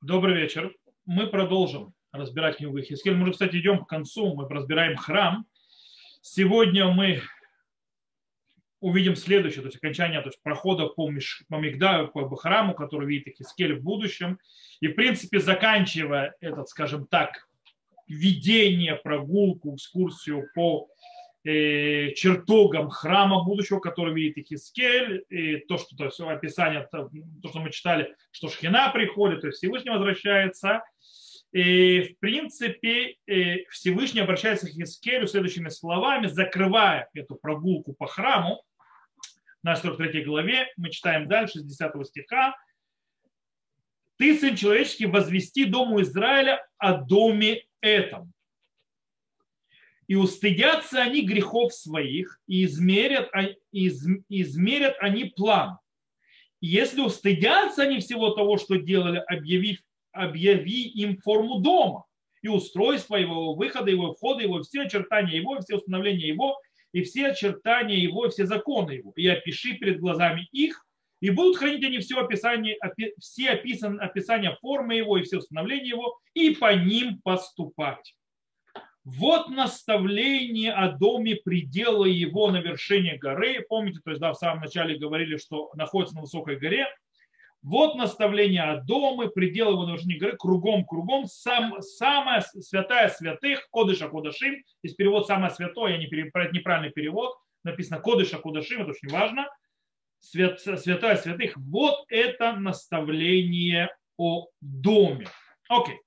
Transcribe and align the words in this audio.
Добрый 0.00 0.36
вечер. 0.36 0.72
Мы 1.06 1.26
продолжим 1.26 1.92
разбирать 2.12 2.58
книгу 2.58 2.80
Хискель. 2.80 3.16
Мы 3.16 3.24
уже, 3.24 3.32
кстати, 3.32 3.56
идем 3.56 3.84
к 3.84 3.88
концу. 3.88 4.32
Мы 4.32 4.48
разбираем 4.48 4.96
храм. 4.96 5.44
Сегодня 6.22 6.86
мы 6.86 7.20
увидим 8.78 9.16
следующее, 9.16 9.62
то 9.62 9.66
есть 9.66 9.78
окончание 9.78 10.20
то 10.20 10.28
есть 10.28 10.40
прохода 10.40 10.86
по, 10.86 11.10
Миш, 11.10 11.42
по 11.48 11.56
Мигдаю, 11.56 12.12
по 12.12 12.36
храму, 12.36 12.74
который 12.74 13.08
видит 13.08 13.38
Хискель 13.38 13.74
в 13.74 13.82
будущем. 13.82 14.38
И, 14.78 14.86
в 14.86 14.94
принципе, 14.94 15.40
заканчивая 15.40 16.36
этот, 16.38 16.68
скажем 16.68 17.08
так, 17.08 17.48
видение, 18.06 18.94
прогулку, 18.94 19.74
экскурсию 19.74 20.48
по 20.54 20.88
чертогам 22.14 22.90
храма 22.90 23.42
будущего, 23.44 23.80
который 23.80 24.14
видит 24.14 24.38
Ихискель, 24.38 25.24
и 25.30 25.58
то, 25.58 25.78
что 25.78 25.96
то 25.96 26.04
есть, 26.04 26.20
описание, 26.20 26.86
то, 26.90 27.08
что 27.48 27.60
мы 27.60 27.70
читали, 27.70 28.14
что 28.30 28.48
Шхина 28.48 28.90
приходит, 28.92 29.40
то 29.40 29.46
есть 29.46 29.58
Всевышний 29.58 29.90
возвращается. 29.90 30.82
И, 31.52 32.02
в 32.02 32.18
принципе, 32.18 33.16
э, 33.26 33.64
Всевышний 33.70 34.20
обращается 34.20 34.66
к 34.66 34.70
Хискелю 34.70 35.26
следующими 35.26 35.70
словами, 35.70 36.26
закрывая 36.26 37.08
эту 37.14 37.36
прогулку 37.36 37.94
по 37.94 38.06
храму. 38.06 38.62
На 39.62 39.74
43 39.74 40.24
главе 40.24 40.70
мы 40.76 40.90
читаем 40.90 41.26
дальше, 41.26 41.60
с 41.60 41.64
10 41.64 42.06
стиха. 42.06 42.54
«Ты, 44.18 44.38
сын 44.38 44.54
человеческий, 44.56 45.06
возвести 45.06 45.64
дому 45.64 46.02
Израиля 46.02 46.62
о 46.76 46.94
доме 46.98 47.62
этом, 47.80 48.32
и 50.08 50.14
устыдятся 50.16 51.02
они 51.02 51.22
грехов 51.22 51.72
своих, 51.72 52.40
и 52.46 52.64
измерят, 52.64 53.30
из, 53.70 54.04
измерят 54.28 54.96
они 55.00 55.26
план. 55.26 55.78
Если 56.60 57.00
устыдятся 57.00 57.82
они 57.82 58.00
всего 58.00 58.30
того, 58.30 58.56
что 58.56 58.76
делали, 58.76 59.22
объявив, 59.28 59.80
объяви 60.12 60.88
им 60.88 61.18
форму 61.18 61.60
дома 61.60 62.04
и 62.42 62.48
устройство 62.48 63.16
его, 63.16 63.54
выхода 63.54 63.90
его, 63.90 64.14
входа 64.14 64.42
его, 64.42 64.62
все 64.62 64.82
очертания 64.82 65.36
его, 65.36 65.60
все 65.60 65.76
установления 65.76 66.26
его, 66.26 66.58
и 66.92 67.02
все 67.02 67.28
очертания 67.28 67.96
его, 67.96 68.26
и 68.26 68.30
все 68.30 68.46
законы 68.46 68.92
его. 68.92 69.12
И 69.14 69.26
опиши 69.28 69.74
перед 69.74 70.00
глазами 70.00 70.48
их, 70.52 70.86
и 71.20 71.30
будут 71.30 71.58
хранить 71.58 71.84
они 71.84 71.98
все 71.98 72.18
описание, 72.18 72.78
все 73.20 73.50
описан, 73.50 74.00
описания 74.00 74.56
формы 74.60 74.94
его 74.94 75.18
и 75.18 75.22
все 75.22 75.38
установления 75.38 75.90
его, 75.90 76.18
и 76.32 76.54
по 76.54 76.74
ним 76.74 77.20
поступать. 77.22 78.14
Вот 79.16 79.48
наставление 79.48 80.70
о 80.70 80.92
доме 80.92 81.36
предела 81.36 82.04
его 82.04 82.50
на 82.50 82.58
вершине 82.58 83.16
горы. 83.16 83.64
Помните, 83.66 84.00
то 84.04 84.10
есть 84.10 84.20
да, 84.20 84.34
в 84.34 84.36
самом 84.36 84.60
начале 84.60 84.98
говорили, 84.98 85.38
что 85.38 85.70
находится 85.72 86.14
на 86.14 86.20
высокой 86.20 86.56
горе. 86.56 86.86
Вот 87.62 87.94
наставление 87.94 88.64
о 88.64 88.82
доме, 88.82 89.30
предел 89.30 89.70
его 89.70 89.86
на 89.86 89.92
вершине 89.92 90.18
горы, 90.18 90.36
кругом-кругом, 90.36 91.24
сам, 91.26 91.80
самая 91.80 92.42
святая 92.42 93.08
святых, 93.08 93.66
Кодыша 93.70 94.10
Кодашим, 94.10 94.62
здесь 94.84 94.94
перевод 94.94 95.26
самое 95.26 95.52
святое, 95.52 95.92
я 95.92 95.98
не 95.98 96.06
перевод, 96.06 96.52
неправильный 96.52 96.92
перевод, 96.92 97.34
написано 97.64 98.00
Кодыша 98.00 98.36
Кодашим, 98.36 98.82
это 98.82 98.90
очень 98.90 99.08
важно, 99.08 99.48
Свят, 100.20 100.60
святая 100.60 101.16
святых, 101.16 101.56
вот 101.56 102.04
это 102.10 102.52
наставление 102.52 103.88
о 104.18 104.48
доме. 104.60 105.28
Окей. 105.68 105.98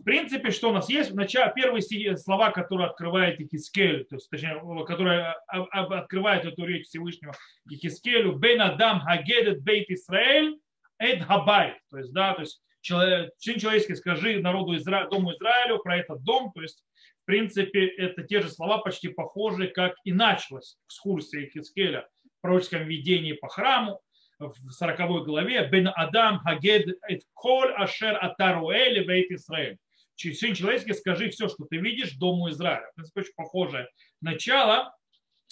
В 0.00 0.02
принципе, 0.02 0.50
что 0.50 0.70
у 0.70 0.72
нас 0.72 0.88
есть? 0.88 1.12
Начало, 1.12 1.52
первые 1.52 1.82
слова, 2.16 2.50
которые 2.52 2.88
открывает 2.88 3.38
Ихискель, 3.38 4.06
то 4.06 4.14
есть, 4.14 4.30
точнее, 4.30 4.58
которые 4.86 5.34
открывают 5.46 6.46
эту 6.46 6.64
речь 6.64 6.86
Всевышнего 6.86 7.34
Ихискелю, 7.68 8.32
Бен 8.32 8.62
Адам 8.62 9.00
Хагедет 9.00 9.62
Бейт 9.62 9.90
Исраэль 9.90 10.58
Эд 10.98 11.22
Хабай. 11.22 11.78
То 11.90 11.98
есть, 11.98 12.14
да, 12.14 12.32
то 12.32 12.40
есть, 12.40 12.62
человек, 12.80 13.34
человеческий, 13.38 13.94
скажи 13.94 14.40
народу 14.40 14.74
Изра... 14.74 15.06
Дому 15.06 15.32
Израилю 15.32 15.78
про 15.80 15.98
этот 15.98 16.24
дом. 16.24 16.50
То 16.54 16.62
есть, 16.62 16.82
в 17.22 17.26
принципе, 17.26 17.86
это 17.86 18.22
те 18.22 18.40
же 18.40 18.48
слова 18.48 18.78
почти 18.78 19.08
похожи, 19.08 19.68
как 19.68 19.92
и 20.04 20.14
началась 20.14 20.78
экскурсия 20.86 21.44
Ихискеля 21.44 22.08
в 22.38 22.40
пророческом 22.40 22.84
видении 22.84 23.34
по 23.34 23.48
храму 23.48 24.00
в 24.38 24.70
40 24.70 25.26
главе 25.26 25.68
Бен 25.68 25.90
Адам 25.94 26.38
Хагед 26.38 26.88
Эт 27.06 27.20
Коль 27.34 27.70
Ашер 27.74 28.16
Атаруэль 28.18 29.06
Вейт 29.06 29.30
Исраэль 29.30 29.76
сын 30.20 30.54
человеческий, 30.54 30.94
скажи 30.94 31.30
все, 31.30 31.48
что 31.48 31.64
ты 31.64 31.78
видишь 31.78 32.12
Дому 32.12 32.50
Израиля. 32.50 32.86
В 32.92 32.94
принципе, 32.96 33.20
очень 33.22 33.34
похожее 33.34 33.88
начало, 34.20 34.94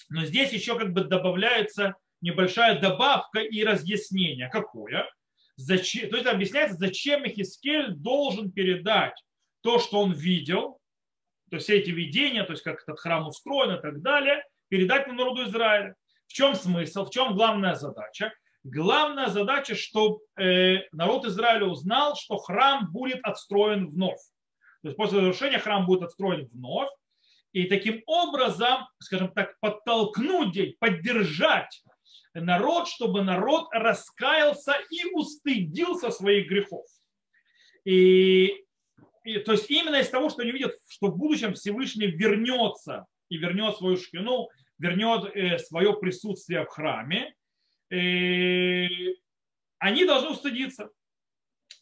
но 0.08 0.24
здесь 0.24 0.52
еще 0.52 0.78
как 0.78 0.92
бы 0.92 1.04
добавляется 1.04 1.94
небольшая 2.20 2.80
добавка 2.80 3.40
и 3.40 3.64
разъяснение. 3.64 4.48
Какое? 4.50 5.08
Зачем, 5.56 6.08
то 6.10 6.16
есть 6.16 6.28
объясняется, 6.28 6.76
зачем 6.76 7.24
Мехискель 7.24 7.92
должен 7.92 8.52
передать 8.52 9.14
то, 9.62 9.78
что 9.78 10.00
он 10.00 10.12
видел, 10.12 10.78
то 11.50 11.56
есть 11.56 11.64
все 11.64 11.78
эти 11.78 11.90
видения, 11.90 12.44
то 12.44 12.52
есть 12.52 12.62
как 12.62 12.82
этот 12.82 13.00
храм 13.00 13.26
устроен 13.26 13.76
и 13.76 13.80
так 13.80 14.00
далее, 14.00 14.44
передать 14.68 15.06
на 15.06 15.14
народу 15.14 15.44
Израиля. 15.44 15.94
В 16.26 16.32
чем 16.32 16.54
смысл, 16.54 17.06
в 17.06 17.10
чем 17.10 17.34
главная 17.34 17.74
задача? 17.74 18.32
Главная 18.64 19.28
задача, 19.28 19.74
чтобы 19.74 20.18
э, 20.38 20.82
народ 20.92 21.24
Израиля 21.24 21.66
узнал, 21.66 22.16
что 22.16 22.36
храм 22.36 22.90
будет 22.92 23.20
отстроен 23.22 23.88
вновь. 23.88 24.20
То 24.82 24.88
есть 24.88 24.96
после 24.96 25.18
разрушения 25.18 25.58
храм 25.58 25.86
будет 25.86 26.02
отстроен 26.02 26.48
вновь. 26.52 26.88
И 27.52 27.64
таким 27.64 28.02
образом, 28.06 28.86
скажем 28.98 29.32
так, 29.32 29.58
подтолкнуть, 29.60 30.78
поддержать 30.78 31.82
народ, 32.34 32.88
чтобы 32.88 33.22
народ 33.22 33.68
раскаялся 33.72 34.74
и 34.90 35.04
устыдился 35.14 36.10
своих 36.10 36.48
грехов. 36.48 36.84
И, 37.84 38.64
и 39.24 39.38
то 39.38 39.52
есть 39.52 39.70
именно 39.70 39.96
из 39.96 40.08
того, 40.10 40.28
что 40.28 40.42
они 40.42 40.52
видят, 40.52 40.76
что 40.88 41.08
в 41.08 41.16
будущем 41.16 41.54
Всевышний 41.54 42.06
вернется 42.06 43.06
и 43.28 43.38
вернет 43.38 43.76
свою 43.76 43.96
шкину, 43.96 44.48
вернет 44.78 45.34
э, 45.34 45.58
свое 45.58 45.94
присутствие 45.94 46.64
в 46.64 46.68
храме, 46.68 47.34
э, 47.90 48.86
они 49.78 50.04
должны 50.04 50.30
устыдиться. 50.30 50.90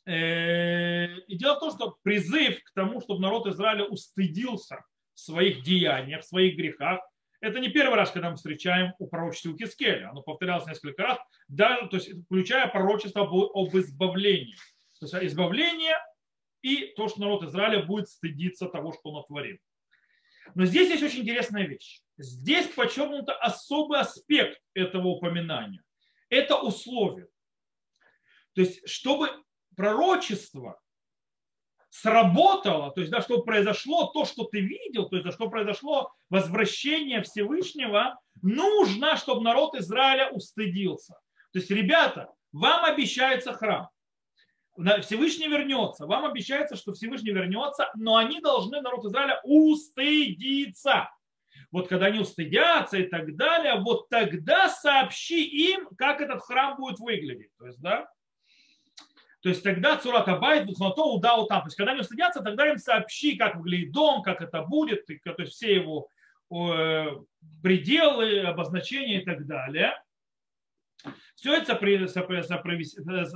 Э, 0.06 1.18
и 1.26 1.36
дело 1.36 1.56
в 1.56 1.60
том, 1.60 1.70
что 1.72 1.98
призыв 2.02 2.62
к 2.62 2.72
тому, 2.74 3.00
чтобы 3.00 3.20
народ 3.20 3.46
Израиля 3.48 3.84
устыдился 3.84 4.84
в 5.14 5.20
своих 5.20 5.62
деяниях, 5.62 6.22
в 6.22 6.26
своих 6.28 6.56
грехах, 6.56 7.00
это 7.40 7.58
не 7.58 7.68
первый 7.68 7.96
раз, 7.96 8.12
когда 8.12 8.30
мы 8.30 8.36
встречаем 8.36 8.94
у 8.98 9.08
пророчества 9.08 9.56
Кискеля. 9.56 10.10
Оно 10.10 10.22
повторялось 10.22 10.66
несколько 10.66 11.02
раз, 11.02 11.18
даже, 11.48 11.88
то 11.88 11.96
есть, 11.96 12.10
включая 12.24 12.68
пророчество 12.68 13.22
об, 13.22 13.34
об 13.34 13.76
избавлении. 13.76 14.56
То 15.00 15.06
есть 15.06 15.32
избавление 15.32 15.96
и 16.62 16.92
то, 16.96 17.08
что 17.08 17.20
народ 17.20 17.42
Израиля 17.44 17.84
будет 17.84 18.08
стыдиться 18.08 18.66
того, 18.66 18.92
что 18.92 19.10
он 19.10 19.22
отворил. 19.22 19.58
Но 20.54 20.64
здесь 20.64 20.88
есть 20.88 21.02
очень 21.02 21.22
интересная 21.22 21.66
вещь. 21.66 22.00
Здесь 22.16 22.68
подчеркнут 22.68 23.28
особый 23.28 24.00
аспект 24.00 24.60
этого 24.72 25.08
упоминания. 25.08 25.82
Это 26.30 26.56
условие. 26.56 27.26
То 28.54 28.62
есть, 28.62 28.88
чтобы 28.88 29.28
пророчество 29.76 30.80
сработало, 31.90 32.90
то 32.90 33.00
есть, 33.00 33.10
да, 33.10 33.22
что 33.22 33.42
произошло 33.42 34.06
то, 34.06 34.24
что 34.24 34.44
ты 34.44 34.60
видел, 34.60 35.08
то 35.08 35.16
есть, 35.16 35.24
да, 35.24 35.32
что 35.32 35.48
произошло 35.48 36.12
возвращение 36.28 37.22
Всевышнего, 37.22 38.18
нужно, 38.42 39.16
чтобы 39.16 39.42
народ 39.42 39.74
Израиля 39.76 40.30
устыдился. 40.30 41.14
То 41.52 41.58
есть, 41.58 41.70
ребята, 41.70 42.30
вам 42.52 42.84
обещается 42.84 43.52
храм. 43.52 43.88
Всевышний 45.00 45.48
вернется. 45.48 46.06
Вам 46.06 46.26
обещается, 46.26 46.76
что 46.76 46.92
Всевышний 46.92 47.30
вернется, 47.30 47.90
но 47.94 48.16
они 48.16 48.40
должны, 48.40 48.82
народ 48.82 49.06
Израиля, 49.06 49.40
устыдиться. 49.44 51.08
Вот 51.70 51.88
когда 51.88 52.06
они 52.06 52.18
устыдятся 52.18 52.98
и 52.98 53.04
так 53.08 53.34
далее, 53.36 53.80
вот 53.80 54.10
тогда 54.10 54.68
сообщи 54.68 55.72
им, 55.72 55.88
как 55.96 56.20
этот 56.20 56.42
храм 56.42 56.76
будет 56.76 56.98
выглядеть. 56.98 57.50
То 57.58 57.66
есть, 57.66 57.80
да, 57.80 58.06
то 59.46 59.50
есть 59.50 59.62
тогда 59.62 59.96
Цурат 59.96 60.26
Абайт, 60.26 60.66
то 60.90 61.14
удал 61.14 61.46
там. 61.46 61.60
То 61.60 61.66
есть 61.68 61.76
когда 61.76 61.92
они 61.92 62.02
стыдятся, 62.02 62.42
тогда 62.42 62.68
им 62.68 62.78
сообщи, 62.78 63.36
как 63.36 63.54
выглядит 63.54 63.92
дом, 63.92 64.22
как 64.22 64.42
это 64.42 64.62
будет, 64.62 65.06
то 65.06 65.34
есть 65.38 65.52
все 65.52 65.76
его 65.76 66.08
э, 66.50 67.16
пределы, 67.62 68.40
обозначения 68.40 69.22
и 69.22 69.24
так 69.24 69.46
далее. 69.46 69.94
Все 71.36 71.54
это 71.54 71.76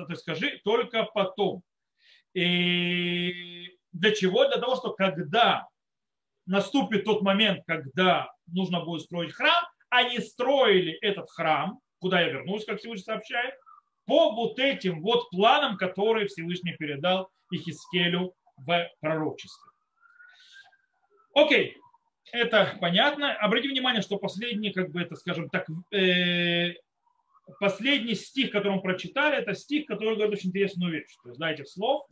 то 0.05 0.17
скажи 0.17 0.61
только 0.65 1.05
потом. 1.05 1.63
И 2.35 3.79
для 3.93 4.11
чего? 4.13 4.49
Для 4.49 4.61
того, 4.61 4.75
что 4.75 4.93
когда 4.95 5.69
наступит 6.45 7.05
тот 7.05 7.23
момент, 7.23 7.63
когда 7.69 8.33
нужно 8.49 8.85
будет 8.85 9.03
строить 9.03 9.33
храм, 9.33 9.65
они 9.91 10.19
строили 10.19 10.95
этот 11.03 11.31
храм, 11.31 11.79
куда 12.01 12.21
я 12.21 12.31
вернусь, 12.31 12.65
как 12.65 12.81
Всевышний 12.81 13.05
сообщает, 13.05 13.55
по 14.11 14.33
вот 14.33 14.59
этим 14.59 15.03
вот 15.03 15.31
планам, 15.31 15.77
которые 15.77 16.27
Всевышний 16.27 16.73
передал 16.77 17.31
Ихискелю 17.53 18.35
в 18.57 18.91
пророчестве. 19.01 19.71
Окей, 21.33 21.77
это 22.33 22.77
понятно. 22.81 23.33
Обратите 23.35 23.73
внимание, 23.73 24.03
что 24.03 24.19
последний, 24.19 24.73
как 24.73 24.91
бы 24.91 25.01
это, 25.01 25.15
скажем 25.15 25.49
так, 25.49 25.69
э, 25.95 26.75
последний 27.61 28.17
стих, 28.17 28.51
который 28.51 28.73
мы 28.73 28.83
прочитали, 28.83 29.37
это 29.39 29.55
стих, 29.55 29.87
который 29.87 30.17
говорит 30.17 30.39
очень 30.39 30.49
интересную 30.49 30.93
вещь. 30.93 31.15
То 31.23 31.29
есть, 31.29 31.41
этих 31.41 31.69
слов. 31.69 32.05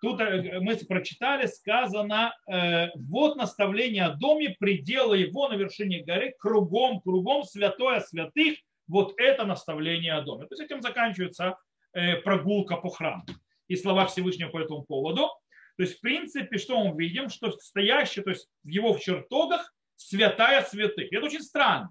Тут 0.00 0.20
э, 0.20 0.60
мы 0.60 0.76
прочитали, 0.76 1.46
сказано, 1.46 2.32
э, 2.46 2.90
вот 2.94 3.34
наставление 3.34 4.04
о 4.04 4.14
доме, 4.14 4.54
пределы 4.60 5.18
его 5.18 5.48
на 5.48 5.54
вершине 5.54 6.04
горы, 6.04 6.36
кругом, 6.38 7.00
кругом, 7.00 7.42
святое 7.42 7.98
святых, 8.02 8.58
вот 8.88 9.14
это 9.18 9.44
наставление 9.44 10.14
о 10.14 10.22
доме. 10.22 10.46
То 10.46 10.54
есть 10.54 10.62
этим 10.62 10.82
заканчивается 10.82 11.58
э, 11.92 12.16
прогулка 12.16 12.76
по 12.76 12.88
храму 12.88 13.24
и 13.68 13.76
слова 13.76 14.06
Всевышнего 14.06 14.48
по 14.48 14.58
этому 14.58 14.82
поводу. 14.82 15.28
То 15.76 15.82
есть, 15.84 15.98
в 15.98 16.00
принципе, 16.00 16.58
что 16.58 16.82
мы 16.82 16.98
видим, 16.98 17.28
что 17.28 17.52
стоящий, 17.52 18.22
то 18.22 18.30
есть 18.30 18.48
в 18.64 18.68
его 18.68 18.96
чертогах 18.98 19.72
святая 19.96 20.62
святых. 20.62 21.12
И 21.12 21.16
это 21.16 21.26
очень 21.26 21.42
странно. 21.42 21.90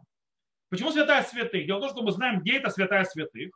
Почему 0.70 0.92
святая 0.92 1.24
святых? 1.24 1.66
Дело 1.66 1.78
в 1.78 1.82
том, 1.82 1.90
что 1.92 2.04
мы 2.04 2.12
знаем, 2.12 2.42
где 2.42 2.58
это 2.58 2.70
святая 2.70 3.06
святых. 3.06 3.52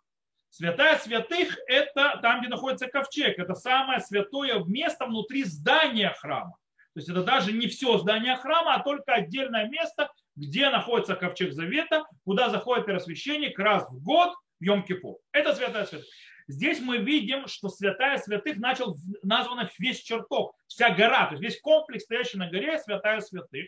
Святая 0.49 0.97
святых– 0.97 1.57
это 1.67 2.19
там, 2.21 2.39
где 2.39 2.49
находится 2.49 2.87
ковчег. 2.87 3.39
Это 3.39 3.55
самое 3.55 3.99
святое 3.99 4.63
место 4.65 5.05
внутри 5.05 5.43
здания 5.43 6.13
храма. 6.17 6.57
То 6.93 6.99
есть 6.99 7.09
это 7.09 7.23
даже 7.23 7.53
не 7.53 7.67
все 7.67 7.97
здание 7.97 8.35
храма, 8.35 8.75
а 8.75 8.83
только 8.83 9.13
отдельное 9.13 9.69
место, 9.69 10.11
где 10.41 10.69
находится 10.69 11.15
ковчег 11.15 11.53
завета, 11.53 12.03
куда 12.25 12.49
заходит 12.49 12.87
первосвященник 12.87 13.59
раз 13.59 13.87
в 13.89 14.03
год 14.03 14.33
в 14.59 14.63
Йом-Кипур. 14.63 15.17
Это 15.31 15.53
святая 15.53 15.85
святых. 15.85 16.07
Здесь 16.47 16.79
мы 16.79 16.97
видим, 16.97 17.47
что 17.47 17.69
святая 17.69 18.17
святых 18.17 18.57
начал 18.57 18.97
названа 19.21 19.69
весь 19.77 20.01
чертог, 20.01 20.55
вся 20.65 20.89
гора, 20.89 21.27
то 21.27 21.33
есть 21.33 21.43
весь 21.43 21.61
комплекс, 21.61 22.05
стоящий 22.05 22.39
на 22.39 22.49
горе, 22.49 22.79
святая 22.79 23.21
святых. 23.21 23.67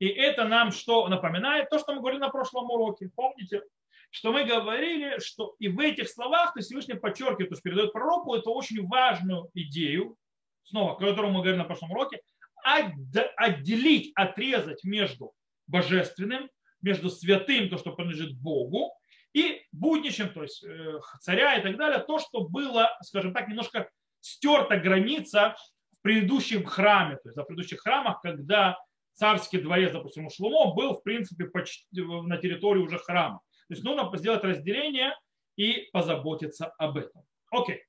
И 0.00 0.08
это 0.08 0.44
нам 0.48 0.72
что 0.72 1.06
напоминает? 1.06 1.70
То, 1.70 1.78
что 1.78 1.94
мы 1.94 2.00
говорили 2.00 2.20
на 2.20 2.30
прошлом 2.30 2.68
уроке. 2.70 3.08
Помните? 3.14 3.62
Что 4.10 4.32
мы 4.32 4.42
говорили, 4.42 5.20
что 5.20 5.54
и 5.60 5.68
в 5.68 5.78
этих 5.78 6.08
словах, 6.08 6.54
то 6.54 6.58
есть 6.58 6.68
Всевышний 6.68 6.94
подчеркивает, 6.94 7.50
то 7.50 7.52
есть 7.52 7.62
передает 7.62 7.92
пророку 7.92 8.34
эту 8.34 8.50
очень 8.50 8.84
важную 8.88 9.48
идею, 9.54 10.16
снова, 10.64 10.96
которую 10.96 11.32
мы 11.32 11.40
говорили 11.40 11.58
на 11.58 11.64
прошлом 11.64 11.92
уроке, 11.92 12.20
отделить, 12.64 14.10
отрезать 14.16 14.82
между 14.82 15.32
божественным, 15.70 16.50
между 16.82 17.10
святым, 17.10 17.68
то, 17.68 17.78
что 17.78 17.92
принадлежит 17.92 18.36
Богу, 18.38 18.92
и 19.32 19.62
будничным, 19.72 20.32
то 20.32 20.42
есть 20.42 20.64
э, 20.64 20.98
царя 21.20 21.56
и 21.56 21.62
так 21.62 21.76
далее, 21.76 22.00
то, 22.00 22.18
что 22.18 22.48
было, 22.48 22.90
скажем 23.02 23.32
так, 23.32 23.48
немножко 23.48 23.88
стерта 24.20 24.76
граница 24.76 25.54
в 25.98 26.02
предыдущем 26.02 26.64
храме, 26.64 27.16
то 27.16 27.28
есть 27.28 27.36
в 27.38 27.44
предыдущих 27.44 27.80
храмах, 27.80 28.20
когда 28.22 28.76
царский 29.12 29.58
дворец, 29.58 29.92
допустим, 29.92 30.26
у 30.26 30.30
Шлумо 30.30 30.74
был, 30.74 30.94
в 30.94 31.02
принципе, 31.02 31.44
почти 31.44 31.86
на 31.92 32.38
территории 32.38 32.80
уже 32.80 32.98
храма. 32.98 33.40
То 33.68 33.74
есть 33.74 33.84
нужно 33.84 34.10
сделать 34.16 34.42
разделение 34.42 35.14
и 35.56 35.88
позаботиться 35.92 36.72
об 36.78 36.96
этом. 36.96 37.22
Окей. 37.50 37.84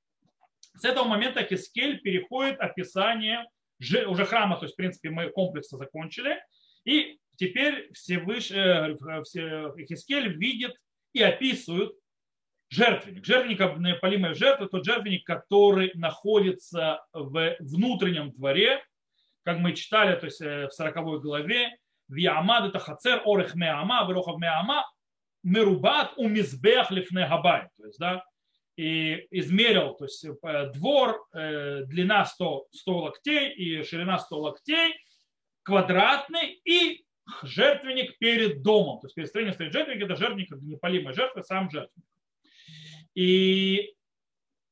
С 0.76 0.86
этого 0.86 1.06
момента 1.06 1.44
Кискель 1.44 2.02
переходит 2.02 2.60
описание 2.60 3.46
уже 3.80 4.26
храма, 4.26 4.58
то 4.58 4.66
есть, 4.66 4.76
в 4.76 4.78
принципе, 4.78 5.10
мы 5.10 5.30
комплексно 5.30 5.78
закончили. 5.78 6.38
И 6.86 7.20
теперь 7.42 7.92
Всевыш... 7.94 8.52
Э, 8.52 8.96
Хискель 9.88 10.38
видит 10.38 10.76
и 11.14 11.24
описывает 11.24 11.92
жертвенник. 12.70 13.26
Жертвенник, 13.26 14.00
полимая 14.00 14.36
жертва, 14.36 14.68
тот 14.68 14.86
жертвенник, 14.86 15.26
который 15.26 15.92
находится 15.96 17.04
в 17.14 17.56
внутреннем 17.60 18.32
дворе, 18.32 18.84
как 19.44 19.58
мы 19.58 19.74
читали, 19.74 20.16
то 20.20 20.28
есть 20.28 20.42
э, 20.42 20.68
в 20.68 20.72
40 20.72 21.22
главе, 21.22 21.76
в 22.08 22.16
Яамад 22.16 22.70
это 22.70 22.78
хацер 22.80 23.24
орех 23.26 23.56
меама, 23.56 24.06
верохав 24.08 24.38
меама, 24.38 24.86
мерубат 25.44 26.14
у 26.18 26.28
мизбех 26.28 26.92
лифне 26.92 27.28
габай. 27.28 27.70
То 27.78 27.86
есть, 27.88 27.98
да, 27.98 28.24
и 28.78 29.28
измерил, 29.32 29.96
то 29.96 30.06
есть 30.06 30.24
э, 30.24 30.72
двор, 30.74 31.26
э, 31.34 31.86
длина 31.86 32.26
100, 32.26 32.68
100 32.72 32.98
локтей 32.98 33.54
и 33.54 33.84
ширина 33.84 34.20
100 34.20 34.40
локтей, 34.40 34.94
квадратный, 35.64 36.62
и 36.66 37.04
жертвенник 37.44 38.18
перед 38.18 38.62
домом. 38.62 39.00
То 39.00 39.08
есть 39.08 39.16
перед 39.16 39.30
строением 39.30 39.54
стоит 39.54 39.74
жертвенник, 39.74 40.04
это 40.04 40.16
жертвенник, 40.16 40.52
непалимая 40.62 41.14
жертва, 41.14 41.42
сам 41.42 41.70
жертвенник. 41.70 42.08
И 43.14 43.94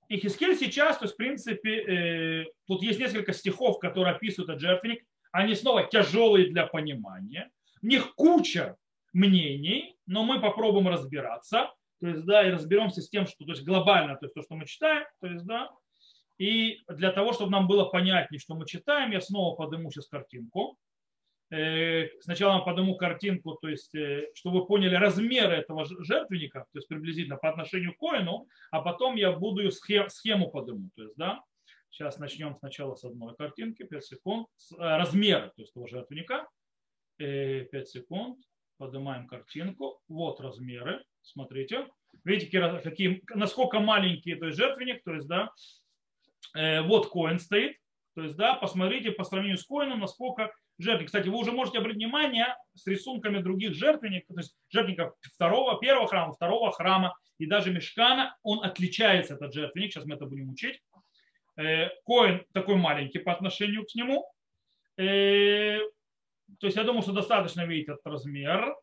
и 0.09 0.17
Хискель 0.17 0.57
сейчас, 0.57 0.97
то 0.97 1.05
есть, 1.05 1.13
в 1.13 1.17
принципе, 1.17 1.83
э, 1.83 2.45
тут 2.65 2.81
есть 2.81 2.99
несколько 2.99 3.31
стихов, 3.31 3.77
которые 3.77 4.15
описывают 4.15 4.49
этот 4.49 4.61
жертвенник. 4.61 5.03
Они 5.31 5.53
снова 5.53 5.83
тяжелые 5.83 6.49
для 6.49 6.65
понимания. 6.65 7.51
В 7.79 7.85
них 7.85 8.15
куча 8.15 8.75
мнений, 9.13 9.95
но 10.07 10.23
мы 10.23 10.41
попробуем 10.41 10.87
разбираться. 10.87 11.71
То 11.99 12.07
есть, 12.07 12.25
да, 12.25 12.47
и 12.47 12.51
разберемся 12.51 13.01
с 13.01 13.09
тем, 13.09 13.27
что 13.27 13.45
то 13.45 13.51
есть, 13.51 13.63
глобально, 13.63 14.15
то 14.15 14.25
есть 14.25 14.33
то, 14.33 14.41
что 14.41 14.55
мы 14.55 14.65
читаем, 14.65 15.05
то 15.21 15.27
есть, 15.27 15.45
да, 15.45 15.69
и 16.39 16.79
для 16.87 17.11
того, 17.11 17.33
чтобы 17.33 17.51
нам 17.51 17.67
было 17.67 17.85
понятнее, 17.85 18.39
что 18.39 18.55
мы 18.55 18.65
читаем, 18.65 19.11
я 19.11 19.21
снова 19.21 19.55
подниму 19.55 19.91
сейчас 19.91 20.07
картинку. 20.07 20.77
Э, 21.51 22.09
сначала 22.21 22.53
вам 22.53 22.65
подниму 22.65 22.95
картинку, 22.95 23.57
то 23.59 23.69
есть, 23.69 23.95
э, 23.95 24.29
чтобы 24.35 24.59
вы 24.59 24.67
поняли 24.67 24.93
размеры 24.93 25.55
этого 25.55 25.83
жертвенника, 25.85 26.59
то 26.71 26.77
есть 26.77 26.87
приблизительно 26.87 27.37
по 27.37 27.49
отношению 27.49 27.95
к 27.95 27.97
коину, 27.97 28.47
а 28.69 28.81
потом 28.81 29.15
я 29.15 29.31
буду 29.31 29.69
схему 29.71 30.51
подниму. 30.51 30.91
То 30.95 31.03
есть, 31.03 31.15
да, 31.15 31.41
сейчас 31.89 32.19
начнем 32.19 32.55
сначала 32.55 32.93
с 32.93 33.03
одной 33.03 33.35
картинки, 33.35 33.83
5 33.83 34.05
секунд, 34.05 34.47
э, 34.73 34.75
размеры 34.77 35.47
то 35.55 35.61
есть, 35.61 35.71
этого 35.71 35.87
жертвенника. 35.87 36.47
5 37.17 37.89
секунд, 37.89 38.37
поднимаем 38.77 39.27
картинку, 39.27 39.99
вот 40.07 40.39
размеры, 40.39 41.03
смотрите. 41.21 41.87
Видите, 42.23 42.79
какие, 42.81 43.21
насколько 43.35 43.81
маленький 43.81 44.35
то 44.35 44.45
есть 44.45 44.57
жертвенник, 44.57 45.03
то 45.03 45.13
есть, 45.15 45.27
да, 45.27 45.51
вот 46.83 47.09
коин 47.09 47.39
стоит, 47.39 47.75
то 48.15 48.21
есть, 48.21 48.37
да, 48.37 48.55
посмотрите 48.55 49.11
по 49.11 49.25
сравнению 49.25 49.57
с 49.57 49.65
коином, 49.65 49.99
насколько 49.99 50.53
жертвы. 50.79 51.05
Кстати, 51.05 51.27
вы 51.27 51.37
уже 51.37 51.51
можете 51.51 51.79
обратить 51.79 51.97
внимание 51.97 52.55
с 52.73 52.87
рисунками 52.87 53.41
других 53.41 53.73
жертвенников, 53.73 54.35
то 54.35 54.41
есть 54.41 54.55
жертвенников 54.69 55.13
второго, 55.21 55.79
первого 55.79 56.07
храма, 56.07 56.33
второго 56.33 56.71
храма 56.71 57.15
и 57.37 57.45
даже 57.45 57.71
мешкана, 57.71 58.37
он 58.43 58.63
отличается, 58.63 59.35
этот 59.35 59.53
жертвенник, 59.53 59.91
сейчас 59.91 60.05
мы 60.05 60.15
это 60.15 60.25
будем 60.25 60.49
учить. 60.49 60.81
Э, 61.57 61.89
коин 62.05 62.45
такой 62.53 62.75
маленький 62.75 63.19
по 63.19 63.33
отношению 63.33 63.85
к 63.85 63.93
нему. 63.95 64.25
Э, 64.97 65.79
то 66.59 66.67
есть 66.67 66.77
я 66.77 66.83
думаю, 66.83 67.01
что 67.01 67.11
достаточно 67.11 67.65
видеть 67.65 67.89
этот 67.89 68.05
размер. 68.05 68.75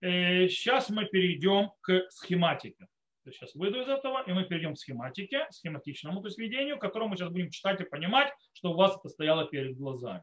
Э, 0.00 0.48
сейчас 0.48 0.90
мы 0.90 1.06
перейдем 1.06 1.72
к 1.80 2.06
схематике. 2.10 2.86
Сейчас 3.24 3.54
выйду 3.54 3.80
из 3.80 3.88
этого, 3.88 4.22
и 4.26 4.32
мы 4.32 4.44
перейдем 4.44 4.74
к 4.74 4.78
схематике, 4.78 5.46
схематичному 5.50 6.20
то 6.22 6.28
есть 6.28 6.38
видению, 6.38 6.78
которое 6.78 7.06
мы 7.06 7.16
сейчас 7.16 7.30
будем 7.30 7.50
читать 7.50 7.80
и 7.80 7.84
понимать, 7.84 8.32
что 8.54 8.70
у 8.70 8.74
вас 8.74 8.96
это 8.96 9.08
стояло 9.08 9.46
перед 9.46 9.76
глазами. 9.76 10.22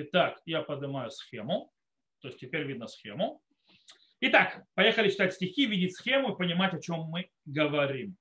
Итак, 0.00 0.40
я 0.44 0.62
поднимаю 0.62 1.10
схему. 1.10 1.72
То 2.20 2.28
есть 2.28 2.40
теперь 2.40 2.64
видно 2.64 2.86
схему. 2.86 3.42
Итак, 4.20 4.64
поехали 4.74 5.10
читать 5.10 5.34
стихи, 5.34 5.66
видеть 5.66 5.96
схему 5.96 6.32
и 6.32 6.36
понимать, 6.36 6.74
о 6.74 6.80
чем 6.80 7.00
мы 7.02 7.30
говорим. 7.44 8.16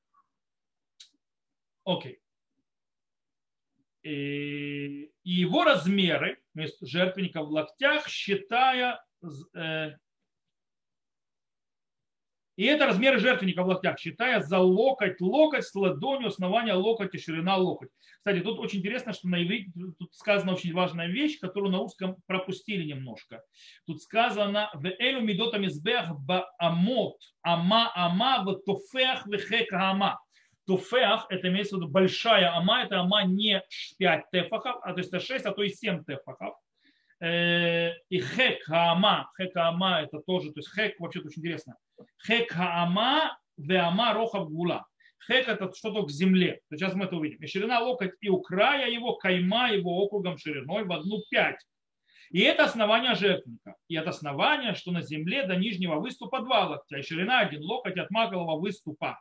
Окей. 1.83 2.19
И 4.01 5.11
его 5.23 5.63
размеры 5.63 6.41
жертвенника 6.81 7.43
в 7.43 7.51
локтях, 7.51 8.07
считая 8.07 9.03
э, 9.53 9.91
и 12.57 12.65
это 12.65 12.87
размеры 12.87 13.19
жертвенника 13.19 13.63
в 13.63 13.67
локтях, 13.67 13.99
считая 13.99 14.41
за 14.41 14.59
локоть, 14.59 15.21
локоть 15.21 15.63
с 15.63 15.73
ладонью, 15.75 16.27
основания 16.27 16.73
локоть 16.73 17.13
и 17.15 17.19
ширина 17.19 17.55
локоть. 17.55 17.89
Кстати, 18.17 18.41
тут 18.41 18.59
очень 18.59 18.79
интересно, 18.79 19.13
что 19.13 19.29
на 19.29 19.43
иврите 19.43 19.71
тут 19.97 20.13
сказана 20.13 20.53
очень 20.53 20.73
важная 20.73 21.07
вещь, 21.07 21.39
которую 21.39 21.71
на 21.71 21.77
русском 21.77 22.17
пропустили 22.25 22.83
немножко. 22.83 23.41
Тут 23.85 24.01
сказано 24.01 24.69
в 24.73 24.85
элю 24.85 25.21
мидота 25.21 25.59
мизбех 25.59 26.09
ба 26.19 26.49
амот, 26.57 27.17
ама 27.43 27.91
ама 27.95 28.43
в 28.43 28.59
тофех 28.65 29.25
вехек 29.27 29.71
ама. 29.71 30.19
Туфеах, 30.65 31.27
это 31.29 31.47
имеется 31.47 31.77
в 31.77 31.79
виду 31.79 31.89
большая 31.89 32.53
ама, 32.53 32.83
это 32.83 32.99
ама 32.99 33.23
не 33.23 33.63
5 33.99 34.29
тефахов, 34.31 34.75
а 34.83 34.91
то 34.91 34.97
есть 34.97 35.13
это 35.13 35.23
6, 35.23 35.45
а 35.45 35.53
то 35.53 35.63
и 35.63 35.69
7 35.69 36.03
тефахов. 36.03 36.55
Э, 37.19 37.93
и 38.09 38.19
хек 38.19 38.63
хаама, 38.63 39.31
хек 39.37 39.53
хаама 39.53 40.01
это 40.01 40.19
тоже, 40.19 40.51
то 40.51 40.59
есть 40.59 40.73
хек 40.73 40.99
вообще 40.99 41.19
очень 41.19 41.41
интересно. 41.41 41.75
Хек 42.25 42.51
хаама 42.51 43.37
веама 43.57 44.13
рохав 44.13 44.49
гула. 44.49 44.85
Хек 45.25 45.47
это 45.47 45.73
что-то 45.73 46.03
к 46.03 46.11
земле. 46.11 46.61
Сейчас 46.71 46.93
мы 46.93 47.05
это 47.05 47.15
увидим. 47.15 47.39
И 47.39 47.47
ширина 47.47 47.79
локоть 47.79 48.13
и 48.21 48.29
у 48.29 48.39
края 48.39 48.89
его, 48.89 49.15
кайма 49.15 49.71
его 49.71 49.97
округом 49.97 50.37
шириной 50.37 50.83
в 50.83 50.91
одну 50.91 51.23
пять. 51.31 51.59
И 52.29 52.41
это 52.41 52.65
основание 52.65 53.15
жертвенника. 53.15 53.75
И 53.87 53.95
это 53.95 54.11
основание, 54.11 54.75
что 54.75 54.91
на 54.91 55.01
земле 55.01 55.47
до 55.47 55.55
нижнего 55.55 55.95
выступа 55.95 56.41
два 56.41 56.67
локтя, 56.67 56.97
и 56.97 57.01
ширина 57.01 57.39
один 57.39 57.63
локоть 57.63 57.97
от 57.97 58.11
макового 58.11 58.59
выступа 58.59 59.19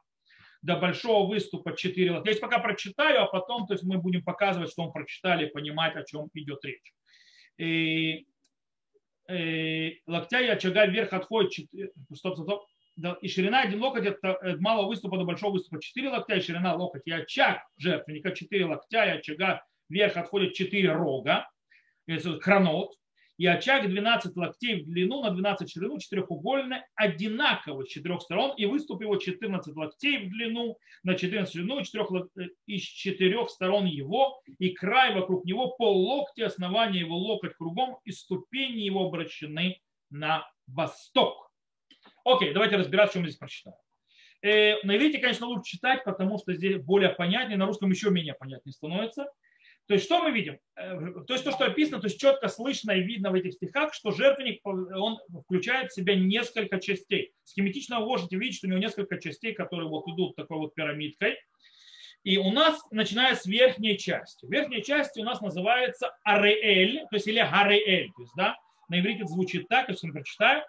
до 0.61 0.77
большого 0.77 1.27
выступа 1.27 1.75
4 1.75 2.11
локтя. 2.11 2.31
Я 2.31 2.41
пока 2.41 2.59
прочитаю, 2.59 3.23
а 3.23 3.27
потом 3.27 3.67
то 3.67 3.73
есть 3.73 3.85
мы 3.85 3.97
будем 3.97 4.23
показывать, 4.23 4.71
что 4.71 4.85
мы 4.85 4.93
прочитали, 4.93 5.47
понимать, 5.47 5.97
о 5.97 6.05
чем 6.05 6.29
идет 6.35 6.63
речь 6.65 6.93
и, 7.59 8.27
и, 9.31 10.03
локтя 10.07 10.41
и 10.41 10.49
очага 10.49 10.87
вверх 10.87 11.13
отходит, 11.13 11.69
стоп, 12.15 12.35
стоп, 12.35 12.47
стоп, 12.47 12.63
и 13.21 13.29
ширина 13.29 13.63
один 13.63 13.83
локоть 13.83 14.07
от 14.07 14.61
малого 14.61 14.87
выступа 14.89 15.19
до 15.19 15.25
большого 15.25 15.53
выступа. 15.53 15.81
4 15.81 16.09
локтя, 16.09 16.37
и 16.37 16.41
ширина 16.41 16.75
локоть 16.75 17.03
и 17.05 17.13
очаг 17.13 17.63
жертвенника. 17.77 18.33
4 18.33 18.65
локтя, 18.65 19.05
и 19.05 19.19
очага 19.19 19.65
вверх 19.89 20.17
отходит 20.17 20.55
4 20.55 20.93
рога, 20.93 21.49
хронот, 22.41 22.93
и 23.39 23.47
очаг 23.47 23.89
12 23.89 24.37
локтей 24.37 24.83
в 24.83 24.87
длину 24.87 25.23
на 25.23 25.31
12 25.31 25.69
в 25.69 25.73
ширину, 25.73 25.99
четырехугольный, 25.99 26.79
одинаково 26.95 27.85
с 27.85 27.89
четырех 27.89 28.23
сторон, 28.23 28.55
и 28.57 28.67
выступ 28.67 29.03
его 29.03 29.17
14 29.17 29.77
локтей 29.77 30.27
в 30.27 30.31
длину 30.31 30.79
на 31.03 31.15
14 31.15 31.49
в 31.49 31.53
ширину, 31.53 31.83
четырех, 31.83 32.09
из 32.67 32.83
четырех 32.83 33.51
сторон 33.51 33.87
его, 33.87 34.41
и 34.59 34.71
край 34.71 35.15
вокруг 35.15 35.45
него 35.45 35.69
пол 35.77 35.97
локти, 35.97 36.41
основание 36.41 37.01
его 37.01 37.17
локоть 37.17 37.55
кругом, 37.55 37.99
и 38.05 38.13
ступени 38.13 38.81
его 38.81 39.07
обращены 39.07 39.81
на 40.11 40.49
восток. 40.67 41.51
Окей, 42.25 42.53
давайте 42.53 42.77
разбираться, 42.77 43.13
что 43.13 43.21
мы 43.21 43.29
здесь 43.29 43.39
прочитаем. 43.39 43.77
Э, 44.43 44.83
на 44.85 44.97
иврите, 44.97 45.19
конечно, 45.19 45.47
лучше 45.47 45.77
читать, 45.77 46.05
потому 46.05 46.39
что 46.39 46.55
здесь 46.55 46.77
более 46.83 47.11
понятнее, 47.11 47.57
на 47.57 47.67
русском 47.67 47.91
еще 47.91 48.11
менее 48.11 48.35
понятнее 48.35 48.73
становится. 48.73 49.27
То 49.87 49.95
есть 49.95 50.07
что 50.07 50.23
мы 50.23 50.33
видим? 50.33 50.59
Э, 50.75 50.99
то 51.27 51.35
есть 51.35 51.45
то, 51.45 51.53
что 51.53 51.65
описано, 51.65 52.01
то 52.01 52.09
есть 52.09 52.21
четко 52.21 52.49
слышно 52.49 52.91
и 52.93 53.03
видно 53.03 53.31
в 53.31 53.35
этих 53.35 53.53
стихах, 53.53 53.95
что 53.95 54.11
жертвенник, 54.11 54.61
он 54.65 55.19
включает 55.45 55.91
в 55.91 55.95
себя 55.95 56.17
несколько 56.17 56.81
частей. 56.81 57.33
Схематично 57.45 58.01
вы 58.01 58.07
можете 58.07 58.37
видеть, 58.37 58.57
что 58.57 58.67
у 58.67 58.71
него 58.71 58.81
несколько 58.81 59.21
частей, 59.21 59.53
которые 59.53 59.89
вот 59.89 60.09
идут 60.09 60.35
такой 60.35 60.59
вот 60.59 60.75
пирамидкой. 60.75 61.37
И 62.25 62.39
у 62.39 62.51
нас, 62.51 62.83
начиная 62.91 63.37
с 63.37 63.47
верхней 63.47 63.97
части. 63.97 64.45
Верхняя 64.47 64.83
часть 64.83 65.17
у 65.17 65.23
нас 65.23 65.41
называется 65.41 66.11
Ареэль, 66.25 67.03
то 67.09 67.17
есть 67.17 67.29
или 67.29 67.39
Гареэль. 67.39 68.11
То 68.17 68.23
есть, 68.23 68.33
да, 68.37 68.57
на 68.89 68.99
иврите 68.99 69.25
звучит 69.27 69.69
так, 69.69 69.89
я 69.89 70.13
прочитаю. 70.13 70.65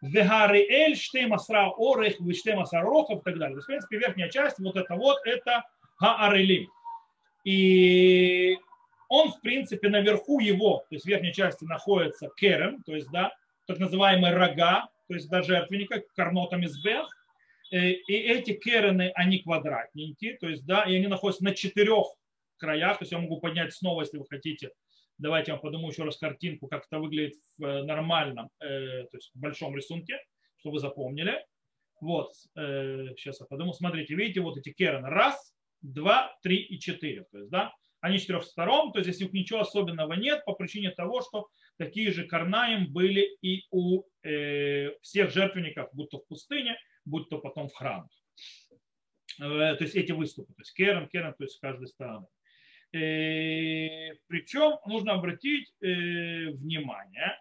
Вегариэль, 0.00 0.96
Штеймасра 0.96 1.72
Орех, 1.76 2.16
Штеймасра 2.36 2.82
Рохов 2.82 3.20
и 3.20 3.24
так 3.24 3.38
далее. 3.38 3.54
То 3.54 3.56
есть, 3.56 3.64
в 3.64 3.66
принципе, 3.66 3.98
верхняя 3.98 4.28
часть, 4.28 4.58
вот 4.58 4.76
это 4.76 4.94
вот, 4.94 5.18
это 5.24 5.64
Гаарелим. 6.00 6.68
И 7.44 8.56
он, 9.08 9.32
в 9.32 9.40
принципе, 9.40 9.88
наверху 9.88 10.40
его, 10.40 10.84
то 10.88 10.94
есть 10.94 11.04
в 11.04 11.08
верхней 11.08 11.32
части 11.32 11.64
находится 11.64 12.28
керем, 12.36 12.82
то 12.82 12.94
есть, 12.94 13.10
да, 13.10 13.32
так 13.66 13.78
называемые 13.78 14.34
рога, 14.34 14.88
то 15.08 15.14
есть, 15.14 15.28
да, 15.30 15.42
жертвенника, 15.42 16.02
карнотом 16.14 16.62
из 16.62 16.82
бех. 16.82 17.08
Э, 17.70 17.90
и 17.90 18.12
эти 18.12 18.52
керены, 18.52 19.12
они 19.14 19.38
квадратненькие, 19.40 20.36
то 20.38 20.48
есть, 20.48 20.64
да, 20.66 20.84
и 20.84 20.94
они 20.94 21.06
находятся 21.06 21.44
на 21.44 21.54
четырех 21.54 22.06
краях, 22.58 22.98
то 22.98 23.02
есть 23.02 23.12
я 23.12 23.18
могу 23.18 23.40
поднять 23.40 23.74
снова, 23.74 24.02
если 24.02 24.18
вы 24.18 24.26
хотите, 24.28 24.70
Давайте 25.18 25.50
я 25.50 25.56
вам 25.56 25.62
подниму 25.62 25.88
еще 25.88 26.04
раз 26.04 26.16
картинку, 26.16 26.68
как 26.68 26.86
это 26.86 26.98
выглядит 26.98 27.34
в 27.58 27.64
э, 27.64 27.82
нормальном, 27.82 28.48
э, 28.60 29.04
то 29.04 29.16
есть 29.16 29.32
в 29.34 29.38
большом 29.38 29.76
рисунке, 29.76 30.18
чтобы 30.58 30.74
вы 30.74 30.80
запомнили. 30.80 31.44
Вот, 32.00 32.30
э, 32.56 33.14
сейчас 33.16 33.40
я 33.40 33.46
подумаю. 33.46 33.74
Смотрите, 33.74 34.14
видите, 34.14 34.40
вот 34.40 34.56
эти 34.56 34.72
керны. 34.72 35.08
Раз, 35.08 35.54
два, 35.82 36.36
три 36.42 36.56
и 36.56 36.78
четыре. 36.78 37.24
То 37.32 37.38
есть, 37.38 37.50
да, 37.50 37.72
они 38.00 38.18
четырех 38.18 38.44
сторон, 38.44 38.92
то 38.92 39.00
есть 39.00 39.12
здесь 39.12 39.32
ничего 39.32 39.60
особенного 39.60 40.12
нет 40.12 40.44
по 40.44 40.52
причине 40.52 40.90
того, 40.90 41.20
что 41.20 41.48
такие 41.78 42.12
же 42.12 42.24
карнаем 42.26 42.92
были 42.92 43.36
и 43.42 43.66
у 43.70 44.04
э, 44.22 44.92
всех 45.02 45.30
жертвенников, 45.30 45.88
будь 45.92 46.10
то 46.10 46.18
в 46.18 46.26
пустыне, 46.26 46.78
будь 47.04 47.28
то 47.28 47.38
потом 47.38 47.68
в 47.68 47.74
храмах. 47.74 48.10
Э, 49.40 49.74
то 49.74 49.78
есть 49.80 49.96
эти 49.96 50.12
выступы, 50.12 50.52
то 50.54 50.60
есть 50.60 50.74
керен, 50.74 51.08
керен, 51.08 51.34
то 51.34 51.44
есть 51.44 51.56
с 51.56 51.58
каждой 51.58 51.88
стороны. 51.88 52.26
Э, 52.92 54.14
Причем 54.28 54.78
нужно 54.86 55.12
обратить 55.12 55.72
э, 55.80 56.50
внимание, 56.50 57.38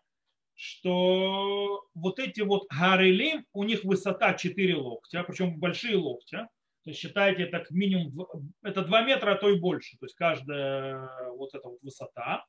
что 0.56 1.86
вот 1.94 2.20
эти 2.20 2.42
вот 2.42 2.68
гарелим, 2.70 3.46
у 3.54 3.63
них 3.63 3.84
высота 3.84 4.34
4 4.34 4.75
локтя, 4.75 5.24
причем 5.24 5.60
большие 5.60 5.96
локтя. 5.96 6.50
То 6.84 6.92
есть 6.92 7.00
считайте, 7.00 7.44
это 7.44 7.66
минимум, 7.70 8.54
это 8.63 8.82
2 8.82 9.01
метра, 9.04 9.34
а 9.34 9.36
то 9.36 9.50
и 9.50 9.60
больше. 9.60 9.98
То 10.00 10.06
есть 10.06 10.16
каждая 10.16 11.10
вот 11.32 11.54
эта 11.54 11.68
вот 11.68 11.80
высота. 11.82 12.46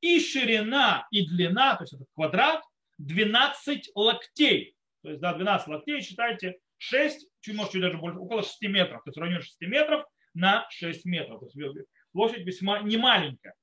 И 0.00 0.18
ширина, 0.18 1.06
и 1.10 1.26
длина, 1.26 1.76
то 1.76 1.84
есть 1.84 1.92
это 1.92 2.04
квадрат, 2.14 2.62
12 2.98 3.90
локтей. 3.94 4.76
То 5.02 5.10
есть, 5.10 5.20
да, 5.20 5.34
12 5.34 5.68
локтей, 5.68 6.00
считайте, 6.00 6.58
6, 6.78 7.28
чуть, 7.40 7.54
может, 7.54 7.72
чуть 7.72 7.82
даже 7.82 7.98
больше, 7.98 8.18
около 8.18 8.42
6 8.42 8.62
метров. 8.62 9.02
То 9.04 9.10
есть 9.10 9.18
в 9.18 9.20
районе 9.20 9.40
6 9.40 9.60
метров 9.62 10.04
на 10.34 10.66
6 10.70 11.04
метров. 11.04 11.40
То 11.40 11.46
есть 11.46 11.86
площадь 12.12 12.46
весьма 12.46 12.80
немаленькая. 12.80 13.54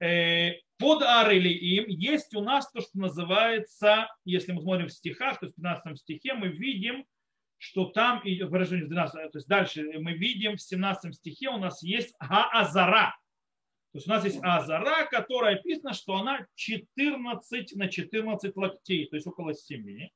Э, 0.00 0.52
под 0.78 1.02
Арелиим 1.02 1.86
есть 1.88 2.34
у 2.34 2.42
нас 2.42 2.70
то, 2.70 2.80
что 2.80 2.98
называется, 2.98 4.08
если 4.24 4.52
мы 4.52 4.60
смотрим 4.60 4.88
в 4.88 4.92
стихах, 4.92 5.40
то 5.40 5.46
есть 5.46 5.56
в 5.56 5.62
15 5.62 5.98
стихе 5.98 6.34
мы 6.34 6.48
видим, 6.48 7.06
что 7.58 7.86
там, 7.86 8.20
выражение 8.22 8.84
в 8.84 8.90
12, 8.90 9.32
то 9.32 9.38
есть 9.38 9.48
дальше 9.48 9.82
мы 9.98 10.12
видим 10.12 10.56
в 10.56 10.60
17 10.60 11.14
стихе 11.14 11.48
у 11.48 11.56
нас 11.56 11.82
есть 11.82 12.14
Гаазара. 12.20 13.16
То 13.96 13.98
есть 13.98 14.08
у 14.08 14.10
нас 14.10 14.24
есть 14.24 14.38
Азара, 14.42 15.06
которая 15.06 15.56
описано, 15.56 15.94
что 15.94 16.16
она 16.16 16.46
14 16.54 17.76
на 17.76 17.88
14 17.88 18.54
локтей, 18.54 19.06
то 19.06 19.16
есть 19.16 19.26
около 19.26 19.54
7 19.54 20.10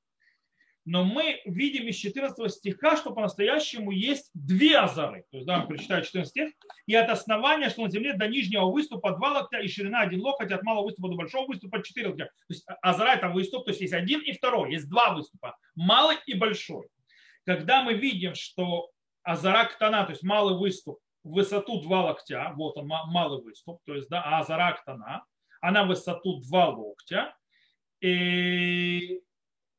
но 0.91 1.05
мы 1.05 1.41
видим 1.45 1.87
из 1.87 1.95
14 1.99 2.53
стиха, 2.53 2.97
что 2.97 3.13
по-настоящему 3.13 3.93
есть 3.93 4.29
две 4.35 4.77
азары. 4.77 5.25
То 5.31 5.37
есть, 5.37 5.47
да, 5.47 5.61
прочитаю 5.61 6.03
14 6.03 6.29
стих. 6.29 6.51
И 6.87 6.97
от 6.97 7.09
основания, 7.11 7.71
что 7.71 7.83
на 7.83 7.91
земле 7.91 8.15
до 8.15 8.27
нижнего 8.27 8.65
выступа 8.65 9.13
два 9.13 9.35
локтя, 9.35 9.61
и 9.61 9.69
ширина 9.69 10.01
один 10.01 10.21
локоть, 10.21 10.51
от 10.51 10.65
малого 10.65 10.87
выступа 10.87 11.11
до 11.11 11.15
большого 11.15 11.47
выступа 11.47 11.81
четыре 11.85 12.09
локтя. 12.09 12.25
То 12.25 12.33
есть 12.49 12.67
азара 12.83 13.11
это 13.11 13.29
выступ, 13.29 13.67
то 13.67 13.71
есть 13.71 13.83
есть 13.83 13.93
один 13.93 14.21
и 14.21 14.33
второй, 14.33 14.73
есть 14.73 14.89
два 14.89 15.15
выступа, 15.15 15.57
малый 15.77 16.17
и 16.27 16.35
большой. 16.35 16.89
Когда 17.47 17.85
мы 17.85 17.95
видим, 17.95 18.35
что 18.35 18.91
азара 19.23 19.67
ктана, 19.67 20.03
то 20.03 20.11
есть 20.11 20.25
малый 20.25 20.59
выступ, 20.59 20.99
высоту 21.23 21.81
два 21.83 22.07
локтя, 22.07 22.53
вот 22.57 22.77
он 22.77 22.89
малый 22.89 23.41
выступ, 23.41 23.79
то 23.87 23.95
есть 23.95 24.09
да, 24.09 24.25
а 24.25 24.41
азара 24.41 24.73
ктана, 24.73 25.25
она 25.61 25.85
высоту 25.85 26.41
два 26.41 26.71
локтя, 26.71 27.33
и 28.01 29.21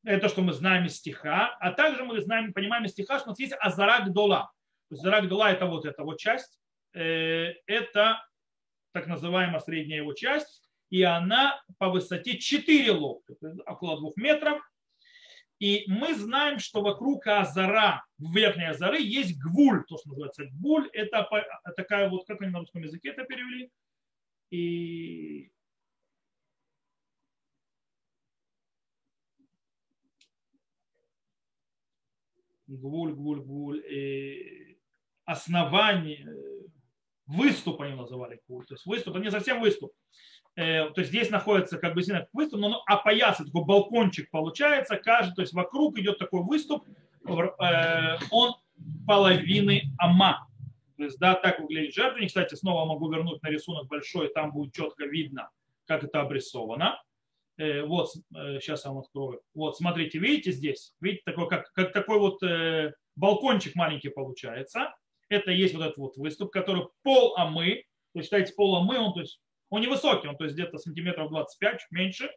это 0.04 0.28
что 0.28 0.42
мы 0.42 0.52
знаем 0.52 0.86
из 0.86 0.96
стиха, 0.96 1.56
а 1.60 1.72
также 1.72 2.04
мы 2.04 2.20
знаем, 2.20 2.52
понимаем 2.52 2.84
из 2.84 2.92
стиха, 2.92 3.18
что 3.18 3.28
у 3.28 3.30
нас 3.30 3.38
есть 3.38 3.54
Азарак 3.58 4.12
Дола. 4.12 4.52
То 4.88 4.94
есть 4.94 5.04
Азарак 5.04 5.28
Дола 5.28 5.52
это 5.52 5.66
вот 5.66 5.84
эта 5.84 6.02
вот 6.02 6.18
часть, 6.18 6.58
э, 6.94 7.54
это 7.66 8.24
так 8.92 9.06
называемая 9.06 9.60
средняя 9.60 10.00
его 10.00 10.12
часть, 10.12 10.62
и 10.90 11.02
она 11.02 11.62
по 11.78 11.88
высоте 11.88 12.36
4 12.36 12.92
локтя, 12.92 13.34
около 13.66 13.98
2 13.98 14.10
метров. 14.16 14.60
И 15.58 15.84
мы 15.86 16.12
знаем, 16.14 16.58
что 16.58 16.82
вокруг 16.82 17.26
Азара, 17.28 18.04
верхней 18.18 18.70
Азары, 18.70 19.00
есть 19.00 19.38
гвуль, 19.40 19.84
то, 19.86 19.96
что 19.96 20.08
называется 20.08 20.44
гвуль. 20.50 20.90
Это 20.92 21.28
такая 21.76 22.10
вот, 22.10 22.26
как 22.26 22.42
они 22.42 22.50
на 22.50 22.58
русском 22.58 22.82
языке 22.82 23.10
это 23.10 23.24
перевели? 23.24 23.70
И 24.50 25.52
гвуль, 32.76 33.12
гвуль, 33.12 33.40
гвуль, 33.40 33.82
и 33.86 34.78
основание, 35.24 36.26
выступ 37.26 37.80
они 37.82 37.94
называли 37.94 38.40
гвуль, 38.46 38.66
то 38.66 38.74
есть 38.74 38.86
выступ, 38.86 39.16
не 39.18 39.30
совсем 39.30 39.60
выступ. 39.60 39.92
Э, 40.54 40.90
то 40.90 41.00
есть 41.00 41.10
здесь 41.10 41.30
находится 41.30 41.78
как 41.78 41.94
бы 41.94 42.02
выступ, 42.32 42.60
но 42.60 42.68
ну, 42.68 42.76
опоясывает, 42.86 43.52
такой 43.52 43.64
балкончик 43.64 44.30
получается, 44.30 44.96
каждый, 44.96 45.34
то 45.34 45.42
есть 45.42 45.54
вокруг 45.54 45.98
идет 45.98 46.18
такой 46.18 46.42
выступ, 46.42 46.84
э, 47.26 48.18
он 48.30 48.54
половины 49.06 49.84
ама. 49.98 50.48
То 50.96 51.04
есть, 51.04 51.18
да, 51.18 51.34
так 51.34 51.58
выглядит 51.58 51.94
жертвенник. 51.94 52.28
Кстати, 52.28 52.54
снова 52.54 52.84
могу 52.84 53.10
вернуть 53.10 53.42
на 53.42 53.48
рисунок 53.48 53.88
большой, 53.88 54.28
там 54.28 54.52
будет 54.52 54.74
четко 54.74 55.04
видно, 55.04 55.50
как 55.86 56.04
это 56.04 56.20
обрисовано. 56.20 57.02
Э, 57.62 57.84
вот, 57.84 58.10
сейчас 58.10 58.84
э, 58.84 58.88
я 58.88 58.90
вам 58.90 59.02
открою. 59.02 59.40
Вот, 59.54 59.76
смотрите, 59.76 60.18
видите 60.18 60.50
здесь? 60.50 60.96
Видите, 61.00 61.22
такой, 61.24 61.48
как, 61.48 61.72
как 61.74 61.92
такой 61.92 62.18
вот 62.18 62.42
э, 62.42 62.92
балкончик 63.14 63.76
маленький 63.76 64.08
получается. 64.08 64.92
Это 65.28 65.52
есть 65.52 65.72
вот 65.74 65.84
этот 65.84 65.96
вот 65.96 66.16
выступ, 66.16 66.50
который 66.50 66.88
пол 67.04 67.36
амы. 67.36 67.84
То 68.14 68.18
есть, 68.18 68.26
считайте, 68.26 68.52
пол 68.54 68.76
амы, 68.76 68.98
он, 68.98 69.14
то 69.14 69.20
есть, 69.20 69.40
он 69.70 69.80
невысокий, 69.80 70.26
он 70.26 70.36
то 70.36 70.44
есть 70.44 70.56
где-то 70.56 70.76
сантиметров 70.78 71.30
25, 71.30 71.80
чуть 71.80 71.90
меньше, 71.92 72.30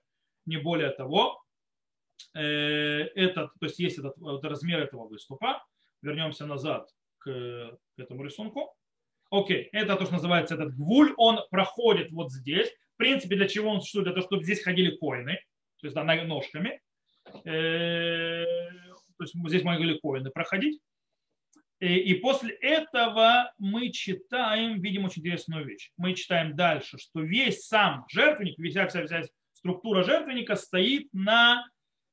не 0.45 0.57
более 0.57 0.91
того. 0.91 1.41
Это, 2.33 3.49
то 3.59 3.65
есть 3.65 3.79
есть 3.79 3.97
этот, 3.97 4.15
этот 4.17 4.45
размер 4.45 4.79
этого 4.79 5.07
выступа. 5.07 5.65
Вернемся 6.01 6.45
назад 6.45 6.87
к, 7.17 7.25
к 7.25 7.99
этому 7.99 8.23
рисунку. 8.23 8.73
Окей, 9.31 9.69
это 9.73 9.97
то, 9.97 10.05
что 10.05 10.13
называется 10.13 10.55
этот 10.55 10.75
гвуль, 10.75 11.13
он 11.17 11.39
проходит 11.49 12.11
вот 12.11 12.31
здесь. 12.31 12.71
В 12.95 12.97
принципе, 12.97 13.35
для 13.35 13.47
чего 13.47 13.69
он 13.69 13.81
существует? 13.81 14.05
Для 14.05 14.13
того, 14.13 14.25
чтобы 14.25 14.43
здесь 14.43 14.63
ходили 14.63 14.95
коины, 14.95 15.39
то 15.81 15.87
есть 15.87 15.95
да, 15.95 16.03
ножками. 16.03 16.81
Э, 17.43 18.45
то 19.17 19.23
есть 19.23 19.35
здесь 19.47 19.63
могли 19.63 19.99
коины 19.99 20.29
проходить. 20.31 20.79
И 21.81 22.13
после 22.15 22.53
этого 22.61 23.53
мы 23.57 23.91
читаем, 23.91 24.79
видим 24.81 25.03
очень 25.05 25.21
интересную 25.21 25.65
вещь. 25.65 25.91
Мы 25.97 26.13
читаем 26.13 26.55
дальше, 26.55 26.97
что 26.97 27.19
весь 27.19 27.67
сам 27.67 28.05
жертвенник, 28.09 28.57
вся, 28.57 28.87
вся, 28.87 29.05
вся 29.05 29.23
структура 29.51 30.03
жертвенника 30.03 30.55
стоит 30.55 31.09
на 31.11 31.67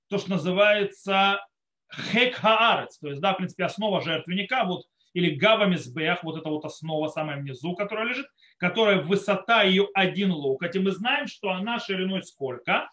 то, 0.08 0.18
что 0.18 0.30
называется 0.30 1.46
хек 1.94 2.34
хаарец, 2.34 2.98
то 2.98 3.08
есть, 3.08 3.20
да, 3.20 3.34
в 3.34 3.36
принципе, 3.36 3.64
основа 3.64 4.00
жертвенника, 4.00 4.64
вот, 4.64 4.84
или 5.14 5.34
гава 5.34 5.64
мизбех, 5.64 6.22
вот 6.24 6.38
это 6.38 6.48
вот 6.48 6.64
основа 6.64 7.08
самая 7.08 7.38
внизу, 7.38 7.74
которая 7.74 8.06
лежит, 8.06 8.26
которая 8.58 9.00
высота 9.02 9.62
ее 9.62 9.88
один 9.94 10.32
локоть, 10.32 10.74
и 10.76 10.80
мы 10.80 10.90
знаем, 10.90 11.26
что 11.26 11.50
она 11.50 11.78
шириной 11.78 12.22
сколько, 12.22 12.90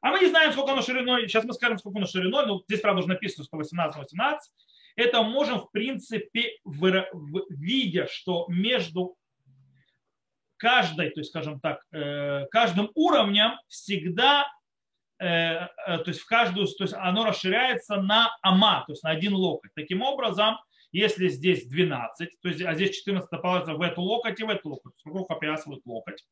а 0.00 0.10
мы 0.10 0.20
не 0.20 0.28
знаем, 0.28 0.52
сколько 0.52 0.72
она 0.72 0.82
шириной, 0.82 1.28
сейчас 1.28 1.44
мы 1.44 1.52
скажем, 1.54 1.78
сколько 1.78 1.98
она 1.98 2.06
шириной, 2.06 2.46
но 2.46 2.62
здесь, 2.66 2.80
правда, 2.80 3.00
уже 3.00 3.08
написано, 3.08 3.44
что 3.44 3.56
18-18, 3.56 4.38
это 4.96 5.22
можем, 5.22 5.60
в 5.60 5.70
принципе, 5.70 6.58
видя, 7.48 8.08
что 8.08 8.46
между 8.48 9.16
каждой, 10.56 11.10
то 11.10 11.20
есть, 11.20 11.30
скажем 11.30 11.60
так, 11.60 11.82
э, 11.92 12.46
каждым 12.50 12.90
уровнем 12.94 13.58
всегда, 13.68 14.46
э, 15.18 15.26
э, 15.26 15.68
то 15.86 16.04
есть 16.06 16.20
в 16.20 16.26
каждую, 16.26 16.66
то 16.68 16.84
есть 16.84 16.94
оно 16.94 17.24
расширяется 17.24 17.96
на 17.96 18.36
ама, 18.42 18.84
то 18.86 18.92
есть 18.92 19.02
на 19.02 19.10
один 19.10 19.34
локоть. 19.34 19.72
Таким 19.74 20.02
образом, 20.02 20.58
если 20.92 21.28
здесь 21.28 21.66
12, 21.66 22.40
то 22.40 22.48
есть, 22.48 22.62
а 22.62 22.74
здесь 22.74 22.96
14 22.96 23.30
добавляется 23.30 23.74
в 23.74 23.80
эту 23.82 24.02
локоть 24.02 24.38
и 24.40 24.44
в 24.44 24.50
эту 24.50 24.70
локоть, 24.70 24.92
вокруг 25.04 25.30
опоясывает 25.30 25.84
локоть, 25.84 26.24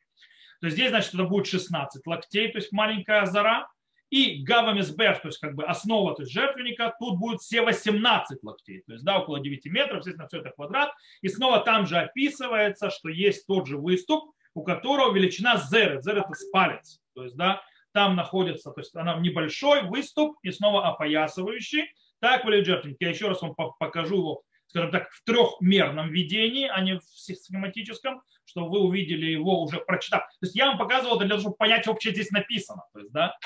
то 0.60 0.68
здесь, 0.68 0.90
значит, 0.90 1.14
это 1.14 1.24
будет 1.24 1.46
16 1.46 2.06
локтей, 2.06 2.52
то 2.52 2.58
есть 2.58 2.70
маленькая 2.72 3.26
зара, 3.26 3.68
и 4.10 4.42
гавамисбех, 4.42 5.22
то 5.22 5.28
есть 5.28 5.38
как 5.38 5.54
бы 5.54 5.64
основа 5.64 6.14
то 6.16 6.22
есть 6.22 6.32
жертвенника, 6.32 6.94
тут 6.98 7.18
будет 7.18 7.40
все 7.40 7.62
18 7.62 8.42
локтей, 8.42 8.82
то 8.82 8.92
есть 8.92 9.04
да, 9.04 9.20
около 9.20 9.40
9 9.40 9.64
метров, 9.66 9.98
естественно, 9.98 10.26
все 10.26 10.40
это 10.40 10.50
квадрат. 10.50 10.90
И 11.22 11.28
снова 11.28 11.60
там 11.60 11.86
же 11.86 11.96
описывается, 11.96 12.90
что 12.90 13.08
есть 13.08 13.46
тот 13.46 13.68
же 13.68 13.78
выступ, 13.78 14.32
у 14.54 14.64
которого 14.64 15.14
величина 15.14 15.56
зер, 15.58 16.00
зер 16.02 16.18
это 16.18 16.34
спалец, 16.34 17.00
то 17.14 17.22
есть 17.22 17.36
да, 17.36 17.62
там 17.92 18.16
находится, 18.16 18.72
то 18.72 18.80
есть 18.80 18.94
она 18.96 19.16
небольшой 19.18 19.82
выступ 19.82 20.36
и 20.42 20.50
снова 20.50 20.88
опоясывающий. 20.88 21.92
Так 22.20 22.44
выглядит 22.44 22.66
жертвенник. 22.66 22.98
Я 23.00 23.10
еще 23.10 23.28
раз 23.28 23.40
вам 23.40 23.54
покажу 23.54 24.16
его, 24.16 24.42
скажем 24.70 24.90
так, 24.90 25.10
в 25.10 25.22
трехмерном 25.24 26.10
видении, 26.10 26.66
а 26.66 26.80
не 26.80 26.98
в 26.98 27.02
схематическом, 27.02 28.22
чтобы 28.44 28.70
вы 28.70 28.80
увидели 28.80 29.26
его 29.26 29.62
уже 29.62 29.80
прочитав. 29.80 30.22
То 30.40 30.46
есть 30.46 30.56
я 30.56 30.66
вам 30.66 30.78
показывал 30.78 31.18
для 31.18 31.28
того, 31.28 31.40
чтобы 31.40 31.56
понять, 31.56 31.82
что 31.82 31.92
вообще 31.92 32.10
здесь 32.10 32.30
написано. 32.30 32.82
То 32.92 33.00
есть, 33.00 33.12
да, 33.12 33.36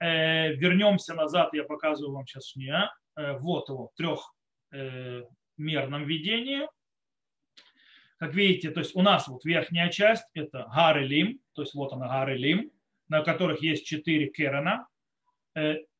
Э, 0.00 0.54
вернемся 0.54 1.14
назад, 1.14 1.54
я 1.54 1.64
показываю 1.64 2.14
вам 2.14 2.26
сейчас 2.26 2.56
не. 2.56 2.74
Э, 3.16 3.38
вот 3.38 3.68
его 3.68 3.92
трехмерном 3.96 6.02
э, 6.02 6.04
видении. 6.04 6.68
Как 8.18 8.34
видите, 8.34 8.70
то 8.70 8.80
есть 8.80 8.94
у 8.94 9.02
нас 9.02 9.28
вот 9.28 9.44
верхняя 9.44 9.90
часть 9.90 10.24
это 10.34 10.66
гары 10.74 11.06
лим, 11.06 11.40
то 11.54 11.62
есть 11.62 11.74
вот 11.74 11.92
она 11.92 12.08
гары 12.08 12.36
лим, 12.36 12.70
на 13.08 13.22
которых 13.22 13.62
есть 13.62 13.86
четыре 13.86 14.28
керена. 14.28 14.86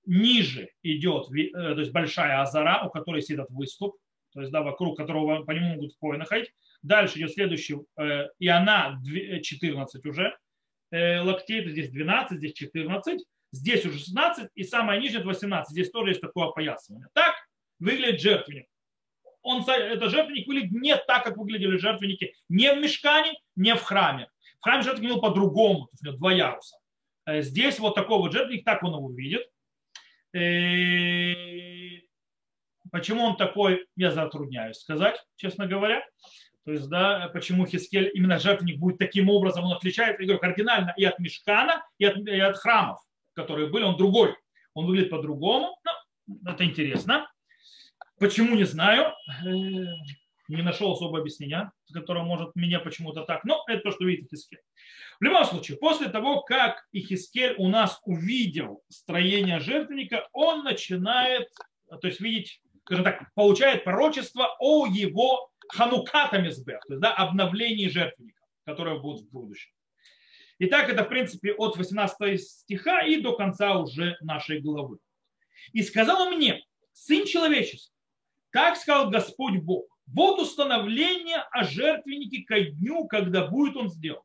Ниже 0.06 0.70
идет 0.82 1.28
то 1.28 1.80
есть 1.80 1.92
большая 1.92 2.42
азара, 2.42 2.84
у 2.84 2.90
которой 2.90 3.22
этот 3.28 3.48
выступ, 3.50 3.96
то 4.34 4.40
есть 4.40 4.52
да, 4.52 4.62
вокруг 4.62 4.96
которого 4.96 5.42
по 5.44 5.52
нему 5.52 5.74
могут 5.74 5.96
коины 5.98 6.24
ходить. 6.26 6.52
Дальше 6.82 7.18
идет 7.18 7.32
следующий, 7.32 7.78
и 8.38 8.48
она 8.48 9.00
14 9.42 10.04
уже 10.04 10.36
локтей, 10.92 11.62
то 11.62 11.70
здесь 11.70 11.90
12, 11.90 12.38
здесь 12.38 12.52
14. 12.52 13.24
Здесь 13.52 13.86
уже 13.86 13.98
16, 13.98 14.50
и 14.56 14.64
самое 14.64 15.00
нижнее 15.00 15.22
18. 15.22 15.70
Здесь 15.70 15.90
тоже 15.90 16.10
есть 16.10 16.20
такое 16.20 16.48
опоясывание. 16.48 17.06
Так 17.12 17.34
выглядит 17.78 18.20
жертвенник. 18.20 18.66
Он, 19.42 19.62
это 19.62 20.08
жертвенник 20.08 20.48
выглядит 20.48 20.72
не 20.72 20.96
так, 20.96 21.22
как 21.22 21.36
выглядели 21.36 21.76
жертвенники 21.76 22.34
не 22.48 22.72
в 22.72 22.80
мешкане, 22.80 23.34
не 23.54 23.74
в 23.76 23.82
храме. 23.82 24.28
В 24.58 24.64
храме 24.64 24.82
жертвенник 24.82 25.14
был 25.14 25.20
по-другому, 25.20 25.86
то 25.86 26.08
есть 26.08 26.18
два 26.18 26.32
яруса. 26.32 26.76
Э, 27.26 27.42
здесь 27.42 27.78
вот 27.78 27.94
такой 27.94 28.18
вот 28.18 28.32
жертвенник, 28.32 28.64
так 28.64 28.82
он 28.82 28.94
его 28.94 29.10
видит. 29.12 29.42
Э, 30.32 32.00
почему 32.94 33.24
он 33.24 33.36
такой, 33.36 33.86
я 33.96 34.12
затрудняюсь 34.12 34.76
сказать, 34.76 35.16
честно 35.34 35.66
говоря. 35.66 36.06
То 36.64 36.70
есть, 36.70 36.88
да, 36.88 37.28
почему 37.32 37.66
Хискель, 37.66 38.12
именно 38.14 38.38
жертвенник 38.38 38.78
будет 38.78 38.98
таким 38.98 39.28
образом, 39.28 39.64
он 39.64 39.72
отличается, 39.72 40.22
я 40.22 40.28
говорю, 40.28 40.40
кардинально 40.40 40.94
и 40.96 41.04
от 41.04 41.18
мешкана, 41.18 41.84
и 41.98 42.04
от, 42.04 42.16
и 42.16 42.38
от 42.38 42.56
храмов 42.56 43.00
которые 43.34 43.68
были, 43.68 43.82
он 43.82 43.96
другой. 43.96 44.36
Он 44.74 44.86
выглядит 44.86 45.10
по-другому. 45.10 45.76
Ну, 46.26 46.38
это 46.46 46.64
интересно. 46.64 47.28
Почему, 48.18 48.54
не 48.54 48.64
знаю. 48.64 49.12
Э, 49.44 49.86
не 50.48 50.62
нашел 50.62 50.92
особого 50.92 51.18
объяснения, 51.18 51.72
которое 51.92 52.24
может 52.24 52.54
меня 52.54 52.78
почему-то 52.78 53.24
так. 53.24 53.44
Но 53.44 53.64
это 53.66 53.82
то, 53.82 53.90
что 53.90 54.04
видит 54.04 54.30
Хискель. 54.30 54.60
В 55.18 55.24
любом 55.24 55.44
случае, 55.44 55.78
после 55.78 56.08
того, 56.08 56.42
как 56.42 56.86
Ихискель 56.92 57.54
у 57.58 57.68
нас 57.68 58.00
увидел 58.04 58.82
строение 58.88 59.58
жертвенника, 59.58 60.28
он 60.32 60.62
начинает, 60.64 61.48
то 61.88 62.06
есть 62.06 62.20
видеть, 62.20 62.60
скажем 62.84 63.04
так, 63.04 63.32
получает 63.34 63.84
пророчество 63.84 64.56
о 64.58 64.86
его 64.86 65.50
ханукатамизбех, 65.70 66.80
то 66.86 66.92
есть 66.92 67.00
да, 67.00 67.14
обновлении 67.14 67.88
жертвенника, 67.88 68.40
которое 68.64 68.98
будет 68.98 69.22
в 69.22 69.30
будущем. 69.30 69.70
Итак, 70.58 70.88
это 70.88 71.04
в 71.04 71.08
принципе 71.08 71.52
от 71.52 71.76
18 71.76 72.40
стиха 72.40 73.00
и 73.00 73.20
до 73.20 73.34
конца 73.36 73.78
уже 73.78 74.16
нашей 74.20 74.60
главы. 74.60 74.98
И 75.72 75.82
сказал 75.82 76.30
мне, 76.30 76.62
сын 76.92 77.24
человеческий, 77.24 77.92
так 78.52 78.76
сказал 78.76 79.10
Господь 79.10 79.56
Бог, 79.56 79.86
вот 80.06 80.40
установление 80.40 81.38
о 81.50 81.64
жертвеннике 81.64 82.44
ко 82.44 82.60
дню, 82.60 83.06
когда 83.06 83.46
будет 83.46 83.76
он 83.76 83.88
сделан, 83.88 84.22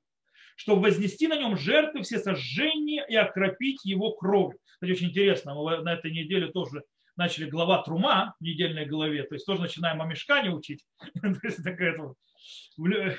чтобы 0.55 0.83
вознести 0.83 1.27
на 1.27 1.37
нем 1.37 1.57
жертвы 1.57 2.03
все 2.03 2.19
сожжения 2.19 3.05
и 3.07 3.15
окропить 3.15 3.85
его 3.85 4.11
кровью. 4.11 4.59
Кстати, 4.65 4.91
очень 4.91 5.09
интересно, 5.09 5.55
мы 5.55 5.81
на 5.81 5.93
этой 5.93 6.11
неделе 6.11 6.51
тоже 6.51 6.83
начали 7.19 7.49
глава 7.49 7.83
Трума 7.83 8.33
в 8.39 8.43
недельной 8.43 8.85
главе, 8.85 9.23
то 9.23 9.35
есть 9.35 9.45
тоже 9.45 9.61
начинаем 9.61 10.01
о 10.01 10.05
мешкане 10.05 10.51
учить, 10.51 10.85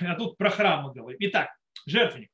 а 0.01 0.15
тут 0.17 0.39
про 0.39 0.51
храмы 0.51 0.93
говорим. 0.95 1.19
Итак, 1.21 1.51
жертвенник. 1.87 2.31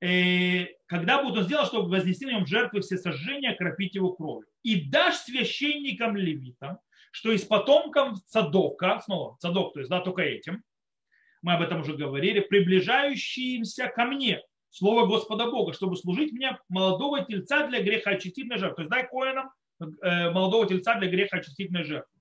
Э, 0.00 0.66
когда 0.86 1.22
будет 1.22 1.52
он 1.52 1.66
чтобы 1.66 1.90
вознести 1.90 2.24
на 2.24 2.30
нем 2.30 2.46
жертвы 2.46 2.80
все 2.80 2.96
сожжения, 2.96 3.52
окропить 3.52 3.94
его 3.94 4.14
кровью. 4.14 4.48
И 4.62 4.88
дашь 4.88 5.16
священникам 5.16 6.16
левитам, 6.16 6.78
что 7.12 7.32
из 7.32 7.44
потомков 7.44 8.18
Цадока, 8.26 9.00
снова 9.04 9.36
Цадок, 9.38 9.74
то 9.74 9.80
есть 9.80 9.90
да, 9.90 10.00
только 10.00 10.22
этим, 10.22 10.62
мы 11.42 11.52
об 11.52 11.62
этом 11.62 11.82
уже 11.82 11.94
говорили, 11.94 12.40
приближающимся 12.40 13.88
ко 13.88 14.06
мне, 14.06 14.40
слово 14.70 15.06
Господа 15.06 15.50
Бога, 15.50 15.74
чтобы 15.74 15.96
служить 15.96 16.32
мне 16.32 16.58
молодого 16.70 17.22
тельца 17.22 17.66
для 17.66 17.82
греха 17.82 18.12
очистительной 18.12 18.58
жертвы. 18.58 18.76
То 18.76 18.82
есть 18.82 18.90
дай 18.90 19.06
коинам 19.06 19.50
молодого 19.78 20.66
тельца 20.66 20.94
для 20.98 21.08
греха 21.08 21.38
очистительной 21.38 21.84
жертвы. 21.84 22.12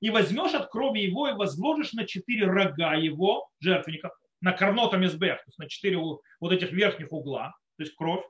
И 0.00 0.10
возьмешь 0.10 0.54
от 0.54 0.70
крови 0.70 1.00
его 1.00 1.28
и 1.28 1.34
возложишь 1.34 1.92
на 1.92 2.06
четыре 2.06 2.46
рога 2.46 2.94
его, 2.94 3.48
жертвенника, 3.60 4.10
на 4.40 4.52
карнотом 4.52 5.06
СБ, 5.06 5.26
то 5.26 5.42
есть 5.46 5.58
на 5.58 5.68
четыре 5.68 5.98
вот 5.98 6.52
этих 6.52 6.72
верхних 6.72 7.12
угла, 7.12 7.54
то 7.76 7.82
есть 7.82 7.94
кровь. 7.94 8.24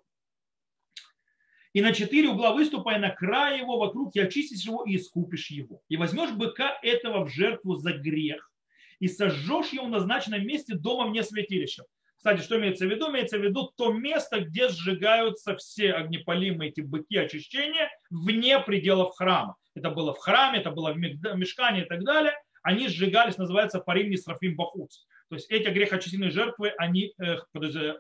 И 1.72 1.82
на 1.82 1.92
четыре 1.92 2.30
угла 2.30 2.52
выступая 2.52 2.98
на 2.98 3.10
край 3.10 3.60
его 3.60 3.78
вокруг, 3.78 4.16
и 4.16 4.20
очистишь 4.20 4.64
его 4.64 4.84
и 4.84 4.96
искупишь 4.96 5.50
его. 5.50 5.82
И 5.88 5.96
возьмешь 5.96 6.32
быка 6.32 6.76
этого 6.82 7.24
в 7.24 7.28
жертву 7.28 7.76
за 7.76 7.92
грех, 7.92 8.50
и 8.98 9.06
сожжешь 9.06 9.72
его 9.72 9.86
в 9.86 9.90
назначенном 9.90 10.44
месте 10.44 10.74
дома 10.74 11.08
вне 11.08 11.22
святилища. 11.22 11.84
Кстати, 12.20 12.42
что 12.42 12.59
имеется 12.59 12.87
в 12.87 12.90
виду? 12.90 13.09
Имеется 13.09 13.38
в 13.38 13.42
виду 13.42 13.72
то 13.78 13.94
место, 13.94 14.40
где 14.40 14.68
сжигаются 14.68 15.56
все 15.56 15.94
огнепалимые 15.94 16.68
эти 16.68 16.83
быки 16.83 17.16
очищения 17.16 17.90
вне 18.11 18.61
пределов 18.61 19.16
храма. 19.16 19.56
Это 19.74 19.88
было 19.88 20.12
в 20.12 20.18
храме, 20.18 20.59
это 20.59 20.70
было 20.70 20.92
в 20.92 20.98
мешкане 20.98 21.85
и 21.85 21.85
так 21.87 22.04
далее. 22.04 22.35
Они 22.62 22.88
сжигались, 22.88 23.38
называется 23.38 23.80
парим 23.80 24.11
Нисрафим 24.11 24.54
Бахуц. 24.54 25.06
То 25.30 25.37
есть 25.37 25.50
эти 25.50 25.70
грехочистительные 25.70 26.30
жертвы, 26.30 26.74
они, 26.76 27.14
э, 27.18 27.38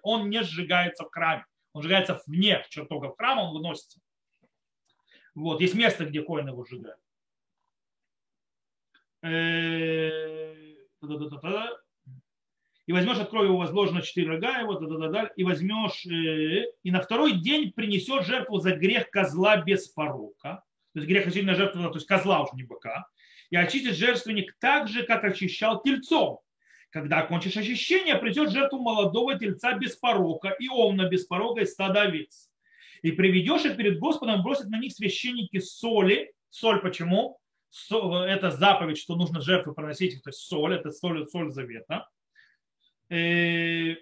он 0.02 0.28
не 0.28 0.42
сжигается 0.42 1.04
в 1.04 1.10
храме. 1.10 1.46
Он 1.72 1.80
сжигается 1.80 2.20
вне 2.26 2.62
чертогов 2.68 3.16
храма, 3.16 3.40
он 3.40 3.54
выносится. 3.54 4.00
Вот, 5.34 5.62
есть 5.62 5.74
место, 5.74 6.04
где 6.04 6.20
коин 6.20 6.48
его 6.48 6.62
сжигают. 6.66 7.00
И 12.90 12.92
возьмешь 12.92 13.18
от 13.18 13.30
крови 13.30 13.46
его 13.46 13.58
возложено 13.58 14.02
четыре 14.02 14.30
рога 14.30 14.58
его, 14.58 14.72
и 15.36 15.44
возьмешь, 15.44 16.04
э, 16.06 16.72
и 16.82 16.90
на 16.90 17.00
второй 17.00 17.34
день 17.34 17.70
принесет 17.70 18.26
жертву 18.26 18.58
за 18.58 18.72
грех 18.72 19.10
козла 19.10 19.58
без 19.58 19.86
порока. 19.86 20.64
То 20.92 20.98
есть 20.98 21.08
грех 21.08 21.22
очистительная 21.22 21.54
жертва, 21.54 21.88
то 21.88 21.94
есть 21.94 22.08
козла 22.08 22.42
уже 22.42 22.56
не 22.56 22.64
быка. 22.64 23.06
И 23.50 23.54
очистит 23.54 23.94
жертвенник 23.94 24.56
так 24.58 24.88
же, 24.88 25.04
как 25.04 25.22
очищал 25.22 25.80
тельцом. 25.80 26.40
Когда 26.90 27.20
окончишь 27.20 27.56
очищение, 27.56 28.16
придет 28.16 28.50
жертву 28.50 28.80
молодого 28.80 29.38
тельца 29.38 29.74
без 29.74 29.94
порока 29.94 30.48
и 30.58 30.68
овна 30.68 31.08
без 31.08 31.26
порока 31.26 31.60
и 31.60 31.66
стада 31.66 32.02
овец. 32.02 32.50
И 33.02 33.12
приведешь 33.12 33.66
их 33.66 33.76
перед 33.76 34.00
Господом, 34.00 34.42
бросят 34.42 34.68
на 34.68 34.80
них 34.80 34.92
священники 34.92 35.60
соли. 35.60 36.32
Соль 36.48 36.80
почему? 36.80 37.38
Это 37.88 38.50
заповедь, 38.50 38.98
что 38.98 39.14
нужно 39.14 39.40
жертвы 39.40 39.74
приносить, 39.74 40.20
то 40.24 40.30
есть 40.30 40.40
соль, 40.40 40.74
это 40.74 40.90
соль, 40.90 41.24
соль 41.28 41.52
завета. 41.52 42.08
И 43.10 43.96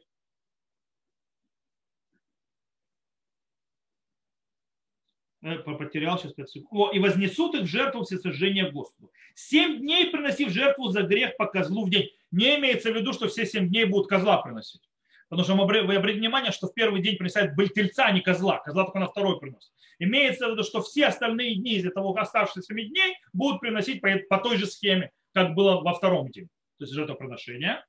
потерял 5.79 6.19
сейчас 6.19 6.33
5 6.35 6.51
секунд. 6.51 6.69
О, 6.73 6.91
и 6.93 6.99
вознесут 6.99 7.55
их 7.55 7.63
в 7.63 7.67
жертву 7.67 8.05
всесожжения 8.05 8.71
Господу. 8.71 9.11
Семь 9.35 9.79
дней 9.79 10.11
приноси 10.11 10.45
в 10.45 10.51
жертву 10.51 10.89
за 10.89 11.03
грех 11.03 11.37
по 11.37 11.47
козлу 11.47 11.87
в 11.87 11.91
день. 11.91 12.11
Не 12.31 12.57
имеется 12.57 12.93
в 12.93 12.97
виду, 12.97 13.13
что 13.13 13.29
все 13.29 13.47
семь 13.47 13.69
дней 13.69 13.85
будут 13.85 14.09
козла 14.09 14.43
приносить. 14.43 14.83
Потому 15.29 15.45
что 15.45 15.55
вы 15.55 15.95
обратите 15.95 16.21
внимание, 16.21 16.53
что 16.53 16.69
в 16.69 16.75
первый 16.75 17.03
день 17.03 17.17
приносят 17.17 17.55
был 17.55 17.69
тельца, 17.69 18.07
а 18.07 18.13
не 18.13 18.21
козла. 18.21 18.59
Козла 18.59 18.85
только 18.85 18.99
на 18.99 19.07
второй 19.07 19.39
приносит. 19.39 19.71
Имеется 19.99 20.49
в 20.49 20.53
виду, 20.53 20.65
что 20.65 20.83
все 20.83 21.07
остальные 21.07 21.57
дни 21.57 21.75
из 21.75 21.85
этого 21.85 22.19
оставшихся 22.19 22.63
семи 22.63 22.89
дней 22.89 23.17
будут 23.33 23.61
приносить 23.61 24.01
по, 24.01 24.11
по 24.29 24.39
той 24.39 24.57
же 24.57 24.67
схеме, 24.67 25.11
как 25.35 25.55
было 25.55 25.81
во 25.81 25.95
втором 25.95 26.31
день. 26.31 26.49
То 26.79 26.85
есть 26.85 26.95
жертвоприношение. 26.95 27.85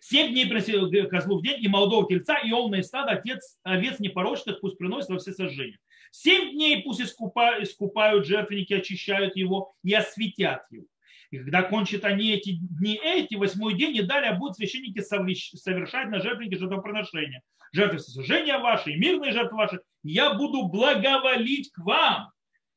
Семь 0.00 0.32
дней 0.32 0.46
приносил 0.46 0.90
козлу 1.08 1.38
в 1.38 1.42
день 1.42 1.62
и 1.62 1.68
молодого 1.68 2.08
тельца, 2.08 2.38
и 2.38 2.50
овное 2.52 2.82
стадо, 2.82 3.12
отец, 3.12 3.58
овец 3.62 4.00
непорочных 4.00 4.60
пусть 4.60 4.78
приносит 4.78 5.10
во 5.10 5.18
все 5.18 5.32
сожжения. 5.32 5.78
Семь 6.10 6.52
дней 6.52 6.82
пусть 6.82 7.02
искупают, 7.02 7.64
искупают 7.64 8.26
жертвенники, 8.26 8.72
очищают 8.72 9.36
его 9.36 9.74
и 9.84 9.92
осветят 9.94 10.62
его. 10.70 10.86
И 11.30 11.38
когда 11.38 11.62
кончат 11.62 12.04
они 12.04 12.32
эти 12.32 12.52
дни 12.60 12.98
эти, 13.00 13.36
восьмой 13.36 13.74
день, 13.74 13.94
и 13.94 14.02
далее 14.02 14.32
будут 14.32 14.56
священники 14.56 15.00
совершать 15.00 16.08
на 16.08 16.20
жертвеннике 16.20 16.58
жертвоприношения. 16.58 17.42
Жертвы 17.72 18.00
сожжения 18.00 18.58
ваши 18.58 18.92
и 18.92 18.96
мирные 18.96 19.32
жертвы 19.32 19.58
ваши, 19.58 19.80
я 20.02 20.34
буду 20.34 20.66
благоволить 20.66 21.70
к 21.70 21.78
вам. 21.78 22.32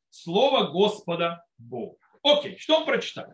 Слово 0.10 0.70
Господа 0.72 1.44
Бога. 1.58 1.96
Окей, 2.22 2.58
что 2.60 2.80
он 2.80 2.86
прочитал? 2.86 3.34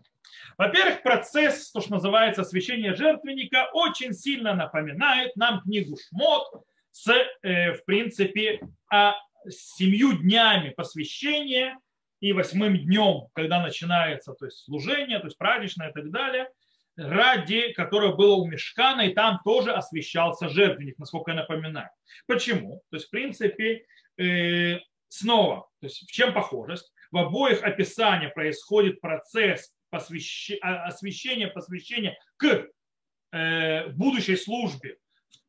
Во-первых, 0.59 1.03
процесс, 1.03 1.71
то, 1.71 1.79
что 1.79 1.93
называется 1.93 2.41
освящение 2.41 2.93
жертвенника, 2.93 3.69
очень 3.71 4.11
сильно 4.11 4.53
напоминает 4.53 5.33
нам 5.37 5.61
книгу 5.61 5.95
Шмот 5.95 6.65
с, 6.91 7.07
э, 7.43 7.71
в 7.75 7.85
принципе, 7.85 8.59
о 8.91 9.13
семью 9.47 10.17
днями 10.17 10.71
посвящения 10.71 11.79
и 12.19 12.33
восьмым 12.33 12.77
днем, 12.77 13.29
когда 13.33 13.61
начинается 13.61 14.33
то 14.33 14.47
есть, 14.47 14.65
служение, 14.65 15.19
то 15.19 15.27
есть 15.27 15.37
праздничное 15.37 15.91
и 15.91 15.93
так 15.93 16.11
далее, 16.11 16.49
ради 16.97 17.71
которого 17.71 18.17
было 18.17 18.35
у 18.35 18.45
Мешкана, 18.45 19.03
и 19.03 19.13
там 19.13 19.39
тоже 19.45 19.71
освещался 19.71 20.49
жертвенник, 20.49 20.99
насколько 20.99 21.31
я 21.31 21.37
напоминаю. 21.37 21.89
Почему? 22.27 22.83
То 22.89 22.97
есть, 22.97 23.07
в 23.07 23.11
принципе, 23.11 23.85
э, 24.17 24.79
снова, 25.07 25.69
то 25.79 25.87
есть 25.87 26.05
в 26.05 26.11
чем 26.11 26.33
похожесть? 26.33 26.91
В 27.11 27.17
обоих 27.17 27.63
описаниях 27.63 28.33
происходит 28.33 28.99
процесс 28.99 29.73
посвящения, 29.89 30.85
освящения, 30.85 31.47
посвящения 31.47 32.17
к 32.37 32.67
э, 33.31 33.87
будущей 33.89 34.35
службе. 34.35 34.97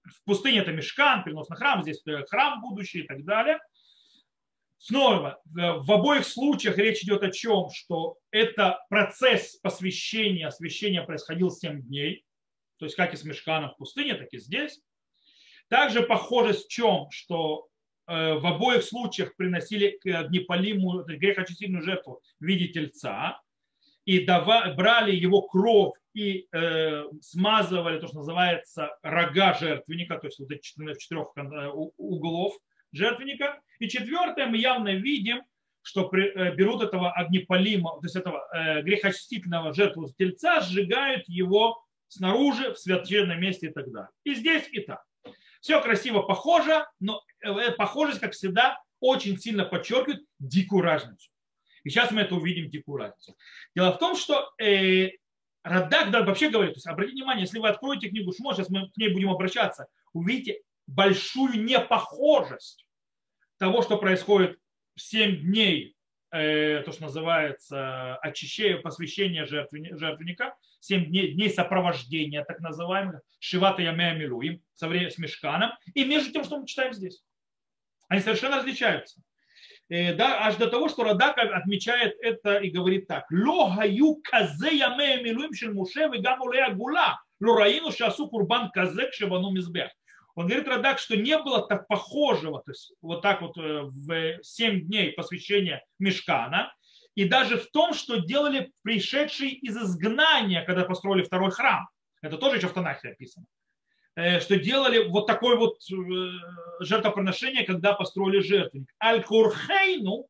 В 0.05 0.25
пустыне 0.25 0.61
это 0.61 0.73
Мешкан, 0.73 1.25
перенос 1.25 1.49
на 1.49 1.57
храм, 1.57 1.83
здесь 1.83 2.03
храм 2.29 2.61
будущий 2.61 3.01
и 3.01 3.07
так 3.07 3.25
далее– 3.25 3.59
Снова, 4.83 5.43
в 5.45 5.93
обоих 5.93 6.25
случаях 6.25 6.79
речь 6.79 7.03
идет 7.03 7.23
о 7.23 7.31
чем? 7.31 7.69
Что 7.71 8.17
это 8.31 8.83
процесс 8.89 9.57
посвящения, 9.57 10.47
освящения 10.47 11.03
происходил 11.03 11.51
7 11.51 11.83
дней, 11.83 12.25
то 12.79 12.87
есть 12.87 12.97
как 12.97 13.13
и 13.13 13.17
с 13.19 13.25
Мешканом 13.25 13.73
в 13.73 13.77
пустыне, 13.77 14.15
так 14.15 14.33
и 14.33 14.39
здесь. 14.39 14.81
Также 15.69 16.03
похожесть 16.03 16.65
в 16.65 16.71
чем? 16.71 17.09
Что 17.11 17.69
э, 18.07 18.39
в 18.39 18.47
обоих 18.47 18.83
случаях 18.83 19.37
приносили 19.37 19.99
огнепалимую, 20.11 21.05
грехочистительную 21.05 21.85
жертву 21.85 22.23
в 22.41 22.45
виде 22.47 22.69
тельца 22.69 23.39
и 24.05 24.25
давали, 24.25 24.75
брали 24.75 25.15
его 25.15 25.43
кровь 25.43 25.95
и 26.15 26.47
э, 26.53 27.05
смазывали 27.21 27.99
то, 27.99 28.09
что 28.09 28.19
называется 28.19 28.97
рога 29.03 29.55
жертвенника, 29.55 30.19
то 30.19 30.27
есть 30.27 30.39
вот 30.41 30.51
эти 30.51 30.61
четырех 30.63 31.29
э, 31.37 31.69
углов 31.97 32.55
жертвенника. 32.93 33.61
И 33.79 33.89
четвертое, 33.89 34.47
мы 34.47 34.57
явно 34.57 34.95
видим, 34.95 35.43
что 35.83 36.11
э, 36.15 36.55
берут 36.55 36.83
этого 36.83 37.13
огнепалима, 37.13 37.93
то 38.01 38.05
есть 38.05 38.17
этого 38.17 38.47
э, 38.53 38.83
грехочистительного 38.83 39.73
жертву 39.73 40.13
тельца, 40.19 40.61
сжигают 40.61 41.29
его 41.29 41.83
снаружи, 42.09 42.75
в 42.75 42.79
священном 42.79 43.41
месте 43.41 43.69
и 43.69 43.73
так 43.73 43.91
далее. 43.91 44.11
И 44.25 44.35
здесь, 44.35 44.69
и 44.73 44.81
так. 44.81 45.03
Все 45.61 45.81
красиво 45.81 46.23
похоже, 46.23 46.87
но 46.99 47.23
э, 47.41 47.71
похожесть, 47.73 48.21
как 48.21 48.33
всегда, 48.33 48.83
очень 48.99 49.39
сильно 49.39 49.65
подчеркивает 49.65 50.25
дикую 50.39 50.83
разницу. 50.83 51.30
И 51.85 51.91
сейчас 51.91 52.11
мы 52.11 52.23
это 52.23 52.35
увидим, 52.35 52.71
дикую 52.71 52.99
разницу. 52.99 53.37
Дело 53.75 53.93
в 53.93 53.99
том, 53.99 54.17
что 54.17 54.53
э, 54.61 55.11
Радак 55.63 56.11
да, 56.11 56.23
вообще 56.23 56.49
говорит, 56.49 56.75
то 56.75 56.79
есть 56.79 56.87
обратите 56.87 57.17
внимание, 57.17 57.43
если 57.43 57.59
вы 57.59 57.69
откроете 57.69 58.09
книгу 58.09 58.33
Шмо, 58.33 58.55
сейчас 58.55 58.71
мы 58.71 58.91
к 58.91 58.97
ней 58.97 59.13
будем 59.13 59.31
обращаться, 59.31 59.89
увидите 60.13 60.61
большую 60.87 61.63
непохожесть 61.63 62.87
того, 63.59 63.83
что 63.83 63.99
происходит 63.99 64.59
в 64.97 65.03
7 65.03 65.43
дней, 65.43 65.95
э, 66.31 66.83
то, 66.85 66.93
что 66.93 67.03
называется 67.03 68.17
очищение, 68.17 68.79
посвящение 68.79 69.45
жертвенника, 69.45 70.57
7 70.81 71.07
дней, 71.07 71.35
дней 71.35 71.51
сопровождения, 71.51 72.43
так 72.45 72.61
называемых, 72.61 73.21
Шивата 73.39 73.83
Ямея 73.83 74.15
Милуим, 74.15 74.63
со 74.75 74.89
временем 74.89 75.11
с 75.11 75.19
Мешканом, 75.19 75.73
и 75.93 76.05
между 76.05 76.33
тем, 76.33 76.45
что 76.45 76.59
мы 76.59 76.67
читаем 76.67 76.95
здесь. 76.95 77.23
Они 78.09 78.23
совершенно 78.23 78.57
различаются. 78.57 79.21
Э, 79.91 80.15
да, 80.15 80.47
аж 80.47 80.57
до 80.57 80.69
того, 80.69 80.89
что 80.89 81.03
Радак 81.03 81.37
отмечает 81.39 82.17
это 82.23 82.59
и 82.59 82.71
говорит 82.71 83.09
так. 83.09 83.25
Ло 83.31 83.75
гаю 83.75 84.21
казе 84.23 84.77
ямея 84.77 85.21
милуим 85.21 85.53
шель 85.53 85.73
муше 85.73 86.09
вегаму 86.09 86.51
лея 86.51 86.71
гула. 86.73 87.21
Ло 87.41 87.59
раину 87.59 87.91
шасу 87.91 88.29
курбан 88.29 88.71
казе 88.71 89.09
кшевану 89.09 89.51
мизбех. 89.51 89.91
Он 90.37 90.47
говорит 90.47 90.69
Радак, 90.69 91.01
что 91.01 91.17
не 91.17 91.37
было 91.37 91.67
так 91.67 91.89
похожего, 91.89 92.63
то 92.63 92.71
есть 92.71 92.93
вот 93.03 93.21
так 93.21 93.43
вот 93.43 93.59
э, 93.59 93.83
в 93.83 94.39
7 94.43 94.87
дней 94.87 95.11
посвящения 95.11 95.85
Мешкана, 95.99 96.73
и 97.17 97.25
даже 97.25 97.59
в 97.59 97.69
том, 97.73 97.93
что 97.93 98.19
делали 98.19 98.71
пришедшие 98.83 99.51
из 99.51 99.77
изгнания, 99.77 100.65
когда 100.65 100.85
построили 100.85 101.25
второй 101.25 101.51
храм. 101.51 101.89
Это 102.23 102.39
тоже 102.39 102.59
еще 102.59 102.69
в 102.69 102.73
Танахе 102.75 103.09
описано. 103.09 103.47
Э, 104.17 104.41
что 104.41 104.59
делали 104.59 105.09
вот 105.09 105.27
такое 105.27 105.57
вот 105.57 105.79
э, 105.91 105.95
жертвоприношение, 106.81 107.65
когда 107.65 107.93
построили 107.93 108.41
жертвенник. 108.41 108.89
Аль-Курхейну 109.03 110.27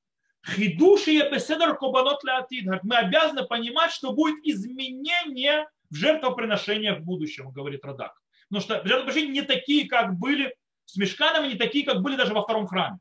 хидуши 0.47 1.31
беседар 1.31 1.77
кобанот 1.77 2.23
леатид. 2.25 2.66
Мы 2.83 2.97
обязаны 2.97 3.47
понимать, 3.47 3.93
что 3.93 4.12
будет 4.12 4.45
изменение 4.45 5.66
в 5.90 5.95
жертвоприношениях 5.95 6.99
в 6.99 7.05
будущем, 7.05 7.51
говорит 7.51 7.85
Радак. 7.85 8.14
Потому 8.49 8.62
что 8.62 8.87
жертвоприношения 8.87 9.33
не 9.33 9.43
такие, 9.43 9.88
как 9.88 10.19
были 10.19 10.55
с 10.85 10.97
мешканами, 10.97 11.49
не 11.49 11.59
такие, 11.59 11.85
как 11.85 12.03
были 12.03 12.16
даже 12.16 12.35
во 12.35 12.43
втором 12.43 12.66
храме. 12.66 12.99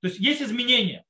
То 0.00 0.08
есть 0.08 0.20
есть 0.20 0.42
изменения. 0.42 1.04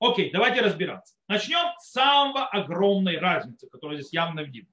Окей, 0.00 0.30
давайте 0.30 0.60
разбираться. 0.60 1.14
Начнем 1.28 1.78
с 1.78 1.92
самого 1.92 2.46
огромной 2.46 3.18
разницы, 3.18 3.68
которая 3.68 3.98
здесь 3.98 4.12
явно 4.12 4.40
видна. 4.40 4.72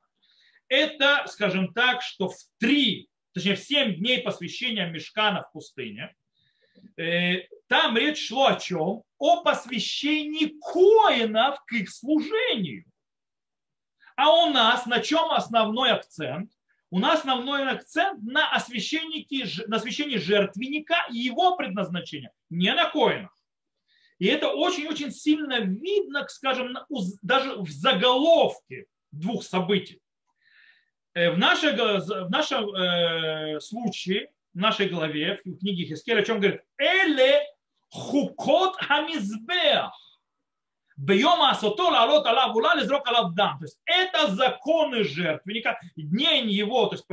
Это, 0.67 1.25
скажем 1.27 1.73
так, 1.73 2.01
что 2.01 2.29
в 2.29 2.37
три, 2.59 3.08
точнее 3.33 3.55
в 3.55 3.59
семь 3.59 3.95
дней 3.95 4.21
посвящения 4.21 4.89
мешкана 4.89 5.43
в 5.43 5.51
пустыне, 5.51 6.15
э, 6.97 7.47
там 7.67 7.97
речь 7.97 8.27
шло 8.27 8.47
о 8.47 8.59
чем? 8.59 9.03
О 9.17 9.43
посвящении 9.43 10.53
коинов 10.59 11.63
к 11.65 11.73
их 11.73 11.89
служению. 11.89 12.85
А 14.15 14.29
у 14.43 14.51
нас 14.51 14.85
на 14.85 14.99
чем 14.99 15.31
основной 15.31 15.91
акцент? 15.91 16.51
у 16.91 16.99
нас 16.99 17.19
основной 17.19 17.69
акцент 17.69 18.21
на 18.23 18.51
освящении, 18.51 19.27
на 19.67 19.77
освящении 19.77 20.17
жертвенника 20.17 20.95
и 21.11 21.17
его 21.17 21.55
предназначения, 21.55 22.31
не 22.49 22.73
на 22.73 22.89
коинах. 22.89 23.35
И 24.17 24.25
это 24.25 24.49
очень-очень 24.49 25.11
сильно 25.11 25.59
видно, 25.59 26.27
скажем, 26.27 26.77
даже 27.21 27.55
в 27.55 27.69
заголовке 27.69 28.87
двух 29.11 29.43
событий. 29.43 30.01
Э, 31.13 31.31
в, 31.31 31.37
нашей, 31.37 31.73
в 31.73 32.29
нашем 32.29 32.69
э, 32.75 33.59
случае, 33.59 34.29
в 34.53 34.57
нашей 34.59 34.89
главе, 34.89 35.39
в 35.43 35.57
книге 35.57 35.85
Хискеля, 35.85 36.21
о 36.21 36.25
чем 36.25 36.39
говорит? 36.39 36.61
Эле 36.77 37.41
хукот 37.89 38.75
хамизбех. 38.75 39.91
Бьема 40.97 41.51
асото 41.51 41.83
лалот 41.83 42.27
алав 42.27 42.55
ула 42.55 42.75
лизрок 42.75 43.07
алав. 43.07 43.33
То 43.35 43.57
есть 43.61 43.79
это 43.85 44.27
законы 44.27 45.03
жертвенника, 45.03 45.79
день 45.95 46.49
его, 46.49 46.87
то 46.87 46.95
есть 46.95 47.05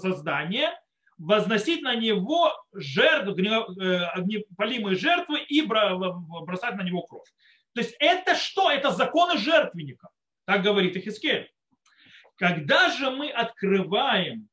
создание, 0.00 0.70
возносить 1.16 1.82
на 1.82 1.94
него 1.94 2.52
жертву, 2.72 3.36
э, 3.36 4.04
огнепалимые 4.06 4.96
жертвы 4.96 5.40
и 5.40 5.62
бросать 5.62 6.74
на 6.74 6.82
него 6.82 7.02
кровь. 7.02 7.28
То 7.72 7.80
есть 7.80 7.94
это 8.00 8.34
что? 8.34 8.70
Это 8.70 8.90
законы 8.90 9.38
жертвенника. 9.38 10.08
Так 10.44 10.62
говорит 10.62 10.96
Ихискель. 10.96 11.53
Когда 12.36 12.90
же 12.90 13.10
мы 13.10 13.30
открываем 13.30 14.48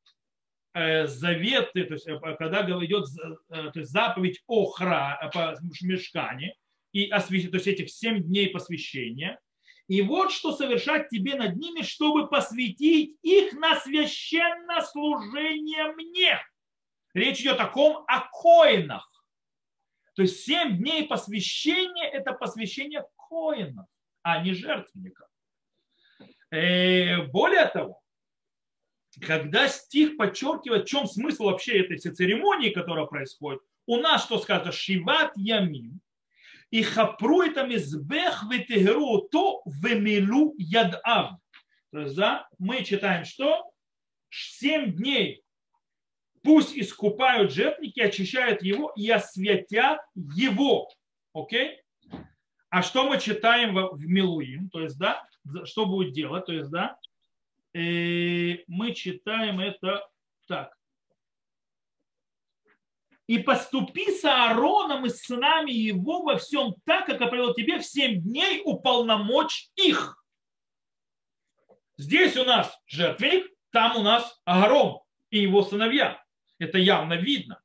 э, 0.74 1.06
заветы, 1.06 1.84
то 1.84 1.94
есть 1.94 2.06
э, 2.06 2.18
когда 2.38 2.62
идет 2.84 3.06
то 3.48 3.72
есть 3.74 3.90
заповедь 3.90 4.42
о 4.46 4.66
хра, 4.66 5.18
о 5.18 5.54
мешкане, 5.82 6.54
и 6.92 7.08
освящ... 7.08 7.50
то 7.50 7.56
есть 7.56 7.66
этих 7.66 7.90
семь 7.90 8.22
дней 8.22 8.48
посвящения. 8.50 9.40
И 9.88 10.00
вот 10.02 10.30
что 10.30 10.52
совершать 10.52 11.08
тебе 11.08 11.34
над 11.34 11.56
ними, 11.56 11.82
чтобы 11.82 12.28
посвятить 12.28 13.16
их 13.22 13.52
на 13.54 13.78
священное 13.80 14.80
служение 14.82 15.92
мне. 15.92 16.40
Речь 17.14 17.40
идет 17.40 17.60
о 17.60 17.66
ком? 17.66 18.04
О 18.06 18.20
коинах. 18.30 19.08
То 20.14 20.22
есть 20.22 20.44
семь 20.44 20.78
дней 20.78 21.06
посвящения– 21.06 22.08
это 22.12 22.32
посвящение 22.32 23.04
коина, 23.16 23.86
а 24.22 24.42
не 24.42 24.52
жертвенника. 24.52 25.26
Э, 26.52 27.22
более 27.28 27.66
того, 27.66 28.02
когда 29.20 29.68
стих 29.68 30.18
подчеркивает, 30.18 30.84
в 30.84 30.88
чем 30.88 31.06
смысл 31.06 31.44
вообще 31.44 31.80
этой 31.80 31.96
церемонии, 31.96 32.70
которая 32.70 33.06
происходит, 33.06 33.62
у 33.86 33.96
нас 33.96 34.24
что 34.24 34.38
сказано? 34.38 34.70
Шиват 34.70 35.32
ямим, 35.36 36.00
и 36.70 36.82
хапру 36.82 37.42
это 37.42 37.66
мизбех 37.66 38.44
ветегеру 38.50 39.22
то 39.30 39.62
вемилу 39.64 40.54
ядав. 40.58 41.32
То 41.90 42.00
есть, 42.00 42.16
да, 42.16 42.48
мы 42.58 42.84
читаем, 42.84 43.24
что 43.24 43.70
семь 44.30 44.94
дней 44.94 45.42
пусть 46.42 46.76
искупают 46.76 47.52
жертвники, 47.52 48.00
очищают 48.00 48.62
его 48.62 48.92
и 48.94 49.08
осветят 49.10 50.00
его. 50.14 50.88
Окей? 51.34 51.80
А 52.68 52.82
что 52.82 53.08
мы 53.08 53.18
читаем 53.18 53.74
в 53.74 54.06
Милуим? 54.06 54.70
То 54.70 54.80
есть, 54.80 54.98
да, 54.98 55.26
что 55.64 55.86
будет 55.86 56.12
делать? 56.12 56.46
То 56.46 56.52
есть, 56.52 56.70
да, 56.70 56.98
э, 57.74 58.58
мы 58.66 58.94
читаем 58.94 59.60
это 59.60 60.08
так. 60.46 60.76
И 63.26 63.38
поступи 63.38 64.10
с 64.10 64.24
Аароном 64.24 65.06
и 65.06 65.08
с 65.08 65.22
сынами 65.22 65.70
его 65.70 66.22
во 66.22 66.36
всем 66.36 66.74
так, 66.84 67.06
как 67.06 67.20
я 67.20 67.28
привел 67.28 67.54
тебе 67.54 67.78
в 67.78 67.86
семь 67.86 68.20
дней 68.20 68.60
уполномочь 68.64 69.70
их. 69.76 70.22
Здесь 71.96 72.36
у 72.36 72.44
нас 72.44 72.76
жертвенник, 72.86 73.46
там 73.70 73.96
у 73.96 74.02
нас 74.02 74.40
Агарон 74.44 75.00
и 75.30 75.40
его 75.40 75.62
сыновья. 75.62 76.22
Это 76.58 76.78
явно 76.78 77.14
видно. 77.14 77.62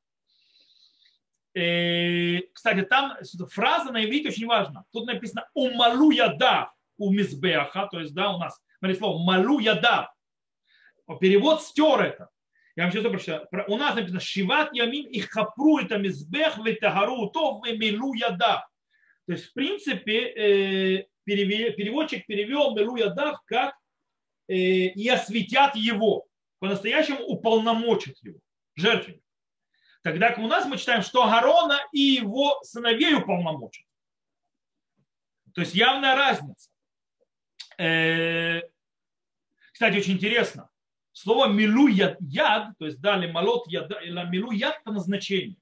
И, 1.54 1.60
э, 1.60 2.42
кстати, 2.52 2.82
там 2.82 3.16
фраза 3.50 3.92
на 3.92 4.04
иврите 4.04 4.28
очень 4.28 4.46
важна. 4.46 4.84
Тут 4.92 5.06
написано 5.06 5.48
«умалу 5.54 6.10
яда 6.10 6.72
у 6.98 7.12
мизбеха», 7.12 7.88
то 7.90 8.00
есть, 8.00 8.14
да, 8.14 8.34
у 8.34 8.38
нас, 8.38 8.60
смотри, 8.78 8.96
слово 8.96 9.22
«малу 9.22 9.58
яда». 9.58 10.12
Перевод 11.20 11.62
стер 11.62 12.00
это. 12.02 12.28
Я 12.76 12.84
вам 12.84 12.92
сейчас 12.92 13.04
прочитаю. 13.04 13.48
У 13.68 13.76
нас 13.76 13.94
написано 13.94 14.20
«шиват 14.20 14.74
ямим 14.74 15.06
и 15.06 15.20
хапру 15.20 15.78
это 15.78 15.96
мизбех 15.96 16.58
ветагару 16.58 17.30
то 17.30 17.60
милу 17.64 18.12
яда». 18.14 18.66
То 19.26 19.32
есть, 19.32 19.46
в 19.46 19.52
принципе, 19.54 20.18
э, 20.20 21.06
переводчик 21.24 22.26
перевел 22.26 22.74
милу 22.74 22.96
яда 22.96 23.38
как 23.46 23.74
Э, 24.48 24.54
и 24.54 25.06
осветят 25.08 25.76
его, 25.76 26.26
по-настоящему 26.58 27.22
уполномочат 27.24 28.16
его, 28.22 28.38
жертвенник. 28.76 29.22
Тогда 30.02 30.34
у 30.38 30.46
нас 30.46 30.64
мы 30.66 30.78
читаем, 30.78 31.02
что 31.02 31.26
Гарона 31.26 31.80
и 31.92 32.00
его 32.00 32.58
сыновей 32.62 33.14
уполномочат. 33.14 33.84
То 35.52 35.60
есть 35.60 35.74
явная 35.74 36.16
разница. 36.16 36.70
Э, 37.78 38.62
кстати, 39.72 39.96
очень 39.96 40.14
интересно. 40.14 40.68
Слово 41.12 41.46
милу 41.46 41.86
яд, 41.86 42.16
яд 42.20 42.76
то 42.78 42.86
есть 42.86 43.00
дали 43.00 43.30
малот 43.30 43.66
яд, 43.68 43.90
или 44.02 44.30
милу 44.30 44.50
яд 44.50 44.82
по 44.84 44.92
назначению, 44.92 45.56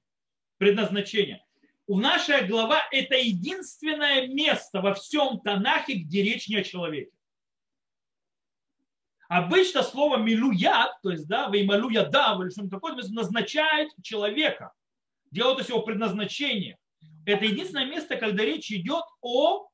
предназначение. 0.57 1.43
У 1.85 1.99
нашей 1.99 2.45
глава 2.47 2.81
это 2.91 3.15
единственное 3.15 4.27
место 4.27 4.81
во 4.81 4.93
всем 4.93 5.39
Танахе, 5.39 5.93
где 5.95 6.21
речь 6.21 6.49
не 6.49 6.57
о 6.57 6.63
человеке. 6.63 7.11
Обычно 9.29 9.83
слово 9.83 10.17
милуят, 10.17 10.91
то 11.03 11.11
есть 11.11 11.27
да, 11.27 11.49
веймалуя 11.49 12.05
да, 12.05 12.37
или 12.41 12.49
что-нибудь 12.49 12.71
такое, 12.71 12.95
назначает 12.95 13.91
человека, 14.01 14.73
делает 15.31 15.59
из 15.59 15.69
его 15.69 15.81
предназначение. 15.81 16.77
Это 17.25 17.45
единственное 17.45 17.85
место, 17.85 18.15
когда 18.15 18.43
речь 18.43 18.71
идет 18.71 19.03
о 19.21 19.67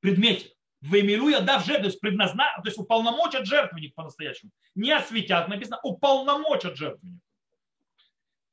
предмете. 0.00 0.52
Веймилуя 0.82 1.40
да 1.40 1.60
в 1.60 1.64
жертву, 1.64 1.84
то 1.84 1.88
есть, 1.88 2.00
предназна... 2.00 2.52
то 2.56 2.68
есть 2.68 2.78
уполномочат 2.78 3.46
жертвенник 3.46 3.94
по-настоящему. 3.94 4.50
Не 4.74 4.92
осветят, 4.92 5.48
написано 5.48 5.78
уполномочат 5.82 6.76
жертвенник. 6.76 7.20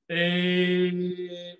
Э, 0.07 1.55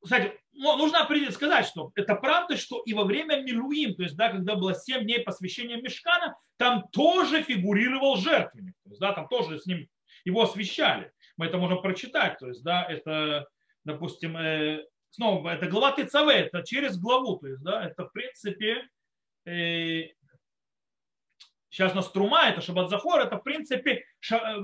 кстати, 0.00 0.38
но 0.52 0.76
нужно 0.76 1.08
сказать, 1.30 1.66
что 1.66 1.90
это 1.94 2.14
правда, 2.14 2.56
что 2.56 2.80
и 2.84 2.94
во 2.94 3.04
время 3.04 3.42
Милуим, 3.42 3.94
то 3.94 4.02
есть, 4.02 4.16
да, 4.16 4.30
когда 4.30 4.54
было 4.54 4.74
7 4.74 5.02
дней 5.02 5.20
посвящения 5.20 5.76
Мешкана, 5.80 6.36
там 6.56 6.86
тоже 6.92 7.42
фигурировал 7.42 8.16
жертвенник. 8.16 8.74
То 8.84 8.90
есть, 8.90 9.00
да, 9.00 9.12
там 9.12 9.28
тоже 9.28 9.58
с 9.58 9.66
ним 9.66 9.88
его 10.24 10.42
освещали. 10.42 11.12
Мы 11.36 11.46
это 11.46 11.58
можем 11.58 11.82
прочитать. 11.82 12.38
То 12.38 12.48
есть, 12.48 12.62
да, 12.62 12.84
это, 12.84 13.48
допустим, 13.84 14.36
э, 14.36 14.84
снова, 15.12 15.50
это 15.50 15.66
глава 15.66 15.92
ТЦВ, 15.92 16.28
это 16.28 16.62
через 16.62 16.98
главу. 16.98 17.36
То 17.36 17.46
есть, 17.46 17.62
да, 17.62 17.86
это, 17.86 18.06
в 18.06 18.12
принципе, 18.12 18.88
э, 19.46 20.08
Сейчас 21.72 21.92
у 21.92 21.96
нас 21.96 22.10
Трума, 22.10 22.50
это 22.50 22.60
Шаббат 22.60 22.90
Захор, 22.90 23.22
это 23.22 23.38
в 23.38 23.42
принципе 23.42 24.04
э, 24.30 24.60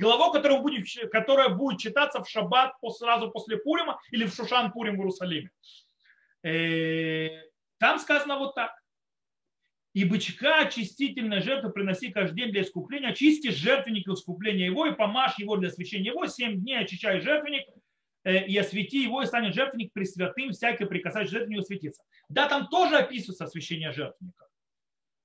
глава, 0.00 0.32
которая 0.32 0.58
будет, 0.62 0.86
которая 1.12 1.50
будет 1.50 1.78
читаться 1.78 2.22
в 2.22 2.30
Шаббат 2.30 2.72
сразу 2.96 3.30
после 3.30 3.58
Пурима 3.58 4.00
или 4.10 4.24
в 4.24 4.34
Шушан 4.34 4.72
Пурим 4.72 4.94
в 4.96 5.00
Иерусалиме. 5.00 5.50
Э, 6.42 7.42
там 7.78 7.98
сказано 7.98 8.38
вот 8.38 8.54
так. 8.54 8.72
И 9.92 10.04
бычка 10.04 10.60
очистительная 10.60 11.42
жертва 11.42 11.68
приноси 11.68 12.10
каждый 12.10 12.36
день 12.36 12.52
для 12.52 12.62
искупления. 12.62 13.10
Очисти 13.10 13.48
жертвенник 13.48 14.08
искупления 14.08 14.64
его 14.64 14.86
и 14.86 14.94
помажь 14.94 15.38
его 15.38 15.56
для 15.58 15.68
освящения 15.68 16.10
его. 16.12 16.26
Семь 16.26 16.60
дней 16.60 16.78
очищай 16.78 17.20
жертвенник 17.20 17.66
и 18.26 18.58
освети 18.58 19.02
его, 19.02 19.22
и 19.22 19.26
станет 19.26 19.54
жертвенник 19.54 19.92
пресвятым, 19.92 20.50
всякий 20.50 20.84
прикасать 20.84 21.30
жертвенник 21.30 21.60
осветится. 21.60 22.02
Да, 22.28 22.48
там 22.48 22.66
тоже 22.68 22.96
описывается 22.96 23.44
освящение 23.44 23.92
жертвенника. 23.92 24.46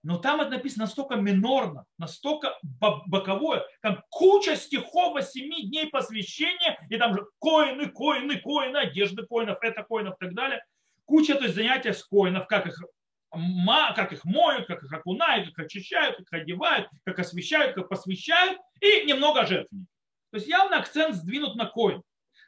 Но 0.04 0.18
там 0.18 0.42
это 0.42 0.52
написано 0.52 0.86
настолько 0.86 1.16
минорно, 1.16 1.86
настолько 1.98 2.58
боковое. 2.62 3.64
Там 3.82 4.04
куча 4.10 4.56
стихов 4.56 5.16
о 5.16 5.22
семи 5.22 5.68
дней 5.68 5.88
посвящения, 5.88 6.80
и 6.90 6.98
там 6.98 7.14
же 7.14 7.26
коины, 7.40 7.88
коины, 7.88 8.40
коины, 8.40 8.78
одежды 8.78 9.26
коинов, 9.26 9.60
это 9.62 9.84
коинов 9.84 10.16
и 10.16 10.26
так 10.26 10.34
далее. 10.34 10.64
Куча 11.06 11.36
то 11.36 11.44
есть, 11.44 11.56
занятия 11.56 11.94
с 11.94 12.04
коинов, 12.04 12.48
как 12.48 12.66
их, 12.68 12.80
как 13.32 14.12
их 14.14 14.26
моют, 14.26 14.68
как 14.68 14.84
их 14.84 14.92
окунают, 14.92 15.54
как 15.54 15.66
очищают, 15.66 16.18
как 16.18 16.42
одевают, 16.42 16.88
как 17.04 17.20
освещают, 17.20 17.76
как 17.76 17.90
посвящают, 17.90 18.60
и 18.80 19.06
немного 19.06 19.46
жертвенников. 19.46 19.94
То 20.32 20.38
есть 20.38 20.48
явно 20.48 20.78
акцент 20.78 21.16
сдвинут 21.16 21.56
на 21.56 21.66
коин. 21.66 22.02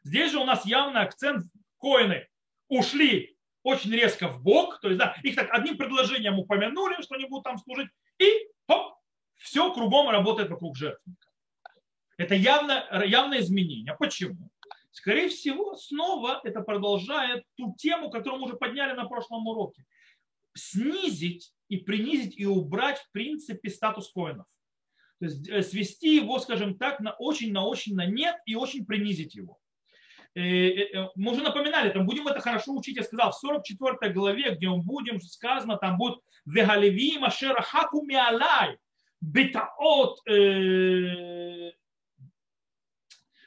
Здесь 0.04 0.32
же 0.32 0.40
у 0.40 0.46
нас 0.46 0.66
явно 0.66 1.02
акцент 1.02 1.46
коины 1.78 2.28
ушли 2.68 3.38
очень 3.64 3.92
резко 3.92 4.28
в 4.28 4.42
бок, 4.42 4.80
то 4.82 4.90
есть 4.90 5.00
да, 5.00 5.16
их 5.24 5.36
так 5.36 5.50
одним 5.52 5.78
предложением 5.78 6.40
упомянули, 6.40 7.02
что 7.02 7.16
они 7.16 7.26
будут 7.26 7.46
там 7.46 7.58
служить, 7.58 7.90
и 8.20 8.30
хоп, 8.68 8.96
все 9.38 9.74
кругом 9.74 10.10
работает 10.10 10.50
вокруг 10.50 10.76
жертвенника. 10.76 11.28
Это 12.18 12.36
явно, 12.36 13.04
явное 13.06 13.40
изменение. 13.40 13.96
Почему? 13.98 14.50
Скорее 14.92 15.30
всего, 15.30 15.76
снова 15.76 16.40
это 16.44 16.62
продолжает 16.62 17.46
ту 17.56 17.74
тему, 17.76 18.12
которую 18.12 18.42
мы 18.42 18.46
уже 18.48 18.56
подняли 18.56 18.94
на 18.94 19.06
прошлом 19.06 19.48
уроке. 19.48 19.86
Снизить 20.54 21.52
и 21.68 21.78
принизить 21.78 22.38
и 22.38 22.46
убрать, 22.46 23.00
в 23.00 23.12
принципе, 23.12 23.70
статус 23.70 24.12
коинов. 24.12 24.46
То 25.20 25.26
есть 25.26 25.50
э, 25.50 25.64
свести 25.64 26.16
его, 26.16 26.38
скажем 26.38 26.78
так, 26.78 27.00
на 27.00 27.14
очень, 27.14 27.52
на 27.52 27.66
очень 27.66 27.96
на 27.96 28.06
нет 28.06 28.36
и 28.46 28.56
очень 28.56 28.86
принизить 28.86 29.34
его. 29.34 29.58
Э, 30.36 30.42
э, 30.42 30.98
э, 30.98 31.10
мы 31.16 31.32
уже 31.34 31.44
напоминали, 31.44 31.92
там 31.92 32.08
будем 32.08 32.28
это 32.28 32.40
хорошо 32.40 32.74
учить, 32.74 32.98
я 32.98 33.04
сказал, 33.04 33.32
в 33.32 33.36
44 33.36 34.12
главе, 34.12 34.56
где 34.56 34.68
мы 34.68 34.78
будем, 34.82 35.22
сказано, 35.22 35.78
там 35.78 35.98
будет 35.98 36.20
«Вегалеви 36.46 37.20
машера 37.20 37.62
хаку 37.62 38.04
миалай 38.04 38.78
битаот 39.22 40.20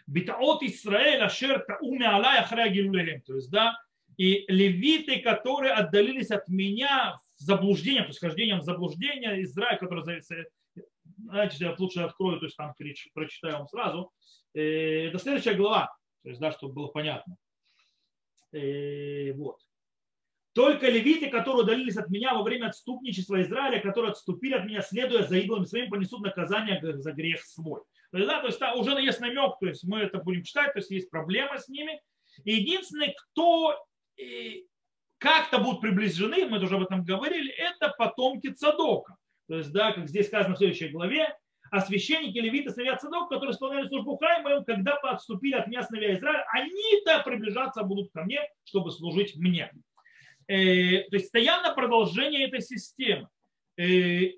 битаот 0.07 0.63
Исраэль 0.63 1.23
ашер 1.23 1.65
тау 1.67 1.93
миалай 1.93 2.39
ахрея 2.39 2.69
гилулехем». 2.69 3.21
То 3.23 3.35
есть, 3.35 3.51
да, 3.51 3.77
и 4.17 4.45
левиты, 4.47 5.19
которые 5.19 5.73
отдалились 5.73 6.31
от 6.31 6.49
меня 6.49 7.19
в 7.37 7.41
заблуждение, 7.41 8.03
то 8.03 8.09
есть 8.09 8.21
хождением 8.21 8.61
в 8.61 8.65
заблуждение, 8.65 9.43
Израиль, 9.43 9.79
который 9.79 10.05
знаете, 10.05 11.57
я 11.59 11.75
лучше 11.77 12.01
открою, 12.01 12.39
то 12.39 12.47
есть 12.47 12.57
там 12.57 12.73
прочитаю 13.13 13.59
вам 13.59 13.67
сразу. 13.67 14.13
Это 14.55 15.19
следующая 15.19 15.55
глава. 15.55 15.93
То 16.27 16.31
есть, 16.31 16.41
да, 16.41 16.51
чтобы 16.51 16.75
было 16.75 16.89
понятно. 16.89 17.37
И, 18.51 18.59
э, 18.59 19.33
вот. 19.35 19.61
Только 20.55 20.89
левиты, 20.89 21.31
которые 21.31 21.63
удалились 21.63 21.97
от 21.97 22.09
меня 22.11 22.35
во 22.35 22.43
время 22.43 22.67
отступничества 22.67 23.41
Израиля, 23.43 23.81
которые 23.81 24.11
отступили 24.11 24.55
от 24.55 24.65
меня, 24.65 24.83
следуя 24.83 25.23
за 25.23 25.39
идолами 25.39 25.67
своим, 25.67 25.89
понесут 25.89 26.23
наказание 26.23 26.81
за 26.83 27.13
грех 27.13 27.45
свой. 27.45 27.83
То 28.11 28.19
есть, 28.19 28.29
да, 28.29 28.41
то 28.41 28.49
есть 28.49 28.59
да, 28.59 28.75
уже 28.75 29.01
есть 29.01 29.21
намек, 29.21 29.57
то 29.61 29.69
есть 29.69 29.85
мы 29.85 30.01
это 30.01 30.19
будем 30.19 30.43
читать, 30.43 30.73
то 30.73 30.81
есть 30.81 30.91
есть 30.91 31.11
проблема 31.11 31.61
с 31.61 31.69
ними. 31.69 32.03
И 32.43 32.55
единственный, 32.55 33.15
кто 33.17 33.79
э, 34.21 34.63
как-то 35.19 35.59
будут 35.59 35.81
приближены, 35.81 36.47
мы 36.47 36.59
уже 36.59 36.75
об 36.75 36.83
этом 36.83 37.05
говорили, 37.05 37.53
это 37.53 37.95
потомки 37.97 38.49
Цадока. 38.49 39.17
То 39.47 39.59
есть, 39.59 39.71
да, 39.71 39.93
как 39.93 40.09
здесь 40.09 40.27
сказано 40.27 40.57
в 40.57 40.59
следующей 40.59 40.89
главе, 40.89 41.39
а 41.71 41.81
священники, 41.81 42.39
левиты, 42.39 42.71
сыновья 42.71 42.97
Цадок, 42.97 43.29
которые 43.29 43.53
исполняли 43.53 43.89
службу 43.89 44.17
в 44.17 44.19
храме 44.19 44.43
моем, 44.43 44.65
когда 44.65 44.95
отступили 44.95 45.55
от 45.55 45.67
меня 45.67 45.83
сыновья 45.83 46.15
Израиля, 46.15 46.45
они-то 46.53 47.23
приближаться 47.25 47.83
будут 47.83 48.13
ко 48.13 48.23
мне, 48.23 48.41
чтобы 48.65 48.91
служить 48.91 49.37
мне. 49.37 49.73
Э, 50.49 51.03
то 51.11 51.17
есть 51.17 51.33
постоянно 51.33 51.75
продолжение 51.75 52.47
этой 52.47 52.61
системы. 52.61 53.29
Э, 53.77 54.31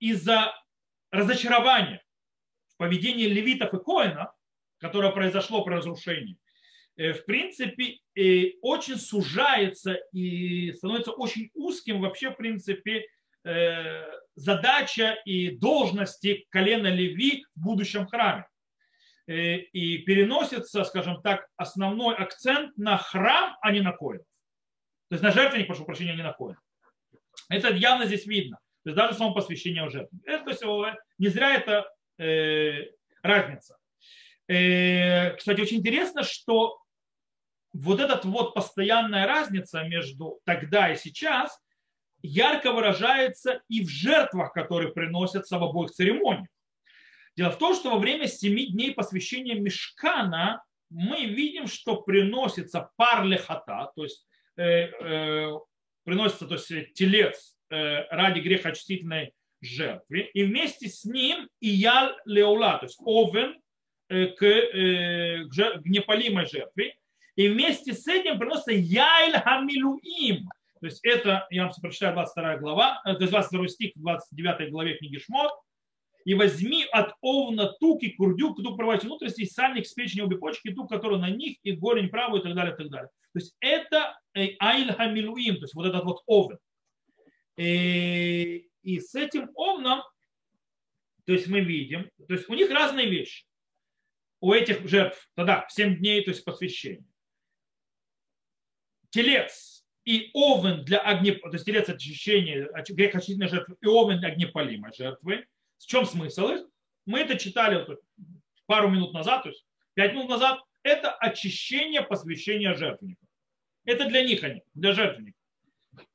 из-за 0.00 0.52
разочарования 1.10 2.02
в 2.74 2.76
поведении 2.78 3.26
левитов 3.26 3.72
и 3.72 3.78
коина, 3.78 4.32
которое 4.78 5.12
произошло 5.12 5.64
при 5.64 5.74
разрушении, 5.74 6.36
э, 6.96 7.12
в 7.12 7.24
принципе, 7.24 8.00
очень 8.60 8.96
сужается 8.96 9.94
и 10.12 10.72
становится 10.72 11.12
очень 11.12 11.50
узким 11.54 12.00
вообще, 12.00 12.30
в 12.30 12.36
принципе, 12.36 13.06
задача 14.34 15.16
и 15.24 15.50
должности 15.50 16.46
колена 16.50 16.88
Леви 16.88 17.44
в 17.54 17.62
будущем 17.62 18.06
храме. 18.06 18.46
И 19.26 19.98
переносится, 19.98 20.84
скажем 20.84 21.22
так, 21.22 21.46
основной 21.56 22.16
акцент 22.16 22.76
на 22.76 22.98
храм, 22.98 23.56
а 23.60 23.70
не 23.70 23.80
на 23.80 23.92
коина. 23.92 24.24
То 25.08 25.14
есть 25.14 25.22
на 25.22 25.30
жертвенник, 25.30 25.68
прошу 25.68 25.84
прощения, 25.84 26.16
не 26.16 26.22
на 26.22 26.32
коин. 26.32 26.56
Это 27.48 27.72
явно 27.72 28.06
здесь 28.06 28.26
видно. 28.26 28.58
То 28.82 28.90
есть 28.90 28.96
даже 28.96 29.14
само 29.14 29.32
посвящение 29.32 29.88
жертву. 29.90 30.18
Это, 30.24 30.44
то 30.44 30.50
есть, 30.50 30.98
не 31.18 31.28
зря 31.28 31.54
это 31.54 31.88
э, 32.18 32.86
разница. 33.22 33.76
Э, 34.48 35.36
кстати, 35.36 35.60
очень 35.60 35.78
интересно, 35.78 36.24
что 36.24 36.82
вот 37.72 38.00
эта 38.00 38.20
вот 38.26 38.54
постоянная 38.54 39.26
разница 39.26 39.84
между 39.84 40.40
тогда 40.44 40.92
и 40.92 40.96
сейчас 40.96 41.58
ярко 42.22 42.72
выражается 42.72 43.62
и 43.68 43.84
в 43.84 43.88
жертвах, 43.88 44.52
которые 44.52 44.92
приносятся 44.92 45.58
в 45.58 45.64
обоих 45.64 45.90
церемониях. 45.90 46.48
Дело 47.36 47.50
в 47.50 47.58
том, 47.58 47.74
что 47.74 47.90
во 47.90 47.98
время 47.98 48.26
семи 48.26 48.66
дней 48.66 48.92
посвящения 48.92 49.54
мешкана 49.54 50.62
мы 50.90 51.24
видим, 51.24 51.66
что 51.66 52.02
приносится 52.02 52.90
пар 52.96 53.24
лехата, 53.24 53.90
то 53.94 54.02
есть 54.02 54.26
Э, 54.56 54.88
э, 55.00 55.58
приносится 56.04 56.46
то 56.46 56.54
есть, 56.54 56.94
телец 56.94 57.56
э, 57.70 58.06
ради 58.10 58.40
грехочистительной 58.40 59.32
жертвы, 59.60 60.30
и 60.34 60.42
вместе 60.42 60.88
с 60.88 61.04
ним 61.04 61.48
и 61.60 61.68
ял 61.68 62.12
леула, 62.26 62.78
то 62.78 62.86
есть 62.86 62.98
овен 63.00 63.60
к, 64.08 64.36
к 64.36 65.86
непалимой 65.86 66.46
жертве, 66.46 66.96
и 67.36 67.48
вместе 67.48 67.94
с 67.94 68.06
этим 68.08 68.38
приносится 68.38 68.72
яйль 68.72 69.38
хамилуим, 69.38 70.50
то 70.82 70.86
есть 70.86 70.98
это, 71.04 71.46
я 71.50 71.66
вам 71.66 71.72
прочитаю 71.80 72.12
22 72.14 72.56
глава, 72.56 73.00
то 73.04 73.16
есть 73.20 73.30
22 73.30 73.68
стих 73.68 73.92
в 73.94 74.00
29 74.00 74.72
главе 74.72 74.98
книги 74.98 75.16
Шмот, 75.18 75.52
и 76.24 76.34
возьми 76.34 76.84
от 76.90 77.14
овна 77.20 77.72
тук 77.78 78.02
и 78.02 78.10
курдюк, 78.10 78.60
тук 78.60 78.76
проводить 78.76 79.04
внутренности, 79.04 79.44
сальник 79.44 79.86
с 79.86 79.92
печени 79.92 80.22
обе 80.22 80.38
почки, 80.38 80.74
тук, 80.74 80.90
который 80.90 81.20
на 81.20 81.30
них, 81.30 81.56
и 81.62 81.70
голень 81.70 82.08
правую 82.08 82.40
и 82.40 82.44
так 82.44 82.56
далее, 82.56 82.74
и 82.74 82.76
так 82.76 82.90
далее. 82.90 83.10
То 83.32 83.38
есть 83.38 83.54
это 83.60 84.18
э, 84.34 84.56
айль 84.58 84.92
хамилуим, 84.92 85.54
то 85.54 85.62
есть 85.62 85.74
вот 85.74 85.86
этот 85.86 86.02
вот 86.02 86.20
овен. 86.26 86.58
И, 87.56 87.62
э, 87.62 88.68
и 88.82 88.98
с 88.98 89.14
этим 89.14 89.50
овном, 89.54 90.02
то 91.26 91.32
есть 91.32 91.46
мы 91.46 91.60
видим, 91.60 92.10
то 92.26 92.34
есть 92.34 92.48
у 92.48 92.54
них 92.54 92.72
разные 92.72 93.08
вещи. 93.08 93.46
У 94.40 94.52
этих 94.52 94.88
жертв, 94.88 95.30
тогда 95.36 95.64
7 95.68 95.98
дней, 95.98 96.24
то 96.24 96.32
есть 96.32 96.44
посвящение. 96.44 97.06
Телец 99.10 99.71
и 100.04 100.30
овен 100.34 100.84
для 100.84 100.98
огне, 100.98 101.32
то 101.32 101.50
есть 101.50 101.64
телец 101.64 101.88
очищения, 101.88 102.68
грехочистительной 102.88 103.48
жертвы 103.48 103.76
и 103.80 103.86
овен 103.86 104.18
для 104.18 104.28
огнепалимой 104.28 104.92
жертвы– 104.92 105.46
в 105.82 105.86
чем 105.86 106.06
смысл 106.06 106.48
их? 106.48 106.66
Мы 107.06 107.20
это 107.20 107.36
читали 107.36 107.84
пару 108.66 108.88
минут 108.88 109.12
назад, 109.12 109.42
то 109.42 109.48
есть 109.48 109.64
пять 109.94 110.12
минут 110.12 110.28
назад. 110.28 110.60
Это 110.84 111.12
очищение 111.12 112.02
посвящения 112.02 112.74
жертвенников. 112.74 113.28
Это 113.84 114.06
для 114.08 114.22
них 114.22 114.42
они, 114.44 114.62
для 114.74 114.92
жертвенников. 114.92 115.40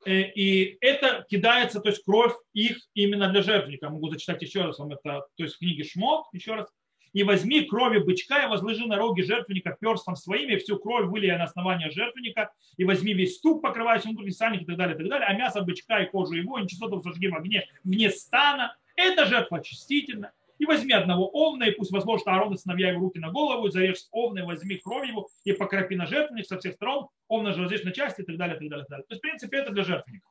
Э, 0.06 0.22
и 0.22 0.78
это 0.80 1.24
кидается, 1.28 1.80
то 1.80 1.90
есть 1.90 2.02
кровь 2.02 2.34
их 2.52 2.78
именно 2.94 3.28
для 3.28 3.42
жертвенника. 3.42 3.90
Могу 3.90 4.10
зачитать 4.10 4.42
еще 4.42 4.62
раз 4.62 4.78
вам 4.78 4.92
это, 4.92 5.26
то 5.36 5.42
есть 5.42 5.56
в 5.56 5.58
книге 5.58 5.84
Шмот, 5.84 6.26
еще 6.32 6.54
раз. 6.54 6.68
И 7.12 7.22
возьми 7.22 7.62
крови 7.62 7.98
бычка 7.98 8.44
и 8.44 8.48
возложи 8.48 8.86
на 8.86 8.96
роги 8.96 9.22
жертвенника 9.22 9.76
перстом 9.80 10.16
своими, 10.16 10.56
всю 10.56 10.78
кровь 10.78 11.06
вылия 11.06 11.38
на 11.38 11.44
основание 11.44 11.90
жертвенника, 11.90 12.52
и 12.76 12.84
возьми 12.84 13.14
весь 13.14 13.36
ступ, 13.36 13.62
покрывающий 13.62 14.10
внутренний 14.10 14.32
сальник 14.32 14.62
и 14.62 14.64
так 14.66 14.76
далее, 14.76 14.94
и 14.94 14.98
так 14.98 15.08
далее, 15.08 15.26
а 15.26 15.34
мясо 15.34 15.62
бычка 15.62 16.02
и 16.02 16.10
кожу 16.10 16.34
его, 16.34 16.58
и 16.58 16.62
нечистоту 16.62 17.00
зажги 17.00 17.28
в 17.28 17.34
огне 17.34 17.66
вне 17.84 18.10
стана, 18.10 18.76
это 18.96 19.26
жертва 19.26 19.58
очистительна. 19.58 20.32
И 20.58 20.66
возьми 20.66 20.92
одного 20.92 21.28
овна, 21.28 21.64
и 21.64 21.70
пусть 21.70 21.92
возложит 21.92 22.26
Аарон 22.26 22.54
и 22.54 22.56
сыновья 22.56 22.90
его 22.90 23.00
руки 23.00 23.20
на 23.20 23.30
голову, 23.30 23.68
и 23.68 23.70
зарежь 23.70 24.06
овна, 24.10 24.40
и 24.40 24.42
возьми 24.42 24.76
кровь 24.76 25.08
его, 25.08 25.28
и 25.44 25.52
покропи 25.52 25.94
на 25.94 26.06
жертвенник 26.06 26.46
со 26.46 26.58
всех 26.58 26.74
сторон, 26.74 27.08
овна 27.28 27.52
же 27.52 27.62
на 27.84 27.92
части, 27.92 28.22
и 28.22 28.24
так 28.24 28.36
далее, 28.36 28.56
и 28.56 28.58
так 28.58 28.68
далее, 28.68 28.84
и 28.84 28.88
так 28.88 28.90
далее. 28.90 29.06
То 29.06 29.14
есть, 29.14 29.20
в 29.20 29.22
принципе, 29.22 29.58
это 29.58 29.70
для 29.70 29.84
жертвенника. 29.84 30.26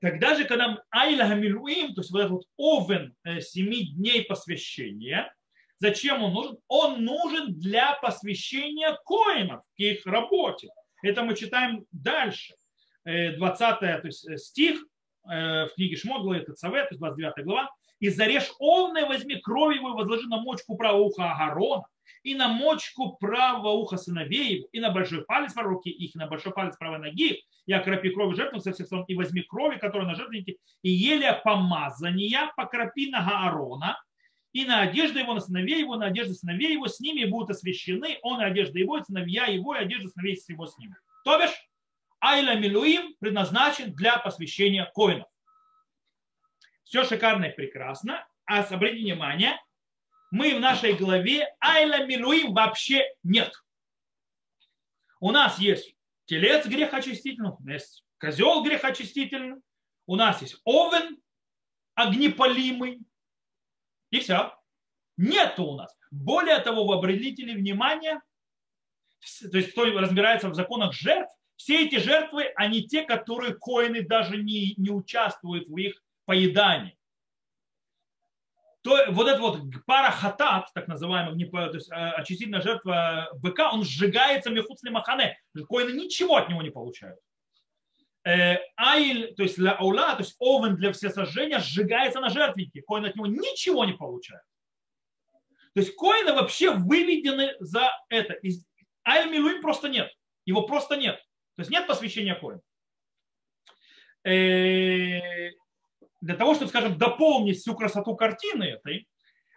Тогда 0.00 0.36
же, 0.36 0.44
когда 0.44 0.80
Айла 0.90 1.26
Гамилуим, 1.26 1.94
то 1.94 2.02
есть 2.02 2.12
вот 2.12 2.20
этот 2.20 2.30
вот 2.32 2.44
овен 2.56 3.16
э, 3.24 3.40
семи 3.40 3.84
дней 3.92 4.24
посвящения, 4.24 5.34
зачем 5.80 6.22
он 6.22 6.32
нужен? 6.32 6.58
Он 6.68 7.04
нужен 7.04 7.58
для 7.58 7.94
посвящения 7.94 8.96
коинов 9.04 9.62
к 9.76 9.80
их 9.80 10.06
работе. 10.06 10.68
Это 11.02 11.22
мы 11.22 11.34
читаем 11.34 11.84
дальше. 11.90 12.54
20 13.04 13.82
э, 13.82 13.98
то 14.00 14.06
есть 14.06 14.28
э, 14.28 14.36
стих, 14.36 14.84
в 15.24 15.68
книге 15.74 15.96
Шмот, 15.96 16.22
главе 16.22 16.40
ТЦВ, 16.40 16.70
то 16.70 16.88
есть 16.90 17.00
29 17.00 17.44
глава, 17.44 17.70
и 18.00 18.08
зарежь 18.08 18.50
овна 18.58 19.04
возьми 19.04 19.36
кровь 19.36 19.76
его 19.76 19.90
и 19.90 19.92
возложи 19.92 20.26
на 20.26 20.40
мочку 20.40 20.74
правого 20.74 21.02
уха 21.02 21.32
Агарона, 21.32 21.84
и 22.22 22.34
на 22.34 22.48
мочку 22.48 23.16
правого 23.16 23.70
уха 23.70 23.96
сыновей 23.96 24.66
и 24.72 24.80
на 24.80 24.90
большой 24.90 25.24
палец 25.24 25.52
правой 25.52 25.74
руки 25.74 25.90
их, 25.90 26.14
и 26.14 26.18
на 26.18 26.26
большой 26.26 26.52
палец 26.52 26.76
правой 26.76 26.98
ноги, 26.98 27.42
и 27.66 27.72
окропи 27.72 28.10
кровь 28.10 28.36
жертву 28.36 28.60
со 28.60 28.72
всех 28.72 28.86
сторон, 28.86 29.04
и 29.08 29.14
возьми 29.14 29.42
крови, 29.42 29.78
которые 29.78 30.08
на 30.08 30.14
жертвеннике, 30.14 30.56
и 30.82 30.90
еле 30.90 31.40
помазания 31.44 32.52
покропи 32.56 33.10
на 33.10 33.18
Аарона, 33.18 34.02
и 34.52 34.64
на 34.64 34.80
одежду 34.80 35.18
его, 35.18 35.34
на 35.34 35.40
сыновей 35.40 35.80
его, 35.80 35.96
на 35.96 36.06
одежду 36.06 36.34
сыновей 36.34 36.72
его, 36.72 36.88
с 36.88 37.00
ними 37.00 37.24
будут 37.24 37.50
освящены, 37.50 38.18
он 38.22 38.40
и 38.40 38.44
одежда 38.44 38.78
его, 38.78 38.98
и 38.98 39.02
сыновья 39.02 39.46
его, 39.46 39.74
и 39.74 39.78
одежда 39.78 40.08
сыновей 40.08 40.38
его 40.48 40.66
с 40.66 40.78
ними. 40.78 40.96
То 41.24 41.38
бишь, 41.38 41.52
Айла 42.20 42.54
Милуим 42.54 43.14
предназначен 43.20 43.92
для 43.94 44.18
посвящения 44.18 44.90
коинов. 44.94 45.28
Все 46.84 47.04
шикарно 47.04 47.44
и 47.44 47.54
прекрасно. 47.54 48.26
А 48.46 48.62
обратите 48.62 49.02
внимание, 49.02 49.60
мы 50.30 50.54
в 50.54 50.60
нашей 50.60 50.94
главе 50.94 51.48
Айла 51.60 52.04
Милуим 52.04 52.52
вообще 52.52 53.04
нет. 53.22 53.52
У 55.20 55.30
нас 55.32 55.58
есть 55.58 55.94
телец 56.26 56.66
грехочистительный, 56.66 57.50
у 57.50 57.52
нас 57.52 57.82
есть 57.82 58.04
козел 58.18 58.62
грехочистительный, 58.62 59.60
у 60.06 60.16
нас 60.16 60.42
есть 60.42 60.60
овен 60.64 61.18
огнепалимый, 61.94 63.00
и 64.10 64.20
все. 64.20 64.54
Нет 65.16 65.58
у 65.58 65.76
нас. 65.76 65.96
Более 66.10 66.58
того, 66.60 66.86
вы 66.86 66.94
обратили 66.94 67.54
внимание, 67.54 68.20
то 69.50 69.56
есть 69.56 69.72
кто 69.72 69.84
разбирается 69.84 70.48
в 70.48 70.54
законах 70.54 70.92
жертв, 70.92 71.32
все 71.56 71.86
эти 71.86 71.96
жертвы, 71.96 72.44
они 72.54 72.86
те, 72.86 73.02
которые 73.02 73.54
коины 73.54 74.02
даже 74.02 74.36
не, 74.36 74.74
не 74.76 74.90
участвуют 74.90 75.68
в 75.68 75.76
их 75.76 76.00
поедании. 76.24 76.97
То, 78.82 78.96
вот 79.10 79.26
этот 79.26 79.40
вот 79.40 79.60
парахатат, 79.86 80.68
так 80.72 80.86
называемый, 80.86 81.50
то 81.50 81.74
есть 81.74 81.90
э, 81.90 81.94
очистительная 81.94 82.60
жертва 82.60 83.28
быка, 83.34 83.72
он 83.72 83.84
сжигается 83.84 84.50
мехуцли 84.50 84.90
махане. 84.90 85.36
Коины 85.68 85.90
ничего 85.90 86.36
от 86.36 86.48
него 86.48 86.62
не 86.62 86.70
получают. 86.70 87.18
Э, 88.24 88.58
Айль, 88.76 89.34
то 89.34 89.42
есть 89.42 89.56
для 89.56 89.72
аула, 89.72 90.14
то 90.14 90.22
есть 90.22 90.36
овен 90.38 90.76
для 90.76 90.92
всесожжения, 90.92 91.58
сжигается 91.58 92.20
на 92.20 92.30
жертвеннике. 92.30 92.82
Коин 92.82 93.04
от 93.04 93.16
него 93.16 93.26
ничего 93.26 93.84
не 93.84 93.94
получает. 93.94 94.42
То 95.74 95.80
есть 95.80 95.94
коины 95.96 96.32
вообще 96.32 96.70
выведены 96.72 97.56
за 97.60 97.90
это. 98.08 98.36
Айль 99.04 99.30
Милуим 99.30 99.60
просто 99.60 99.88
нет. 99.88 100.12
Его 100.44 100.62
просто 100.62 100.96
нет. 100.96 101.16
То 101.56 101.60
есть 101.62 101.70
нет 101.70 101.86
посвящения 101.86 102.34
коин. 102.34 102.60
Э, 106.20 106.24
для 106.26 106.36
того, 106.36 106.54
чтобы, 106.54 106.68
скажем, 106.68 106.98
дополнить 106.98 107.58
всю 107.58 107.74
красоту 107.74 108.16
картины 108.16 108.64
этой, 108.64 109.08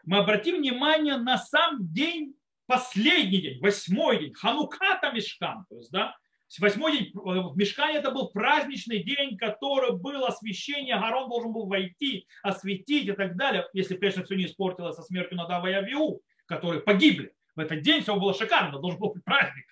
мы 0.04 0.18
обратим 0.18 0.58
внимание 0.58 1.18
на 1.18 1.38
сам 1.38 1.78
день, 1.80 2.36
последний 2.66 3.42
день, 3.42 3.60
восьмой 3.60 4.20
день, 4.20 4.34
Хануката 4.34 5.12
Мешкан. 5.12 5.66
То 5.70 5.78
есть, 5.78 5.92
да, 5.92 6.16
восьмой 6.60 6.98
день 6.98 7.12
в 7.14 7.56
Мешкане 7.56 8.00
это 8.00 8.12
был 8.12 8.30
праздничный 8.30 9.04
день, 9.04 9.38
который 9.38 9.98
был 9.98 10.26
освящение, 10.26 11.00
Гарон 11.00 11.30
должен 11.30 11.54
был 11.54 11.68
войти, 11.68 12.28
осветить 12.44 13.08
и 13.08 13.12
так 13.14 13.38
далее, 13.38 13.68
если, 13.74 13.96
конечно, 13.96 14.24
все 14.24 14.36
не 14.36 14.46
испортилось 14.46 14.96
со 14.96 15.04
смертью 15.04 15.38
Надава 15.38 15.68
и 15.68 15.74
Авиу, 15.74 16.22
которые 16.46 16.82
погибли. 16.82 17.34
В 17.56 17.60
этот 17.60 17.82
день 17.82 18.02
все 18.02 18.16
было 18.16 18.34
шикарно, 18.34 18.80
должен 18.80 19.00
был 19.00 19.14
быть 19.14 19.24
праздник. 19.24 19.66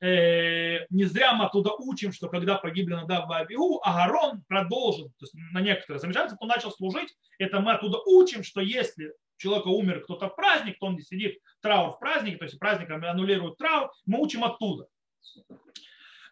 Э, 0.00 0.86
не 0.90 1.04
зря 1.04 1.34
мы 1.34 1.46
оттуда 1.46 1.72
учим, 1.72 2.12
что 2.12 2.28
когда 2.28 2.56
погибли 2.56 2.94
Надав 2.94 3.30
и 3.30 3.34
Абиу, 3.34 3.80
Агарон 3.82 4.42
продолжил, 4.48 5.08
то 5.18 5.24
есть 5.24 5.34
на 5.52 5.60
некоторые 5.60 6.00
замешательства, 6.00 6.38
он 6.40 6.48
начал 6.48 6.70
служить. 6.70 7.14
Это 7.38 7.60
мы 7.60 7.72
оттуда 7.72 7.98
учим, 8.06 8.42
что 8.42 8.60
если 8.60 9.12
человека 9.36 9.68
умер 9.68 10.02
кто-то 10.02 10.28
в 10.28 10.36
праздник, 10.36 10.78
то 10.78 10.86
он 10.86 10.98
сидит 11.00 11.38
траур 11.60 11.92
в 11.92 11.98
празднике, 11.98 12.38
то 12.38 12.44
есть 12.44 12.58
праздником 12.58 13.04
аннулируют 13.04 13.58
траур, 13.58 13.90
мы 14.06 14.20
учим 14.20 14.44
оттуда. 14.44 14.86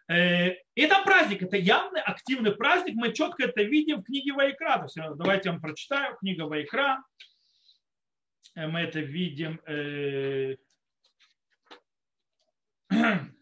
Э, 0.09 0.55
там 0.87 1.03
праздник, 1.05 1.43
это 1.43 1.57
явный 1.57 2.01
активный 2.01 2.53
праздник, 2.55 2.95
мы 2.95 3.13
четко 3.13 3.45
это 3.45 3.63
видим 3.63 4.01
в 4.01 4.05
книге 4.05 4.33
Вайкра. 4.33 4.77
То 4.77 4.83
есть, 4.83 4.97
э, 4.97 5.15
давайте 5.15 5.49
я 5.49 5.53
вам 5.53 5.61
прочитаю, 5.61 6.17
книга 6.17 6.43
Вайкра. 6.43 7.03
Э, 8.55 8.67
мы 8.67 8.81
это 8.81 8.99
видим. 8.99 9.59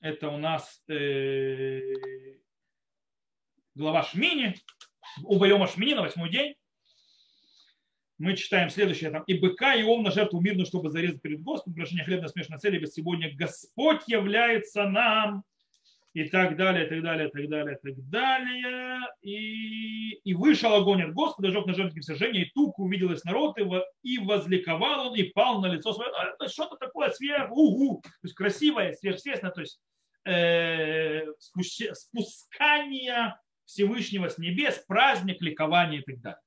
Это 0.00 0.28
у 0.28 0.38
нас 0.38 0.82
глава 3.74 4.02
Шмини, 4.04 4.54
у 5.24 5.38
Шмини 5.66 5.94
на 5.94 6.02
восьмой 6.02 6.30
день. 6.30 6.54
Мы 8.18 8.36
читаем 8.36 8.70
следующее, 8.70 9.10
там, 9.10 9.22
и 9.24 9.34
быка, 9.34 9.74
и 9.74 9.84
ом 9.84 10.02
на 10.02 10.10
жертву 10.10 10.40
мирную, 10.40 10.66
чтобы 10.66 10.90
зарезать 10.90 11.22
перед 11.22 11.40
Господом, 11.42 11.74
приношение 11.74 12.04
хлеба 12.04 12.22
на 12.22 12.28
смешной 12.28 12.58
цели, 12.58 12.78
ведь 12.78 12.92
сегодня 12.92 13.32
Господь 13.36 14.02
является 14.08 14.88
нам, 14.88 15.44
и 16.14 16.24
так 16.28 16.56
далее, 16.56 16.86
и 16.86 16.88
так 16.88 17.02
далее, 17.02 17.28
и 17.28 17.30
так 17.30 17.48
далее, 17.48 17.76
и 17.76 17.86
так 17.86 18.08
далее. 18.08 19.00
И, 19.22 20.12
и 20.24 20.34
вышел 20.34 20.74
огонь 20.74 21.02
от 21.02 21.12
Господа, 21.12 21.50
жег 21.50 21.66
на 21.66 21.74
жертве 21.74 22.02
сожжения, 22.02 22.42
и 22.42 22.50
тук 22.54 22.78
увиделось 22.78 23.24
народ, 23.24 23.58
и, 23.58 23.64
и 24.02 24.18
возликовал 24.18 25.08
он, 25.08 25.16
и 25.16 25.24
пал 25.24 25.60
на 25.60 25.66
лицо 25.66 25.92
свое. 25.92 26.10
А, 26.10 26.36
то 26.36 26.44
есть 26.44 26.54
что-то 26.54 26.76
такое 26.76 27.10
сверх, 27.10 27.50
угу, 27.50 28.00
то 28.02 28.10
есть 28.22 28.34
красивое, 28.34 28.94
сверхъестественное, 28.94 29.52
то 29.52 29.60
есть 29.60 29.80
э, 30.24 31.26
спускание 31.92 33.38
Всевышнего 33.64 34.28
с 34.28 34.38
небес, 34.38 34.82
праздник, 34.86 35.42
ликование 35.42 36.00
и 36.00 36.04
так 36.04 36.20
далее. 36.20 36.40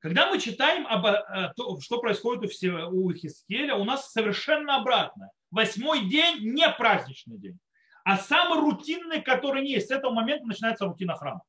Когда 0.00 0.30
мы 0.30 0.40
читаем, 0.40 0.86
об, 0.86 1.04
э, 1.06 1.52
что 1.80 1.98
происходит 1.98 2.50
у 2.90 3.12
Хискеля, 3.12 3.74
у 3.74 3.84
нас 3.84 4.12
совершенно 4.12 4.76
обратно. 4.76 5.30
Восьмой 5.50 6.08
день 6.08 6.38
не 6.54 6.68
праздничный 6.70 7.38
день, 7.38 7.58
а 8.04 8.16
самый 8.16 8.60
рутинный, 8.60 9.22
который 9.22 9.62
не 9.62 9.72
есть. 9.72 9.88
С 9.88 9.90
этого 9.90 10.12
момента 10.12 10.46
начинается 10.46 10.86
рутина 10.86 11.14
храма. 11.14 11.42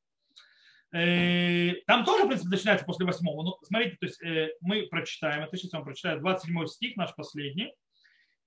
Э, 0.93 1.73
там 1.87 2.03
тоже, 2.03 2.25
в 2.25 2.27
принципе, 2.27 2.49
начинается 2.49 2.85
после 2.85 3.05
восьмого. 3.05 3.43
Но 3.43 3.57
смотрите, 3.63 3.97
то 3.97 4.05
есть 4.05 4.21
э, 4.21 4.51
мы 4.61 4.83
прочитаем, 4.83 5.43
это 5.43 5.55
сейчас 5.57 5.73
вам 5.73 5.85
прочитаю, 5.85 6.19
27 6.19 6.65
стих, 6.67 6.95
наш 6.97 7.15
последний. 7.15 7.73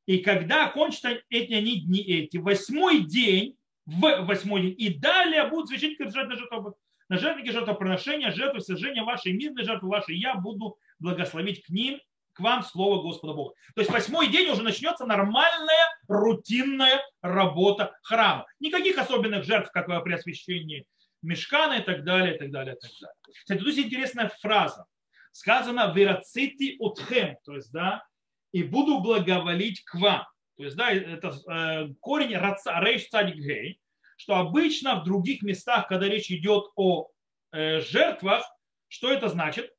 И 0.06 0.18
когда 0.18 0.66
окончатся 0.66 1.20
эти 1.30 1.54
они 1.54 1.80
дни 1.80 2.02
эти, 2.02 2.36
восьмой 2.36 3.04
день, 3.04 3.56
в 3.86 4.00
восьмой 4.26 4.62
день, 4.62 4.74
и 4.78 4.98
далее 4.98 5.48
будут 5.48 5.68
священники 5.68 6.04
держать 6.04 6.28
на 6.28 6.36
жертву 6.36 6.76
на 7.08 7.18
жертвенники 7.18 7.52
жертвоприношения, 7.52 8.30
жертвы 8.30 8.60
сожжения 8.60 9.02
вашей, 9.02 9.32
мирной 9.32 9.64
жертвы 9.64 9.90
вашей, 9.90 10.16
я 10.16 10.34
буду 10.36 10.78
благословить 10.98 11.62
к 11.62 11.68
ним, 11.68 12.00
к 12.34 12.40
вам 12.40 12.62
слово 12.62 13.02
Господа 13.02 13.32
Бога. 13.32 13.54
То 13.74 13.80
есть 13.80 13.90
восьмой 13.90 14.28
день 14.28 14.50
уже 14.50 14.62
начнется 14.62 15.06
нормальная, 15.06 15.88
рутинная 16.08 17.00
работа 17.22 17.96
храма. 18.02 18.44
Никаких 18.60 18.98
особенных 18.98 19.44
жертв, 19.44 19.70
как 19.72 19.86
при 19.86 20.12
освящении 20.12 20.86
мешкана 21.22 21.74
и 21.74 21.82
так 21.82 22.04
далее, 22.04 22.34
и 22.36 22.38
так 22.38 22.50
далее, 22.50 22.74
и 22.74 22.78
так 22.78 22.90
далее. 23.00 23.14
Кстати, 23.40 23.58
тут 23.58 23.68
есть 23.68 23.78
интересная 23.78 24.30
фраза. 24.40 24.84
Сказано 25.32 25.92
«верацити 25.94 26.76
утхем», 26.78 27.36
то 27.44 27.54
есть, 27.56 27.72
да, 27.72 28.04
«и 28.52 28.62
буду 28.62 29.00
благоволить 29.00 29.82
к 29.84 29.94
вам». 29.94 30.24
То 30.56 30.64
есть, 30.64 30.76
да, 30.76 30.92
это 30.92 31.34
э, 31.50 31.88
корень 32.00 32.36
раца, 32.36 32.78
рейш 32.80 33.08
цадик 33.08 33.36
гей, 33.36 33.80
что 34.16 34.36
обычно 34.36 35.00
в 35.00 35.04
других 35.04 35.42
местах, 35.42 35.88
когда 35.88 36.06
речь 36.06 36.30
идет 36.30 36.66
о 36.76 37.08
э, 37.52 37.80
жертвах, 37.80 38.44
что 38.86 39.10
это 39.10 39.28
значит? 39.28 39.73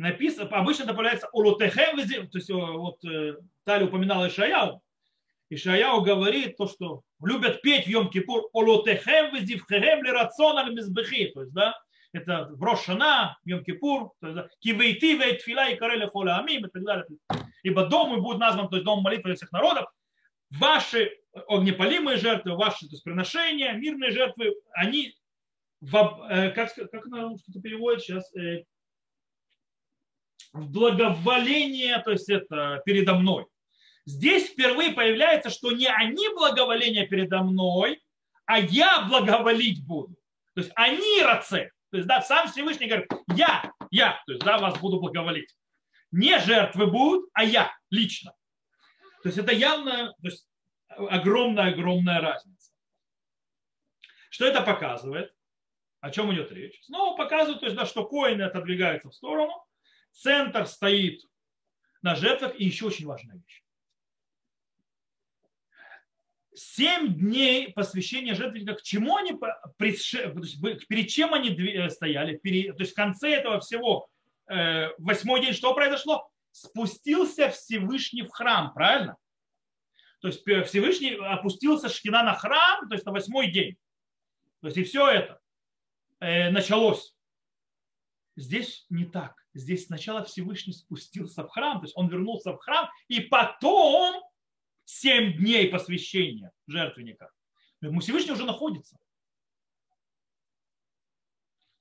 Написано, 0.00 0.48
обычно 0.48 0.86
добавляется 0.86 1.28
улутехем, 1.30 2.26
то 2.30 2.38
есть 2.38 2.50
вот 2.50 3.04
э, 3.04 3.34
Тали 3.64 3.84
упоминала 3.84 4.28
Ишаяу, 4.28 4.80
Ишаяу 5.50 6.00
говорит 6.00 6.56
то, 6.56 6.66
что 6.68 7.02
любят 7.22 7.60
петь 7.60 7.84
в 7.84 7.90
Йом-Кипур 7.90 8.44
улутехем 8.54 9.34
визивхехем 9.34 10.02
лирацион 10.02 10.74
мизбехи, 10.74 11.26
то 11.34 11.42
есть, 11.42 11.52
да, 11.52 11.74
это 12.14 12.48
в 12.52 12.62
Рошана, 12.62 13.36
Йом-Кипур, 13.46 14.08
кивейти 14.60 15.18
вейтфила 15.18 15.68
и 15.68 15.76
карели 15.76 16.06
холя 16.06 16.38
амим 16.38 16.64
и 16.64 16.70
так 16.70 16.82
далее. 16.82 17.04
Ибо 17.62 17.84
дом 17.84 18.22
будет 18.22 18.38
назван, 18.38 18.70
то 18.70 18.76
есть 18.76 18.86
дом 18.86 19.02
молитвы 19.02 19.34
всех 19.34 19.52
народов, 19.52 19.84
ваши 20.48 21.12
огнепалимые 21.46 22.16
жертвы, 22.16 22.56
ваши 22.56 22.86
то 22.86 22.92
есть, 22.92 23.04
приношения, 23.04 23.74
мирные 23.74 24.12
жертвы, 24.12 24.54
они, 24.72 25.14
в, 25.82 26.26
э, 26.30 26.52
как, 26.52 26.74
как 26.74 27.06
она 27.06 27.36
что-то 27.36 27.60
переводит 27.60 28.00
сейчас, 28.00 28.34
э, 28.34 28.64
благоволение, 30.52 31.98
то 32.00 32.10
есть 32.10 32.28
это 32.28 32.82
передо 32.84 33.14
мной. 33.14 33.46
Здесь 34.06 34.48
впервые 34.48 34.92
появляется, 34.92 35.50
что 35.50 35.70
не 35.72 35.86
они 35.86 36.28
благоволение 36.30 37.06
передо 37.06 37.42
мной, 37.42 38.02
а 38.46 38.58
я 38.58 39.02
благоволить 39.02 39.86
буду. 39.86 40.16
То 40.54 40.62
есть 40.62 40.72
они 40.74 41.22
раце. 41.22 41.70
То 41.90 41.96
есть, 41.96 42.08
да, 42.08 42.22
сам 42.22 42.48
Всевышний 42.48 42.86
говорит, 42.86 43.10
я, 43.34 43.72
я, 43.90 44.22
то 44.26 44.32
есть, 44.32 44.44
да, 44.44 44.58
вас 44.58 44.78
буду 44.78 45.00
благоволить. 45.00 45.54
Не 46.12 46.38
жертвы 46.38 46.86
будут, 46.86 47.28
а 47.34 47.44
я 47.44 47.72
лично. 47.90 48.32
То 49.22 49.28
есть 49.28 49.38
это 49.38 49.52
явно 49.52 50.12
то 50.20 50.28
есть, 50.28 50.48
огромная-огромная 50.88 52.20
разница. 52.20 52.72
Что 54.30 54.46
это 54.46 54.62
показывает? 54.62 55.32
О 56.00 56.10
чем 56.10 56.32
идет 56.32 56.50
речь? 56.52 56.80
Снова 56.84 57.16
показывает, 57.16 57.60
то 57.60 57.66
есть, 57.66 57.76
да, 57.76 57.86
что 57.86 58.06
коины 58.06 58.42
отодвигаются 58.42 59.10
в 59.10 59.14
сторону, 59.14 59.64
центр 60.10 60.66
стоит 60.66 61.22
на 62.02 62.14
жертвах, 62.14 62.58
и 62.58 62.64
еще 62.64 62.86
очень 62.86 63.06
важная 63.06 63.36
вещь. 63.36 63.62
Семь 66.54 67.14
дней 67.14 67.72
посвящения 67.72 68.34
жертвенника, 68.34 68.74
к 68.74 68.82
чему 68.82 69.16
они, 69.16 69.38
перед 69.78 71.08
чем 71.08 71.32
они 71.32 71.50
э, 71.50 71.88
стояли, 71.90 72.36
то 72.36 72.82
есть 72.82 72.92
в 72.92 72.96
конце 72.96 73.30
этого 73.30 73.60
всего, 73.60 74.08
э, 74.48 74.88
восьмой 74.98 75.42
день, 75.42 75.52
что 75.52 75.74
произошло? 75.74 76.30
спустился 76.52 77.50
Всевышний 77.50 78.22
в 78.22 78.30
храм, 78.30 78.72
правильно? 78.74 79.16
То 80.20 80.28
есть 80.28 80.42
Всевышний 80.42 81.14
опустился 81.14 81.88
шкина 81.88 82.22
на 82.22 82.34
храм, 82.34 82.88
то 82.88 82.94
есть 82.94 83.06
на 83.06 83.12
восьмой 83.12 83.50
день. 83.50 83.76
То 84.60 84.66
есть 84.66 84.76
и 84.76 84.84
все 84.84 85.08
это 85.08 85.40
э, 86.20 86.50
началось. 86.50 87.16
Здесь 88.36 88.86
не 88.88 89.04
так. 89.04 89.34
Здесь 89.54 89.86
сначала 89.86 90.24
Всевышний 90.24 90.72
спустился 90.72 91.44
в 91.44 91.48
храм, 91.48 91.78
то 91.78 91.84
есть 91.84 91.96
он 91.96 92.08
вернулся 92.08 92.52
в 92.52 92.58
храм, 92.58 92.88
и 93.08 93.20
потом 93.20 94.22
семь 94.84 95.36
дней 95.36 95.68
посвящения 95.68 96.52
жертвенника. 96.66 97.30
Всевышний 98.00 98.32
уже 98.32 98.44
находится. 98.44 98.98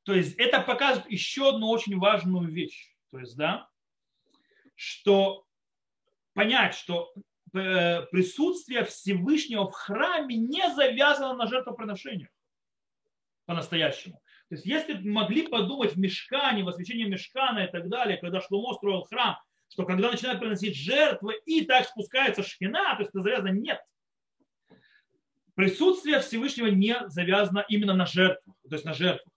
То 0.04 0.14
есть 0.14 0.36
это 0.38 0.62
показывает 0.62 1.12
еще 1.12 1.50
одну 1.50 1.70
очень 1.70 1.98
важную 1.98 2.52
вещь. 2.52 2.96
То 3.12 3.20
есть, 3.20 3.36
да, 3.36 3.70
что 4.76 5.46
понять, 6.34 6.74
что 6.74 7.14
э, 7.54 8.04
присутствие 8.08 8.86
Всевышнего 8.86 9.70
в 9.70 9.74
храме 9.74 10.36
не 10.36 10.74
завязано 10.74 11.34
на 11.34 11.48
жертвоприношениях 11.48 12.30
по-настоящему. 13.46 14.22
То 14.50 14.56
есть 14.56 14.66
если 14.66 14.94
могли 15.08 15.48
подумать 15.48 15.94
в 15.94 16.00
мешкане, 16.00 16.64
в 16.64 16.70
освящении 16.70 17.06
мешкана 17.06 17.60
и 17.60 17.72
так 17.72 17.88
далее, 17.88 18.18
когда 18.18 18.42
Шломо 18.42 18.74
строил 18.74 19.04
храм, 19.04 19.38
что 19.70 19.86
когда 19.86 20.10
начинают 20.10 20.40
приносить 20.40 20.76
жертвы 20.76 21.36
и 21.46 21.66
так 21.66 21.88
спускается 21.88 22.44
шхина, 22.44 22.96
то 22.96 23.04
есть 23.04 23.12
это 23.12 23.22
завязано, 23.22 23.50
нет. 23.50 23.80
Присутствие 25.54 26.20
Всевышнего 26.22 26.68
не 26.68 26.98
завязано 27.08 27.64
именно 27.70 27.94
на 27.94 28.06
жертвах, 28.06 28.56
то 28.68 28.76
есть 28.76 28.86
на 28.86 28.94
жертвах. 28.94 29.32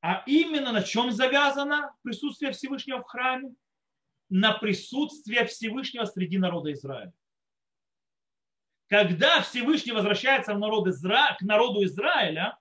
А 0.00 0.22
именно 0.26 0.70
на 0.70 0.82
чем 0.82 1.10
завязано 1.10 1.92
присутствие 2.02 2.52
Всевышнего 2.52 3.00
в 3.00 3.04
храме? 3.04 3.54
на 4.28 4.52
присутствие 4.52 5.46
Всевышнего 5.46 6.04
среди 6.06 6.38
народа 6.38 6.72
Израиля. 6.72 7.12
Когда 8.88 9.42
Всевышний 9.42 9.92
возвращается 9.92 10.54
в 10.54 10.58
народ 10.58 10.88
Изра... 10.88 11.36
к 11.38 11.42
народу 11.42 11.84
Израиля, 11.84 12.58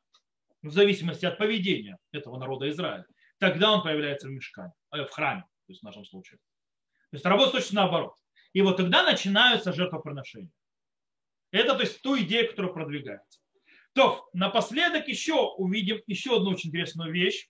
в 0.63 0.71
зависимости 0.71 1.25
от 1.25 1.37
поведения 1.37 1.97
этого 2.11 2.37
народа 2.39 2.69
Израиля, 2.69 3.05
тогда 3.37 3.71
он 3.71 3.83
появляется 3.83 4.27
в 4.27 4.31
мешкане, 4.31 4.71
э, 4.91 5.03
в 5.03 5.09
храме, 5.09 5.41
то 5.41 5.71
есть 5.71 5.81
в 5.81 5.85
нашем 5.85 6.05
случае. 6.05 6.37
То 7.11 7.17
есть 7.17 7.25
работа 7.25 7.51
точно 7.51 7.81
наоборот. 7.81 8.15
И 8.53 8.61
вот 8.61 8.77
тогда 8.77 9.03
начинаются 9.03 9.73
жертвоприношения. 9.73 10.51
Это 11.51 11.75
то 11.75 11.81
есть 11.81 12.01
ту 12.01 12.17
идею, 12.19 12.49
которая 12.49 12.73
продвигается. 12.73 13.39
То 13.93 14.27
напоследок 14.33 15.07
еще 15.07 15.53
увидим 15.57 16.01
еще 16.07 16.37
одну 16.37 16.51
очень 16.51 16.69
интересную 16.69 17.11
вещь. 17.11 17.47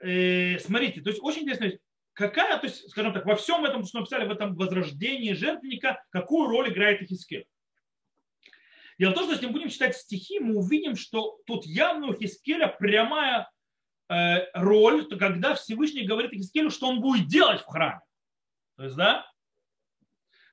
Э, 0.00 0.58
смотрите, 0.58 1.00
то 1.00 1.10
есть 1.10 1.22
очень 1.22 1.42
интересно, 1.42 1.78
какая, 2.12 2.58
то 2.58 2.66
есть, 2.66 2.90
скажем 2.90 3.14
так, 3.14 3.24
во 3.24 3.36
всем 3.36 3.64
этом, 3.64 3.84
что 3.84 4.00
написали 4.00 4.26
в 4.26 4.30
этом 4.30 4.54
возрождении 4.54 5.32
жертвенника, 5.32 6.04
какую 6.10 6.48
роль 6.48 6.70
играет 6.70 7.00
Ихискель? 7.02 7.46
Дело 8.98 9.12
в 9.12 9.14
том, 9.14 9.24
что 9.24 9.32
если 9.32 9.46
мы 9.46 9.52
будем 9.52 9.68
читать 9.68 9.96
стихи, 9.96 10.40
мы 10.40 10.56
увидим, 10.56 10.96
что 10.96 11.38
тут 11.46 11.64
явно 11.64 12.08
у 12.08 12.14
Хискеля 12.14 12.66
прямая 12.66 13.48
э, 14.08 14.50
роль, 14.54 15.06
когда 15.16 15.54
Всевышний 15.54 16.04
говорит 16.04 16.32
Хискелю, 16.32 16.70
что 16.70 16.88
он 16.88 17.00
будет 17.00 17.28
делать 17.28 17.60
в 17.60 17.66
храме. 17.66 18.00
То 18.76 18.84
есть, 18.84 18.96
да, 18.96 19.30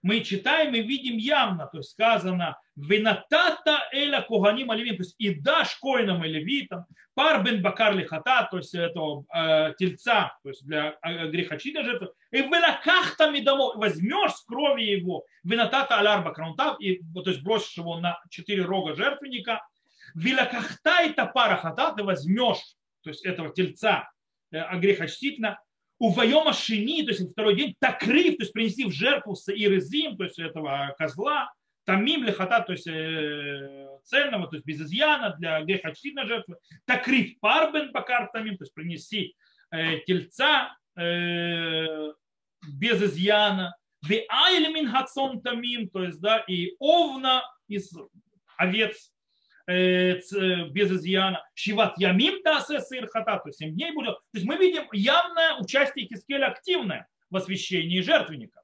мы 0.06 0.22
читаем 0.22 0.76
и 0.76 0.82
видим 0.82 1.18
явно, 1.18 1.66
то 1.66 1.80
есть 1.80 1.90
сказано, 1.90 2.60
винатата 2.76 3.90
эля 3.92 4.22
куганим 4.22 4.70
оливим, 4.70 4.98
то 4.98 5.02
есть 5.02 5.16
и 5.18 5.34
дашь 5.34 5.78
коинам 5.82 6.24
и 6.24 6.28
левитам, 6.28 6.86
пар 7.16 7.42
бен 7.44 7.64
бакар 7.64 7.96
лихата, 7.96 8.48
то 8.52 8.58
есть 8.58 8.76
этого 8.76 9.26
э, 9.34 9.74
тельца, 9.80 10.38
то 10.44 10.50
есть 10.50 10.64
для 10.64 10.96
э, 11.02 11.28
грехочина 11.30 11.84
жертвы, 11.84 12.12
и 12.30 12.44
вылакахтами 12.44 13.40
домой, 13.40 13.78
возьмешь 13.78 14.34
с 14.34 14.44
крови 14.44 14.84
его, 14.84 15.26
винатата 15.44 15.98
аляр 15.98 16.24
бакраунтав, 16.24 16.80
и 16.80 17.02
то 17.16 17.28
есть 17.32 17.42
бросишь 17.42 17.76
его 17.76 18.00
на 18.00 18.22
четыре 18.30 18.62
рога 18.62 18.94
жертвенника, 18.94 19.66
вилакахта 20.14 21.02
и 21.06 21.14
топара 21.14 21.58
хата, 21.58 21.96
ты 21.98 22.04
возьмешь, 22.04 22.62
то 23.02 23.10
есть 23.10 23.26
этого 23.26 23.50
тельца 23.50 24.08
э, 24.52 24.78
грехочтительно, 24.78 25.60
у 26.00 26.10
Вайома 26.12 26.54
Шини, 26.54 27.04
то 27.04 27.12
есть 27.12 27.32
второй 27.32 27.56
день, 27.56 27.76
такрив, 27.80 28.38
то 28.38 28.44
есть 28.44 28.54
принести 28.54 28.86
в 28.86 28.92
жертву 28.92 29.36
с 29.36 29.52
Ирезим, 29.52 30.18
то 30.18 30.26
есть 30.26 30.40
этого 30.40 30.94
козла, 30.98 31.52
тамим 31.86 32.24
лихата, 32.24 32.62
то 32.62 32.74
есть 32.74 32.88
э, 32.88 33.88
цельного, 34.04 34.48
то 34.48 34.56
есть 34.56 34.66
без 34.66 34.82
изъяна, 34.82 35.36
для 35.40 35.62
греха 35.64 35.94
на 36.14 36.26
жертвы, 36.26 36.58
такрив 36.86 37.40
парбен 37.40 37.92
бакар 37.92 38.30
тамим, 38.34 38.58
то 38.58 38.64
есть 38.64 38.74
принести 38.74 39.36
э, 39.72 40.00
тельца 40.06 40.76
э, 40.98 42.12
без 42.74 43.02
изъяна, 43.02 43.76
веайлемин 44.04 44.90
хацон 44.90 45.42
тамим, 45.42 45.90
то 45.90 46.04
есть 46.04 46.20
да, 46.20 46.40
и 46.48 46.76
овна 46.80 47.44
из 47.68 47.94
овец 48.58 49.12
без 49.68 50.92
изъяна. 50.92 51.44
Шиват 51.54 51.98
ямим 51.98 52.44
тасе 52.44 52.80
сыр 52.80 53.08
хата, 53.08 53.38
то 53.38 53.50
есть 53.50 53.60
7 53.60 53.74
дней 53.74 53.92
будет. 53.92 54.16
То 54.16 54.36
есть 54.36 54.46
мы 54.46 54.58
видим 54.58 54.84
явное 54.94 55.56
участие 55.60 56.08
Кискеля 56.08 56.48
активное 56.48 57.08
в 57.30 57.38
освящении 57.38 58.02
жертвенника. 58.02 58.62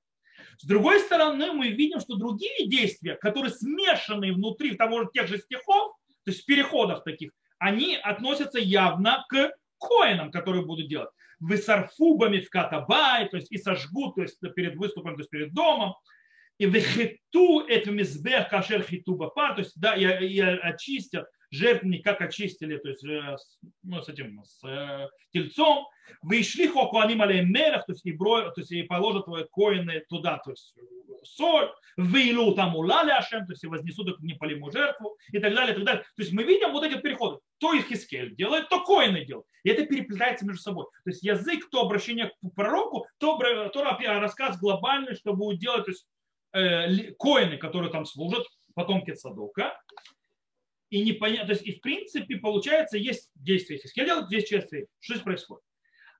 С 0.58 0.66
другой 0.66 1.00
стороны, 1.00 1.52
мы 1.54 1.70
видим, 1.70 2.00
что 2.00 2.16
другие 2.16 2.68
действия, 2.68 3.16
которые 3.16 3.52
смешаны 3.52 4.32
внутри 4.32 4.76
того 4.76 5.02
же 5.02 5.10
тех 5.12 5.28
же 5.28 5.40
стихов, 5.40 5.96
то 6.24 6.32
есть 6.32 6.44
в 6.44 6.46
переходах 6.46 7.04
таких, 7.04 7.32
они 7.58 7.96
относятся 7.96 8.60
явно 8.60 9.26
к 9.28 9.52
коинам, 9.80 10.30
которые 10.32 10.64
будут 10.64 10.88
делать. 10.88 11.10
Высарфубами 11.40 12.40
в 12.40 12.50
катабай, 12.52 13.28
то 13.28 13.38
есть 13.38 13.52
и 13.52 13.58
сожгут, 13.58 14.14
то 14.16 14.22
есть 14.22 14.40
перед 14.56 14.76
выступом, 14.76 15.16
то 15.16 15.22
есть 15.22 15.32
перед 15.32 15.52
домом, 15.54 15.96
и 16.62 16.68
вехиту 16.68 17.62
это 17.68 17.90
мизбех 17.90 18.48
кашер 18.50 18.84
хиту 18.84 19.16
бапар, 19.16 19.56
то 19.56 19.62
есть 19.62 19.80
да, 19.80 19.96
и, 19.96 20.28
и 20.28 20.40
очистят 20.40 21.26
жертвенник, 21.50 22.04
как 22.04 22.22
очистили, 22.22 22.78
то 22.78 22.88
есть 22.88 23.04
э, 23.04 23.36
ну, 23.82 24.00
с 24.00 24.08
этим, 24.08 24.44
с 24.44 24.64
э, 24.64 25.08
тельцом, 25.34 25.88
вышли 26.22 26.68
хокуаним 26.68 27.24
алеймелах, 27.24 27.88
то 27.88 27.94
есть 27.94 28.06
и, 28.06 28.12
бро, 28.12 28.52
то 28.52 28.62
есть 28.62 28.72
и 28.72 28.84
положат 28.84 29.26
твои 29.26 29.46
коины 29.52 30.04
туда, 30.08 30.38
то 30.38 30.52
есть 30.52 30.76
соль, 31.24 31.72
выйлу 31.98 32.54
там 32.54 32.76
улали 32.76 33.10
ашем, 33.10 33.48
то 33.48 33.54
есть 33.54 33.64
и 33.64 33.68
вознесут 33.68 34.10
эту 34.10 34.24
непалимую 34.24 34.72
жертву 34.72 35.18
и 35.32 35.40
так 35.40 35.56
далее, 35.56 35.74
и 35.74 35.76
так 35.78 35.86
далее. 35.86 36.04
То 36.16 36.22
есть 36.22 36.32
мы 36.32 36.44
видим 36.44 36.74
вот 36.74 36.84
эти 36.84 37.02
переходы. 37.02 37.40
То 37.58 37.74
их 37.74 37.88
Хискель 37.88 38.36
делает, 38.36 38.70
то 38.70 38.84
коины 38.84 39.26
делают. 39.26 39.48
И 39.64 39.70
это 39.70 39.86
переплетается 39.86 40.46
между 40.46 40.62
собой. 40.62 40.86
То 41.04 41.10
есть 41.10 41.24
язык, 41.24 41.70
то 41.70 41.82
обращение 41.82 42.28
к 42.30 42.56
пророку, 42.56 43.08
то, 43.18 43.38
то 43.74 43.84
рассказ 43.84 44.60
глобальный, 44.60 45.16
что 45.16 45.34
будет 45.34 45.60
делать, 45.60 45.86
то 45.86 45.92
есть 45.92 46.08
э, 46.54 47.12
коины, 47.14 47.58
которые 47.58 47.92
там 47.92 48.06
служат, 48.06 48.46
потомки 48.74 49.14
Садока. 49.14 49.80
И 50.90 51.04
непонятно, 51.04 51.48
то 51.48 51.54
есть 51.54 51.66
и 51.66 51.74
в 51.74 51.82
принципе 51.82 52.38
получается 52.38 52.98
есть 52.98 53.32
действие 53.36 53.80
Хискеля, 53.80 54.26
здесь 54.26 54.50
действие. 54.50 54.88
Что 55.00 55.14
здесь 55.14 55.24
происходит? 55.24 55.64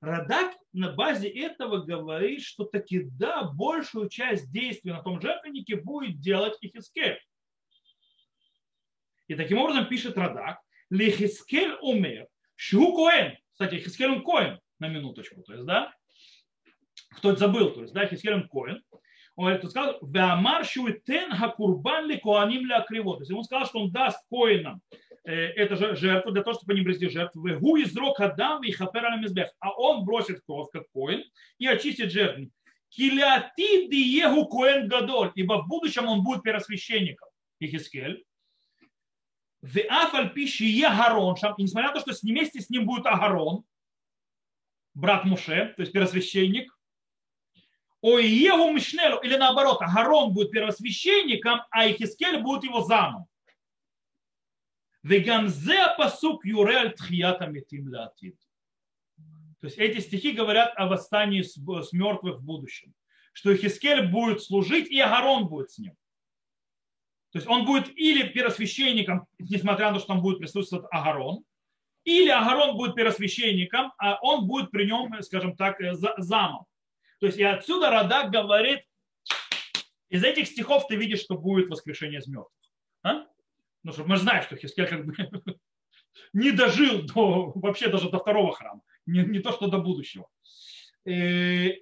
Радак 0.00 0.56
на 0.72 0.90
базе 0.92 1.28
этого 1.28 1.78
говорит, 1.78 2.42
что 2.42 2.64
таки 2.64 3.02
да, 3.02 3.44
большую 3.44 4.08
часть 4.08 4.50
действий 4.50 4.90
на 4.90 5.02
том 5.02 5.20
жертвеннике 5.20 5.76
будет 5.76 6.20
делать 6.20 6.56
Ихискель. 6.60 7.20
И 9.28 9.34
таким 9.34 9.58
образом 9.58 9.86
пишет 9.86 10.16
Радак, 10.16 10.58
Лихискель 10.90 11.76
умер, 11.80 12.26
Шу 12.56 12.94
Коэн. 12.94 13.38
Кстати, 13.52 13.76
Хискель 13.76 14.08
он 14.08 14.24
Коэн, 14.24 14.58
на 14.78 14.88
минуточку. 14.88 15.42
То 15.42 15.52
есть, 15.52 15.66
да, 15.66 15.94
кто 17.12 17.36
забыл, 17.36 17.72
то 17.72 17.82
есть, 17.82 17.92
да, 17.92 18.06
Хискель 18.06 18.34
он 18.34 18.48
Коэн 18.48 18.82
он 19.34 19.58
тут 19.60 19.70
сказал, 19.70 19.98
Веамар 20.02 20.64
шуитен 20.64 21.32
хакурбан 21.32 22.06
ли 22.06 22.18
коаним 22.18 22.66
ля 22.66 22.82
криво. 22.82 23.16
То 23.16 23.22
есть 23.22 23.32
он 23.32 23.44
сказал, 23.44 23.66
что 23.66 23.80
он 23.80 23.90
даст 23.90 24.18
коинам 24.30 24.82
э, 25.24 25.74
же 25.74 25.96
жертву 25.96 26.32
для 26.32 26.42
того, 26.42 26.54
чтобы 26.54 26.74
они 26.74 26.82
брести 26.82 27.08
жертву. 27.08 27.42
Гу 27.58 27.76
из 27.76 27.96
рок 27.96 28.20
адам 28.20 28.62
и 28.62 28.70
хапер 28.72 29.04
мизбех. 29.18 29.50
А 29.60 29.72
он 29.72 30.04
бросит 30.04 30.42
кровь, 30.46 30.68
как 30.72 30.84
коин, 30.92 31.24
и 31.58 31.66
очистит 31.66 32.12
жертву. 32.12 32.50
Килиати 32.90 33.88
диегу 33.88 34.46
коин 34.48 34.86
гадоль. 34.88 35.32
Ибо 35.34 35.62
в 35.62 35.68
будущем 35.68 36.06
он 36.06 36.22
будет 36.22 36.42
первосвященником. 36.42 37.28
Ихискель. 37.58 38.24
Веафаль 39.62 40.34
пищи 40.34 40.64
е 40.64 40.88
Гарон. 40.88 41.36
И 41.56 41.62
несмотря 41.62 41.88
на 41.88 41.94
то, 41.94 42.00
что 42.00 42.26
вместе 42.26 42.60
с 42.60 42.68
ним 42.68 42.84
будет 42.84 43.06
Агарон, 43.06 43.64
брат 44.94 45.24
Муше, 45.24 45.72
то 45.76 45.82
есть 45.82 45.92
первосвященник, 45.92 46.76
Его 48.02 48.70
Мишнелу, 48.70 49.20
или 49.20 49.36
наоборот, 49.36 49.80
Агарон 49.80 50.32
будет 50.32 50.50
первосвященником, 50.50 51.62
а 51.70 51.88
Ихискель 51.88 52.42
будет 52.42 52.64
его 52.64 52.82
замом. 52.82 53.26
Вегамзе 55.04 55.94
пасук 55.96 56.44
юрель 56.44 56.92
тхията 56.94 57.46
метим. 57.46 57.90
То 57.90 59.66
есть 59.66 59.78
эти 59.78 60.00
стихи 60.00 60.32
говорят 60.32 60.72
о 60.76 60.88
восстании 60.88 61.42
с, 61.42 61.56
мертвых 61.92 62.38
в 62.38 62.44
будущем. 62.44 62.92
Что 63.32 63.54
Ихискель 63.54 64.08
будет 64.08 64.42
служить, 64.42 64.90
и 64.90 64.98
Агарон 65.00 65.46
будет 65.46 65.70
с 65.70 65.78
ним. 65.78 65.94
То 67.30 67.38
есть 67.38 67.46
он 67.46 67.64
будет 67.64 67.96
или 67.96 68.28
первосвященником, 68.28 69.26
несмотря 69.38 69.88
на 69.88 69.94
то, 69.94 69.98
что 70.00 70.08
там 70.08 70.20
будет 70.20 70.40
присутствовать 70.40 70.86
Агарон, 70.90 71.44
или 72.04 72.28
Агарон 72.28 72.76
будет 72.76 72.94
первосвященником, 72.94 73.92
а 73.96 74.18
он 74.20 74.46
будет 74.46 74.70
при 74.70 74.86
нем, 74.86 75.14
скажем 75.22 75.56
так, 75.56 75.78
замом. 76.18 76.66
То 77.22 77.26
есть 77.26 77.38
и 77.38 77.44
отсюда 77.44 77.88
Радак 77.88 78.32
говорит, 78.32 78.80
из 80.08 80.24
этих 80.24 80.48
стихов 80.48 80.88
ты 80.88 80.96
видишь, 80.96 81.20
что 81.20 81.38
будет 81.38 81.70
воскрешение 81.70 82.18
из 82.18 82.26
мертвых. 82.26 82.50
А? 83.04 83.26
Ну, 83.84 83.92
чтобы 83.92 84.08
мы 84.08 84.16
знаем, 84.16 84.42
что 84.42 84.56
Хискель 84.56 84.88
как 84.88 85.06
бы 85.06 85.14
не 86.32 86.50
дожил 86.50 87.02
до, 87.02 87.52
вообще 87.54 87.86
даже 87.86 88.10
до 88.10 88.18
второго 88.18 88.52
храма, 88.52 88.82
не, 89.06 89.20
не 89.20 89.38
то, 89.38 89.52
что 89.52 89.68
до 89.68 89.78
будущего. 89.78 90.26
И 91.04 91.12
э, 91.12 91.74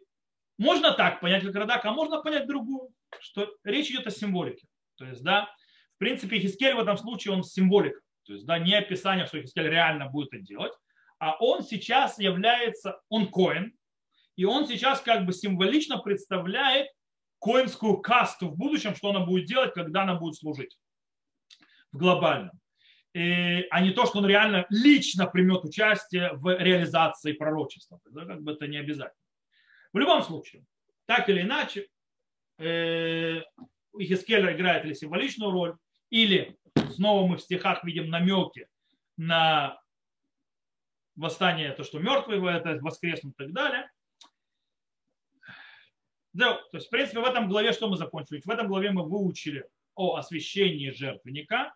можно 0.59 0.93
так 0.93 1.22
понять, 1.22 1.43
как 1.43 1.55
Радак, 1.55 1.86
а 1.86 1.93
можно 1.93 2.20
понять 2.20 2.47
другую, 2.47 2.91
что 3.20 3.51
речь 3.64 3.88
идет 3.88 4.07
о 4.09 4.11
символике. 4.11 4.66
То 4.97 5.07
есть, 5.07 5.22
да, 5.22 5.49
в 5.95 6.01
принципе, 6.01 6.38
Хискель 6.38 6.74
в 6.74 6.80
этом 6.80 6.99
случае, 6.99 7.32
он 7.32 7.45
символик. 7.45 7.99
То 8.24 8.34
есть, 8.34 8.45
да, 8.45 8.59
не 8.59 8.74
описание, 8.74 9.24
что 9.24 9.41
Хискель 9.41 9.70
реально 9.70 10.11
будет 10.11 10.34
это 10.34 10.43
делать, 10.43 10.74
а 11.18 11.34
он 11.41 11.62
сейчас 11.62 12.18
является, 12.18 13.01
он 13.09 13.28
коин, 13.28 13.72
и 14.37 14.45
он 14.45 14.66
сейчас 14.66 15.01
как 15.01 15.26
бы 15.26 15.33
символично 15.33 15.99
представляет 15.99 16.89
коинскую 17.41 17.99
касту 17.99 18.49
в 18.49 18.57
будущем, 18.57 18.95
что 18.95 19.11
она 19.11 19.20
будет 19.20 19.47
делать, 19.47 19.72
когда 19.72 20.03
она 20.03 20.14
будет 20.14 20.37
служить 20.37 20.78
в 21.93 21.99
глобальном. 21.99 22.53
И, 23.12 23.66
а 23.70 23.81
не 23.81 23.91
то, 23.91 24.07
что 24.07 24.18
он 24.18 24.26
реально 24.26 24.66
лично 24.70 25.26
примет 25.26 25.64
участие 25.64 26.33
в 26.35 26.57
реализации 26.57 27.33
пророчества. 27.33 28.01
Это 28.07 28.24
как 28.24 28.43
бы 28.43 28.53
это 28.53 28.68
не 28.68 28.76
обязательно. 28.76 29.24
В 29.93 29.99
любом 29.99 30.22
случае, 30.22 30.64
так 31.07 31.28
или 31.28 31.43
иначе, 31.43 31.89
э, 32.59 33.43
Ихискель 33.99 34.53
играет 34.53 34.85
или 34.85 34.95
символичную 34.95 35.51
роль, 35.51 35.76
или 36.11 36.57
снова 36.95 37.26
мы 37.26 37.37
в 37.37 37.41
стихах 37.41 37.83
видим 37.83 38.11
намеки 38.11 38.68
на 39.16 39.81
восстание, 41.16 41.72
то, 41.72 41.83
что 41.83 41.99
мертвые 41.99 42.41
это 42.57 42.78
воскреснут 42.81 43.35
и 43.35 43.45
так 43.45 43.53
далее. 43.53 43.91
То 46.37 46.68
есть, 46.72 46.87
в 46.87 46.91
принципе, 46.91 47.20
в 47.20 47.24
этом 47.24 47.49
главе 47.49 47.72
что 47.72 47.89
мы 47.89 47.97
закончили? 47.97 48.41
В 48.45 48.51
этом 48.51 48.68
главе 48.68 48.91
мы 48.93 49.03
выучили 49.03 49.64
о 49.95 50.16
освящении 50.16 50.91
жертвенника. 50.91 51.74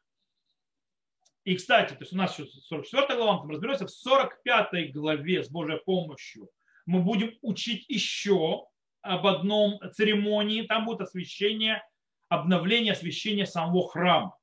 И, 1.45 1.57
кстати, 1.57 1.93
то 1.93 2.01
есть 2.01 2.13
у 2.13 2.17
нас 2.17 2.39
еще 2.39 2.51
44 2.51 3.17
глава, 3.17 3.35
мы 3.35 3.39
там 3.41 3.51
разберемся, 3.51 3.87
в 3.87 3.91
45 3.91 4.93
главе 4.93 5.45
с 5.45 5.51
Божьей 5.51 5.79
помощью 5.85 6.49
мы 6.87 7.03
будем 7.03 7.37
учить 7.43 7.85
еще 7.89 8.67
об 9.03 9.27
одном 9.27 9.79
церемонии. 9.93 10.63
Там 10.63 10.87
будет 10.87 11.03
освящение, 11.03 11.83
обновление 12.29 12.93
освящения 12.93 13.45
самого 13.45 13.89
храма. 13.89 14.37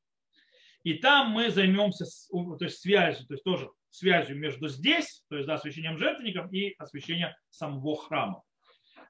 И 0.84 0.96
там 0.96 1.30
мы 1.30 1.50
займемся 1.52 2.06
то 2.32 2.66
есть, 2.66 2.80
связью, 2.80 3.28
то 3.28 3.34
есть 3.34 3.44
тоже 3.44 3.70
связью 3.90 4.38
между 4.38 4.68
здесь, 4.68 5.24
то 5.30 5.36
есть 5.36 5.48
да, 5.48 5.56
освящением 5.56 5.98
жертвенников 5.98 6.52
и 6.52 6.76
освящением 6.78 7.30
самого 7.50 7.96
храма. 7.98 8.42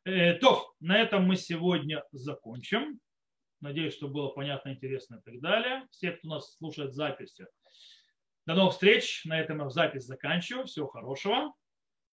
Э, 0.04 0.34
то, 0.34 0.74
на 0.80 1.00
этом 1.00 1.26
мы 1.26 1.36
сегодня 1.36 2.04
закончим. 2.12 3.00
Надеюсь, 3.60 3.94
что 3.94 4.08
было 4.08 4.30
понятно, 4.30 4.70
интересно 4.70 5.18
и 5.18 5.22
так 5.22 5.40
далее. 5.40 5.88
Все, 5.92 6.12
кто 6.12 6.28
нас 6.28 6.56
слушает 6.58 6.94
записи. 6.94 7.46
До 8.48 8.56
новых 8.56 8.74
встреч. 8.74 9.24
На 9.26 9.40
этом 9.40 9.60
я 9.60 9.70
запись 9.70 10.06
заканчиваю. 10.06 10.66
Всего 10.66 10.88
хорошего. 10.88 11.54